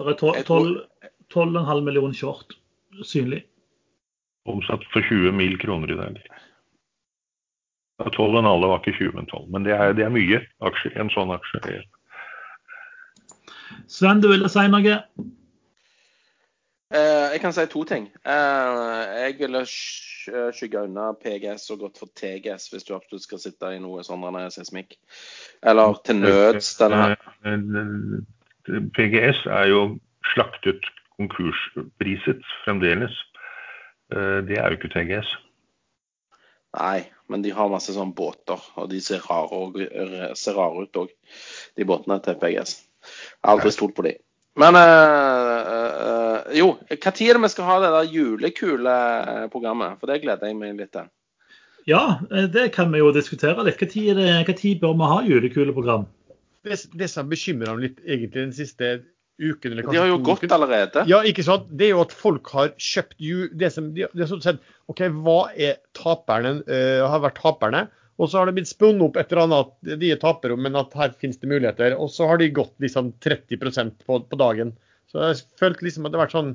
[0.00, 0.66] Det er tol- Jeg tror-
[1.30, 2.56] tolv- 12,5 millioner short
[3.06, 3.44] synlig.
[4.50, 6.20] Omsatt for 20 mil kroner i dag.
[8.00, 9.48] Ja, 12,5 var ikke 20, men 12.
[9.52, 10.94] Men det er, det er mye aksjer.
[11.00, 11.82] En sånn aksje.
[13.90, 15.02] Sven, du ville si noe?
[16.90, 18.08] Eh, jeg kan si to ting.
[18.26, 18.78] Eh,
[19.22, 23.70] jeg ville eh, skygge unna PGS og gått for TGS hvis du absolutt skal sitte
[23.76, 24.96] i noe sånn seismikk.
[25.62, 28.24] Eller til nøds denne
[28.96, 29.84] PGS er jo
[30.32, 30.88] slaktet
[31.20, 33.14] konkurspriset fremdeles.
[34.10, 35.30] Eh, Det er jo ikke TGS.
[36.78, 39.78] Nei, men de har masse sånne båter, og de ser rare, og,
[40.38, 41.08] ser rare ut òg,
[41.76, 42.76] de båtene til PGS.
[43.02, 44.14] Jeg har aldri stolt på de.
[44.60, 49.98] Men øh, øh, jo, når er det vi skal ha det der julekuleprogrammet?
[49.98, 51.10] For det gleder jeg meg litt til.
[51.88, 53.80] Ja, det kan vi jo diskutere litt.
[53.90, 56.06] Tid bør vi ha julekuleprogram?
[56.64, 58.92] Det, det som bekymrer meg litt egentlig den siste
[59.40, 61.04] uken eller De har jo gått allerede.
[61.10, 61.70] Ja, ikke sant?
[61.70, 64.60] Det er jo at folk har kjøpt ju, det som de, det som sett,
[64.92, 67.86] OK, hva er taperne, uh, har vært taperne?
[68.20, 70.76] Og så har det blitt spunnet opp et eller annet at de er tapere, men
[70.76, 71.96] at her finnes det muligheter.
[71.96, 73.56] Og så har de gått liksom 30
[74.04, 74.74] på, på dagen.
[75.08, 76.52] Så jeg følte liksom at det har vært sånn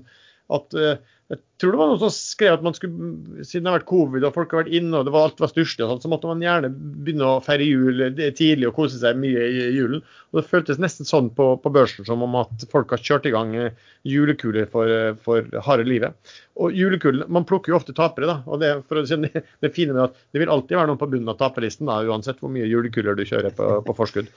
[0.54, 3.80] at eh, Jeg tror det var noen som skrev at man skulle, siden det har
[3.80, 6.10] vært covid og folk har vært inne og det var alt var stusslig, sånt, så
[6.12, 10.04] måtte man gjerne begynne å feire jul eh, tidlig og kose seg mye i julen.
[10.30, 13.32] Og Det føltes nesten sånn på, på børsen som om at folk har kjørt i
[13.34, 16.14] gang eh, julekuler for, eh, for harde livet.
[16.62, 18.36] Og julekulen, Man plukker jo ofte tapere, da.
[18.46, 21.02] og det, for å si, det, det fine med at det vil alltid være noen
[21.02, 24.30] på bunnen av taperlisten, da, uansett hvor mye julekuler du kjører på, på forskudd.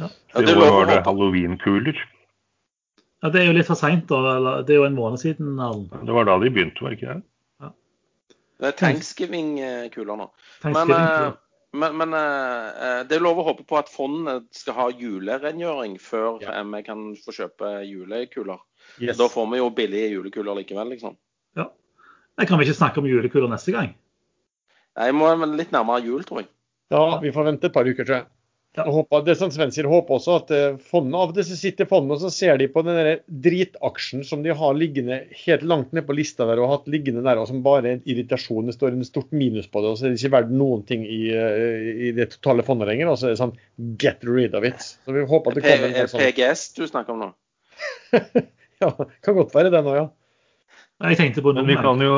[0.00, 0.08] Ja,
[0.40, 2.00] I det var det halloweenkuler.
[3.22, 4.18] Ja, Det er jo litt for seint, da.
[4.36, 5.58] Eller, det er jo en måned siden.
[5.60, 5.92] Erlend.
[6.08, 7.22] Det var da de begynte, var det ikke det?
[8.60, 10.26] Det er Thanksgiving-kuler nå.
[10.64, 11.36] Men, Thanksgiving,
[11.72, 15.94] men, men, men eh, det er lov å håpe på at fondet skal ha julerengjøring
[16.02, 16.58] før Ja.
[16.58, 18.60] eh, vi kan få kjøpe julekuler.
[19.00, 19.16] Yes.
[19.20, 21.16] Da får vi jo billige julekuler likevel, liksom.
[21.56, 21.70] Ja.
[22.40, 23.94] Jeg Kan vi ikke snakke om julekuler neste gang?
[24.96, 26.50] Nei, Jeg må vel litt nærmere jul, tror jeg.
[26.90, 28.26] Ja, vi får vente et par uker, tror jeg.
[28.80, 28.92] Ja.
[28.94, 31.58] Håper, det er som Sven sier, håper også at fondene fondet, Av og til så
[31.58, 35.64] sitter fondet og så ser de på den der dritaksjen som de har liggende helt
[35.66, 38.04] langt ned på lista der og har hatt liggende der, og som bare er en
[38.08, 38.68] irritasjon.
[38.70, 41.04] Det står en stort minus på det, og så er det ikke verdt noen ting
[41.06, 43.10] i, eh, i det totale fondet lenger.
[43.12, 43.56] Og så er det sånn
[44.00, 44.80] get rid of it.
[45.04, 47.30] Så vi håper at det kommer Er en sånn PGS du snakker om nå?
[48.80, 50.06] Ja, kan godt være det nå, ja.
[51.00, 52.12] Jeg tenkte på Men vi kan jo,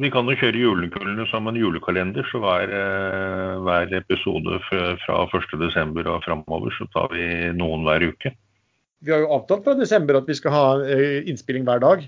[0.00, 5.18] vi kan jo kjøre julekullene som en julekalender, så hver, eh, hver episode fra, fra
[5.28, 6.06] 1.12.
[6.08, 8.32] og framover så tar vi noen hver uke.
[9.04, 12.06] Vi har jo avtalt fra desember at vi skal ha eh, innspilling hver dag.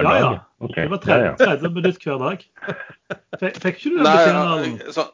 [0.00, 0.30] Er Ja, det ja.
[0.32, 0.70] det?
[0.78, 1.34] Det var ja, ja.
[1.36, 2.44] 30, 30 minutter hver dag.
[3.40, 4.80] Fikk fikk ikke du den beskjeden, Erlend?
[4.86, 5.04] ja, så,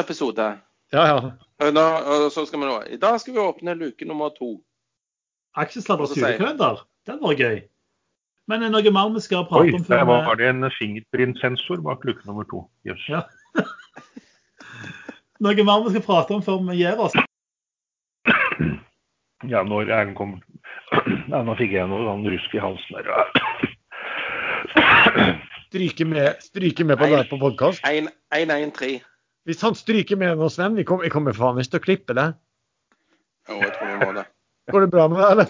[0.00, 0.46] episode.
[0.96, 1.70] Ja, ja.
[1.76, 4.54] Da, og så skal vi nå, I dag skal vi åpne luke nummer to.
[6.16, 6.80] Sier- julekalender.
[7.06, 7.60] Den var gøy.
[8.50, 11.82] Men er det noe mer vi skal prate Oi, om der var det en fingerprintsensor
[11.86, 12.64] bak luke nummer to.
[12.88, 13.04] Jøss.
[13.06, 13.20] Ja.
[15.46, 17.14] Noe mer vi skal prate om før vi gir oss?
[19.48, 20.34] Ja, når Erlend kom
[21.32, 23.06] ja, Nå fikk jeg noe sånn rusk i halsen der.
[25.70, 27.86] Stryke med, stryke med på, det på podkast.
[27.86, 28.98] 113.
[29.46, 32.16] Hvis han stryker med nå, Sven, vi kommer, jeg kommer faen ikke til å klippe
[32.18, 32.26] det.
[33.46, 34.26] Jo, jeg tror vi må det.
[34.72, 35.46] Går det bra med deg, eller?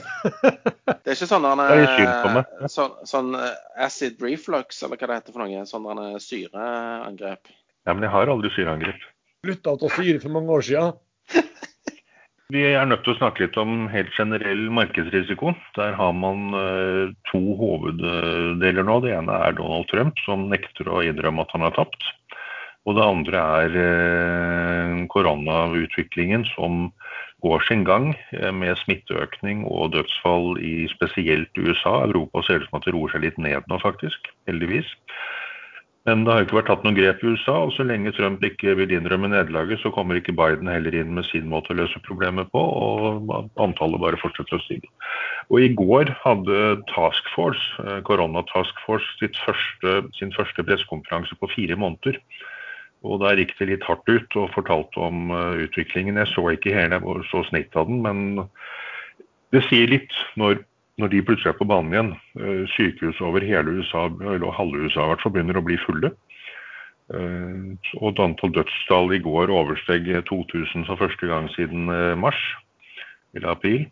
[1.01, 5.16] Det er ikke sånn der, er eh, sånn, sånn eh, acid reflux, eller hva det
[5.20, 5.62] heter for noe.
[5.66, 7.51] Sånn eh, syreangrep.
[7.88, 9.06] Ja, men jeg har aldri syreangrep.
[9.47, 10.98] Slutta å syre for mange år siden.
[12.55, 15.55] Vi er nødt til å snakke litt om helt generell markedsrisiko.
[15.78, 16.51] Der har man
[17.30, 18.97] to hoveddeler nå.
[19.05, 22.09] Det ene er Donald Trump, som nekter å innrømme at han har tapt.
[22.88, 26.88] Og det andre er koronautviklingen, som
[27.42, 32.00] går sin gang eh, med smitteøkning og dødsfall i spesielt USA.
[32.06, 34.32] Europa ser ut som at det roer seg litt ned nå, faktisk.
[34.50, 34.88] Heldigvis.
[36.08, 38.72] Men det har ikke vært tatt noen grep i USA, og så lenge Trump ikke
[38.78, 42.48] vil innrømme nederlaget, så kommer ikke Biden heller inn med sin måte å løse problemet
[42.54, 44.88] på, og antallet bare fortsetter å stige.
[45.52, 51.36] Og i går hadde Task Force, eh, Corona Task Force sitt første, sin første pressekonferanse
[51.36, 52.16] på fire måneder.
[53.06, 56.20] Og der gikk det litt hardt ut og fortalte om eh, utviklingen.
[56.20, 58.43] Jeg så ikke hele, jeg så snitt av den, men
[59.55, 60.64] det sier litt når
[61.01, 62.09] når de plutselig er på banen igjen,
[62.44, 66.10] eh, sykehus over hele USA, eller halve USA i hvert fall, begynner å bli fulle.
[67.14, 71.89] Eh, Og antall dødstall i går oversteg 2000 for første gang siden
[72.20, 72.36] mars,
[73.35, 73.86] eller april.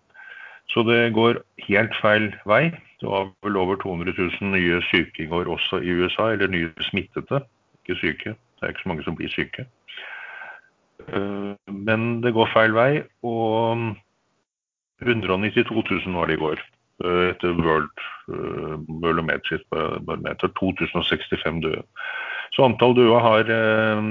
[0.68, 2.76] Så det går helt feil vei.
[3.00, 6.68] Det var vel over 200 000 nye syke i går også i USA, eller nye
[6.90, 7.40] smittede,
[7.80, 8.34] ikke syke.
[8.58, 9.66] Det er ikke så mange som blir syke.
[11.08, 13.94] Eh, Men det går feil vei, og
[15.02, 15.70] 192
[16.06, 16.58] 000 var det i går
[17.04, 21.84] eh, etter World uh, Barometer, barometer 2065 døde.
[22.52, 24.04] Så antall døde har eh,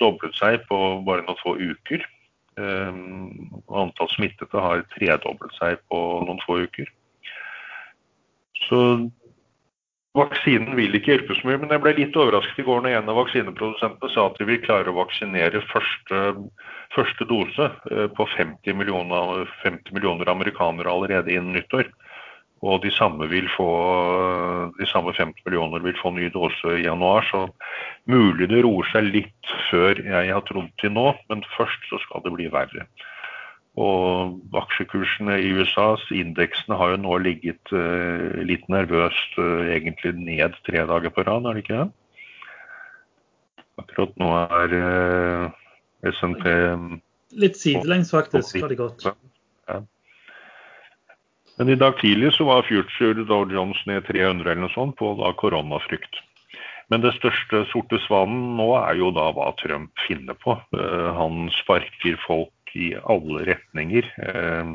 [0.00, 2.04] doblet seg på bare noen få uker.
[2.60, 2.98] Eh,
[3.82, 6.90] antall smittede har tredoblet seg på noen få uker.
[8.68, 8.80] Så
[10.18, 11.60] vaksinen vil ikke hjelpe så mye.
[11.62, 14.62] Men jeg ble litt overrasket i går når en av vaksineprodusentene sa at de vil
[14.64, 16.22] klare å vaksinere første,
[16.96, 21.90] første dose eh, på 50 millioner, 50 millioner amerikanere allerede innen nyttår.
[22.60, 23.70] Og de samme, vil få,
[24.76, 27.24] de samme 50 millioner vil få ny dose i januar.
[27.30, 27.46] Så
[28.10, 32.26] mulig det roer seg litt før jeg har trodd til nå, men først så skal
[32.26, 32.84] det bli verre.
[33.78, 40.58] Og aksjekursene i USAs indeksene har jo nå ligget uh, litt nervøst uh, egentlig ned
[40.66, 41.88] tre dager på rad, er det ikke det?
[43.80, 45.46] Akkurat nå er uh,
[46.10, 46.44] SNP
[47.38, 49.06] Litt sidelengs, faktisk, har det gått.
[49.06, 49.78] Ja.
[51.60, 55.12] Men i dag tidlig så var future Dow Jones ned 300 eller noe sånt på
[55.20, 56.18] da koronafrykt.
[56.90, 60.56] Men det største sorte svanen nå er jo da hva Trump finner på.
[60.74, 64.10] Eh, han sparker folk i alle retninger.
[64.26, 64.74] Eh,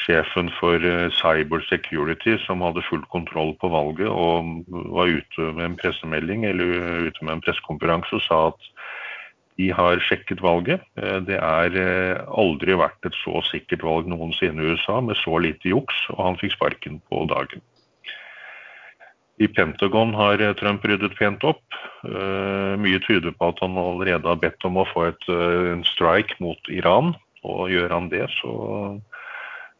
[0.00, 5.64] sjefen for eh, Cyber Security, som hadde full kontroll på valget, og var ute med
[5.66, 8.70] en pressemelding eller ute med en pressekonferanse og sa at
[9.60, 10.80] de har sjekket valget.
[10.96, 15.36] Eh, Det er eh, aldri vært et så sikkert valg noensinne i USA med så
[15.42, 17.64] lite juks, og han fikk sparken på dagen.
[19.40, 21.64] I Pentagon har eh, Trump ryddet pent opp.
[22.04, 25.84] Eh, Mye tyder på at han allerede har bedt om å få et, eh, en
[25.88, 27.14] strike mot Iran.
[27.48, 28.52] Og gjør han det, så,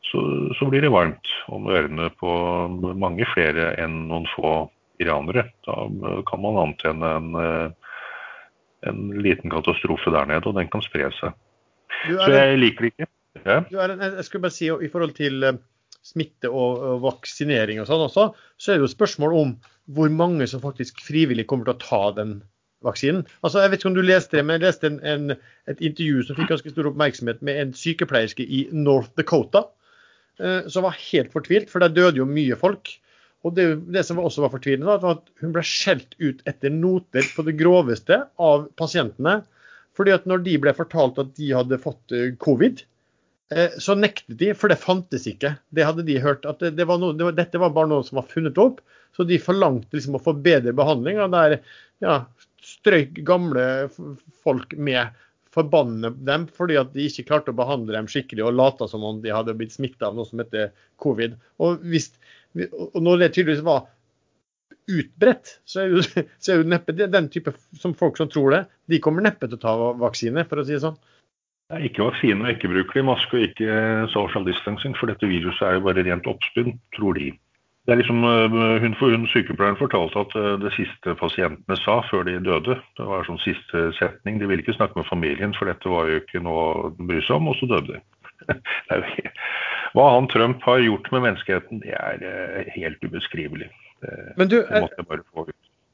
[0.08, 0.22] så,
[0.56, 2.30] så blir det varmt om ørene på
[2.96, 4.54] mange flere enn noen få
[5.00, 5.44] iranere.
[5.68, 5.76] Da
[6.28, 7.74] kan man antenne en,
[8.88, 11.36] en liten katastrofe der nede, og den kan spre seg.
[12.08, 13.10] Så jeg liker det ikke.
[13.44, 13.60] Ja.
[13.68, 15.44] du, Erlend, jeg skulle bare si i forhold til
[16.06, 19.52] smitte og, vaksinering og sånn også, så er det jo spørsmål om
[19.94, 22.38] hvor mange som faktisk frivillig kommer til å ta den
[22.86, 23.26] vaksinen.
[23.44, 25.36] Altså, jeg vet ikke om du leste det, men jeg leste en, en,
[25.68, 29.66] et intervju som fikk ganske stor oppmerksomhet med en sykepleierske i North Dakota,
[30.40, 32.94] eh, som var helt fortvilt, for der døde jo mye folk.
[33.44, 37.24] Og det, det som også var fortvilende, var at hun ble skjelt ut etter noter
[37.34, 39.40] på det groveste av pasientene.
[39.96, 42.84] fordi at når de ble fortalt at de hadde fått eh, covid,
[43.82, 45.56] så nektet de, for det fantes ikke.
[45.74, 46.46] Det hadde de hørt.
[46.46, 48.78] at det, det var noe, det var, Dette var bare noe som var funnet opp.
[49.16, 51.18] Så de forlangte liksom å få bedre behandling.
[51.18, 51.58] og der
[52.04, 52.20] ja,
[52.62, 53.64] strøyk gamle
[54.44, 55.16] folk med
[55.50, 59.18] forbanne dem fordi at de ikke klarte å behandle dem skikkelig og lata som om
[59.22, 60.70] de hadde blitt smitta av noe som heter
[61.02, 61.34] covid.
[61.58, 62.12] Og, hvis,
[62.54, 63.88] og når det tydeligvis var
[64.90, 66.04] utbredt, så er, jo,
[66.42, 69.74] så er den type som folk som tror det, de kommer neppe til å ta
[69.98, 70.98] vaksine, for å si det sånn.
[71.78, 73.74] Ikke vaksine og ikke brukelig maske og ikke
[74.10, 77.30] social distancing, for dette viruset er jo bare rent oppspinn, tror de.
[77.86, 82.26] Det er liksom, hun hun, hun Sykepleieren fortalte at eh, det siste pasientene sa før
[82.28, 85.90] de døde, det var sånn siste setning, de ville ikke snakke med familien, for dette
[85.90, 88.02] var jo ikke noe å bry seg om, og så døde de.
[89.96, 93.70] Hva han Trump har gjort med menneskeheten, det er eh, helt ubeskrivelig.
[94.00, 94.84] Det, Men du, det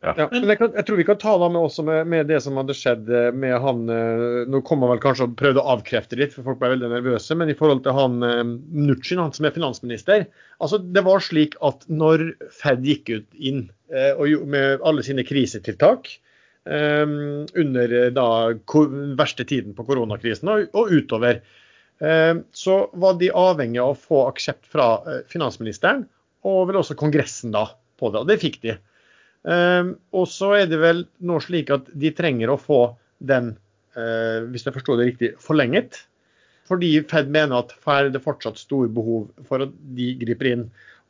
[0.06, 0.12] Ja.
[0.20, 2.38] ja men jeg, kan, jeg, tror vi kan ta da med også med, med, det
[2.44, 5.72] som hadde skjedd eh, med han eh, Nå kom han vel kanskje og prøvde å
[5.74, 7.34] avkrefte litt, for folk ble veldig nervøse.
[7.38, 10.28] Men i forhold til han eh, han som er finansminister.
[10.62, 13.66] altså Det var slik at når Fed gikk ut inn
[14.18, 16.08] og med alle sine krisetiltak
[16.66, 18.24] under da
[19.14, 21.38] verste tiden på koronakrisen og, og utover,
[22.50, 24.88] så var de avhengig av å få aksept fra
[25.30, 26.02] finansministeren
[26.46, 27.68] og vel også Kongressen da
[28.00, 28.24] på det.
[28.24, 28.74] Og det fikk de.
[29.46, 32.80] Um, og så er det vel nå slik at de trenger å få
[33.22, 33.52] den,
[33.94, 36.00] uh, hvis jeg forstår det riktig, forlenget.
[36.66, 40.64] Fordi Fed mener at her er det fortsatt store behov for at de griper inn.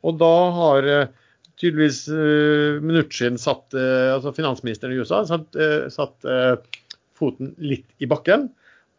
[0.05, 5.57] Og da har uh, tydeligvis uh, Mnuchin satt, altså finansministeren i USA, satt,
[5.89, 6.27] satt
[7.17, 8.45] foten litt i bakken.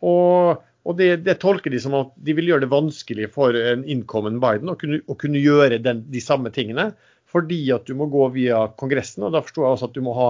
[0.02, 3.86] Og, og det, det, tolker de som at de vil gjøre det vanskelig for en
[3.86, 6.90] innkommen Biden å kunne, å kunne gjøre den, de samme tingene
[7.28, 9.26] fordi at du må gå via Kongressen.
[9.26, 10.28] og Da forsto jeg også at du må ha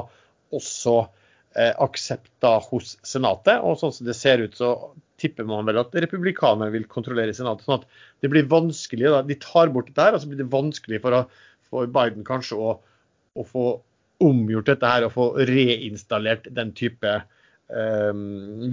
[0.57, 0.97] også
[1.59, 3.63] eh, aksept hos Senatet.
[3.63, 4.75] Og sånn som det ser ut, så
[5.19, 7.67] tipper man vel at republikanerne vil kontrollere Senatet.
[7.67, 7.89] sånn at
[8.23, 9.23] det blir vanskelig, da.
[9.27, 11.25] De tar bort dette her, og så blir det vanskelig for,
[11.71, 12.77] for Biden kanskje å,
[13.35, 13.67] å, få
[14.25, 18.23] omgjort dette her og få reinstallert den type eh,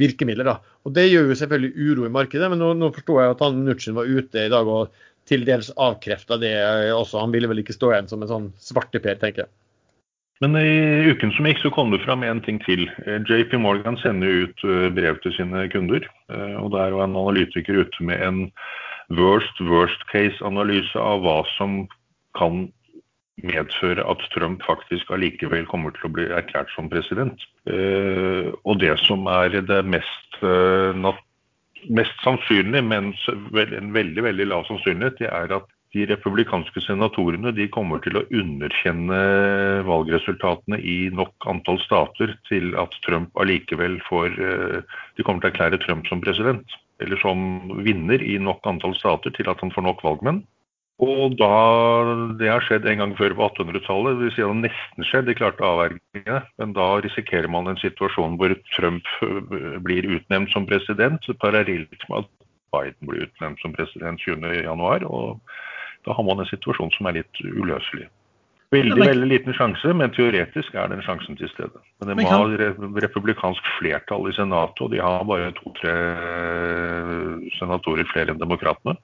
[0.01, 0.49] virkemidler.
[0.49, 0.77] da.
[0.85, 3.65] Og Det gjør jo selvfølgelig uro i markedet, men nå, nå forstår jeg at han
[3.67, 6.55] Nutsjen var ute i dag og til dels avkrefta det
[6.93, 7.19] også.
[7.23, 9.53] Han ville vel ikke stå igjen som en sånn svarteper, tenker jeg.
[10.43, 12.89] Men i uken som gikk, så kom det fram en ting til.
[13.07, 16.03] Eh, JP Morgan sender ut eh, brev til sine kunder.
[16.27, 18.41] Eh, og Der var en analytiker ute med en
[19.15, 21.85] worst worst case-analyse av hva som
[22.35, 22.65] kan
[23.45, 27.43] medføre at Trump faktisk allikevel kommer til å bli erklært som president.
[27.67, 30.39] Og det som er det mest
[31.89, 37.69] mest sannsynlig, men en veldig veldig lav sannsynlighet, det er at de republikanske senatorene de
[37.71, 39.19] kommer til å underkjenne
[39.87, 45.53] valgresultatene i nok antall stater til at Trump allikevel får eh, De kommer til å
[45.53, 47.39] erklære Trump som president, eller som
[47.85, 50.43] vinner i nok antall stater til at han får nok valgmenn.
[51.03, 51.55] Og da
[52.39, 54.15] Det har skjedd en gang før på 1800-tallet.
[54.15, 56.39] Det vil si det har nesten skjedd, de klarte å avverge det.
[56.61, 62.23] Men da risikerer man en situasjon hvor Trump øh, blir utnevnt som president, parallelt med
[62.23, 62.29] at
[62.75, 65.07] Biden blir utnevnt som president 20.1.
[65.07, 65.41] Og
[66.07, 68.07] da har man en situasjon som er litt uløselig.
[68.73, 71.81] Veldig veldig liten sjanse, men teoretisk er den sjansen til stede.
[71.99, 72.39] Men det må ha
[73.03, 78.97] republikansk flertall i Senatet, og de har bare to-tre øh, senatorer flere enn demokratene.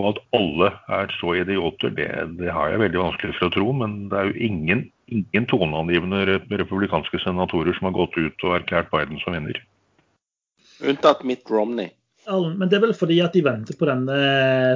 [0.00, 2.08] Og at alle er så idioter, det,
[2.40, 3.66] det, har jeg veldig vanskelig for å tro.
[3.78, 8.90] Men det er jo ingen, ingen toneangivende republikanske senatorer som har gått ut og erklært
[8.94, 9.60] Biden som vinner.
[10.82, 11.92] Unntatt Mitt Romney.
[12.26, 14.18] Men det er vel fordi at de venter på denne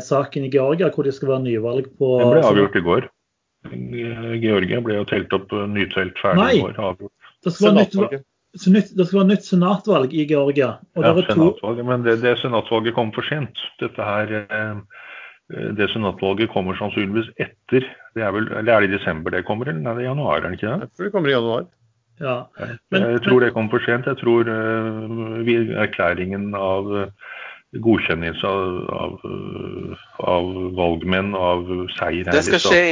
[0.04, 3.08] saken i Georgia, hvor det skal være nyvalg på Den ble avgjort i går.
[4.38, 6.76] Georgia ble jo telt opp nytelt ferdig i går.
[6.92, 7.14] Avgjort.
[7.44, 8.26] Det skal være nytt,
[8.72, 10.78] nytt, det skal være nytt senatvalg i Georgia.
[10.96, 13.60] ja, senatvalget, men det, det senatvalget kom for sent.
[13.82, 14.80] Dette her eh,
[15.54, 17.86] Eh, det senatvalget kommer sannsynligvis etter.
[18.14, 20.42] Det er vel, eller er det i desember det kommer, eller er det i januar?
[20.42, 20.80] er det ikke det?
[20.80, 21.66] Jeg tror det kommer i januar.
[22.18, 22.36] Ja.
[22.90, 24.06] Men, jeg tror det kommer for sent.
[24.06, 27.06] Jeg tror uh, erklæringen av uh,
[27.84, 28.66] godkjennelse av,
[29.04, 32.82] av, uh, av, valgmenn, av seier Det skal skje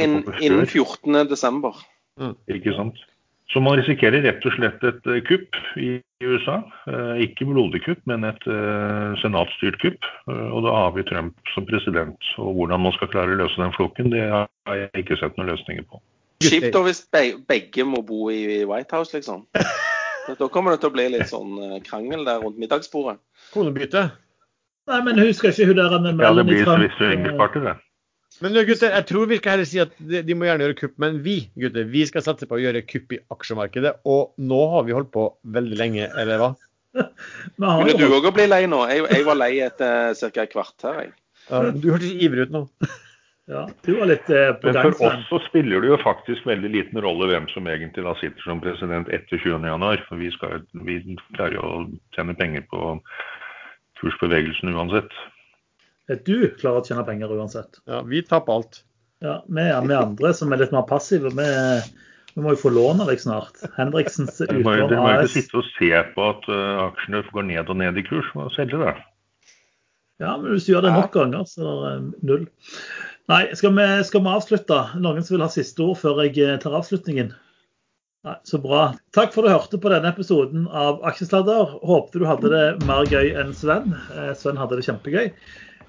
[0.47, 1.83] innen 14.12.
[2.17, 2.33] Mm.
[2.55, 3.03] Ikke sant?
[3.53, 5.93] Så man risikerer rett og slett et eh, kupp i
[6.23, 6.57] USA.
[6.91, 10.09] Eh, ikke blodig kupp, men et senatsstyrt senatstyrt kupp.
[10.27, 12.31] Og da har vi Trump som president.
[12.43, 15.53] Og hvordan man skal klare å løse den flokken, det har jeg ikke sett noen
[15.53, 16.01] løsninger på.
[16.43, 17.01] Kjipt hvis
[17.49, 19.47] begge må bo i White House, liksom.
[20.27, 21.53] Da kommer det til å bli litt sånn
[21.87, 23.21] krangel der rundt middagsbordet.
[23.53, 24.09] Konebytte.
[24.91, 27.77] Nei, men husker ikke hun der Ja, det blir swingers-party, det.
[28.43, 31.21] Men gutter, jeg tror vi skal heller si at de må gjerne gjøre kupp, men
[31.25, 33.95] vi gutter, vi skal satse på å gjøre kupp i aksjemarkedet.
[34.05, 35.25] Og nå har vi holdt på
[35.57, 36.51] veldig lenge, eller hva?
[37.57, 38.83] Kunne du òg bli lei nå?
[38.91, 40.45] Jeg, jeg, var lei etter ca.
[40.45, 41.01] et kvarter.
[41.01, 41.13] Jeg.
[41.47, 42.65] Ja, du hørtes ivrig ut nå.
[43.47, 44.89] Ja, du var litt eh, på gang.
[44.89, 48.11] Men for oss så spiller det jo faktisk veldig liten rolle hvem som egentlig da
[48.19, 49.85] sitter som president etter 20.1.
[50.09, 50.97] For vi, skal, vi
[51.37, 51.77] klarer jo å
[52.17, 52.97] tjene penger på
[54.01, 55.15] kursbevegelsen uansett.
[56.07, 57.81] Du klarer å tjene penger uansett.
[57.89, 58.83] Ja, vi taper alt.
[59.23, 61.47] Ja, Vi, vi andre som er litt mer passive, vi,
[62.35, 63.59] vi må jo få lån av deg snart.
[63.75, 64.89] Henriksens utlån AS.
[64.91, 67.99] Du må jo ikke sitte og se på at uh, aksjene går ned og ned
[67.99, 68.29] i kurs.
[68.37, 68.93] Må selge det.
[70.21, 72.47] Ja, men hvis du gjør det nok ganger, så er det null.
[73.29, 74.79] Nei, skal vi, skal vi avslutte?
[75.03, 77.33] Noen som vil ha siste ord før jeg eh, tar avslutningen?
[78.25, 78.87] Nei, Så bra.
[79.15, 81.77] Takk for at du hørte på denne episoden av Aksjesladder.
[81.85, 83.93] Håpte du hadde det mer gøy enn Sven.
[84.15, 85.29] Eh, Sven hadde det kjempegøy.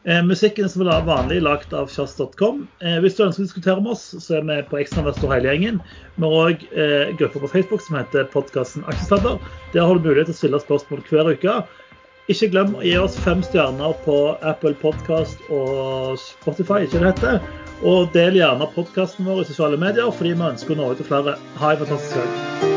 [0.05, 2.63] Eh, musikken som er vanlig, lagd av kjass.com.
[2.81, 5.83] Eh, hvis du ønsker å diskutere med oss, så er vi på Ekstrainvestor hele gjengen.
[6.17, 9.43] Vi har òg eh, på Facebook som heter podkasten Aksjesladder.
[9.75, 11.59] Der har du mulighet til å stille spørsmål hver uke.
[12.29, 17.41] Ikke glem å gi oss fem stjerner på Apple Podcast og Spotify, ikke det heter.
[17.89, 21.09] Og del gjerne podkasten vår i sosiale medier, fordi vi ønsker å nå ut til
[21.09, 21.39] flere.
[21.63, 22.68] Ha en fantastisk dag.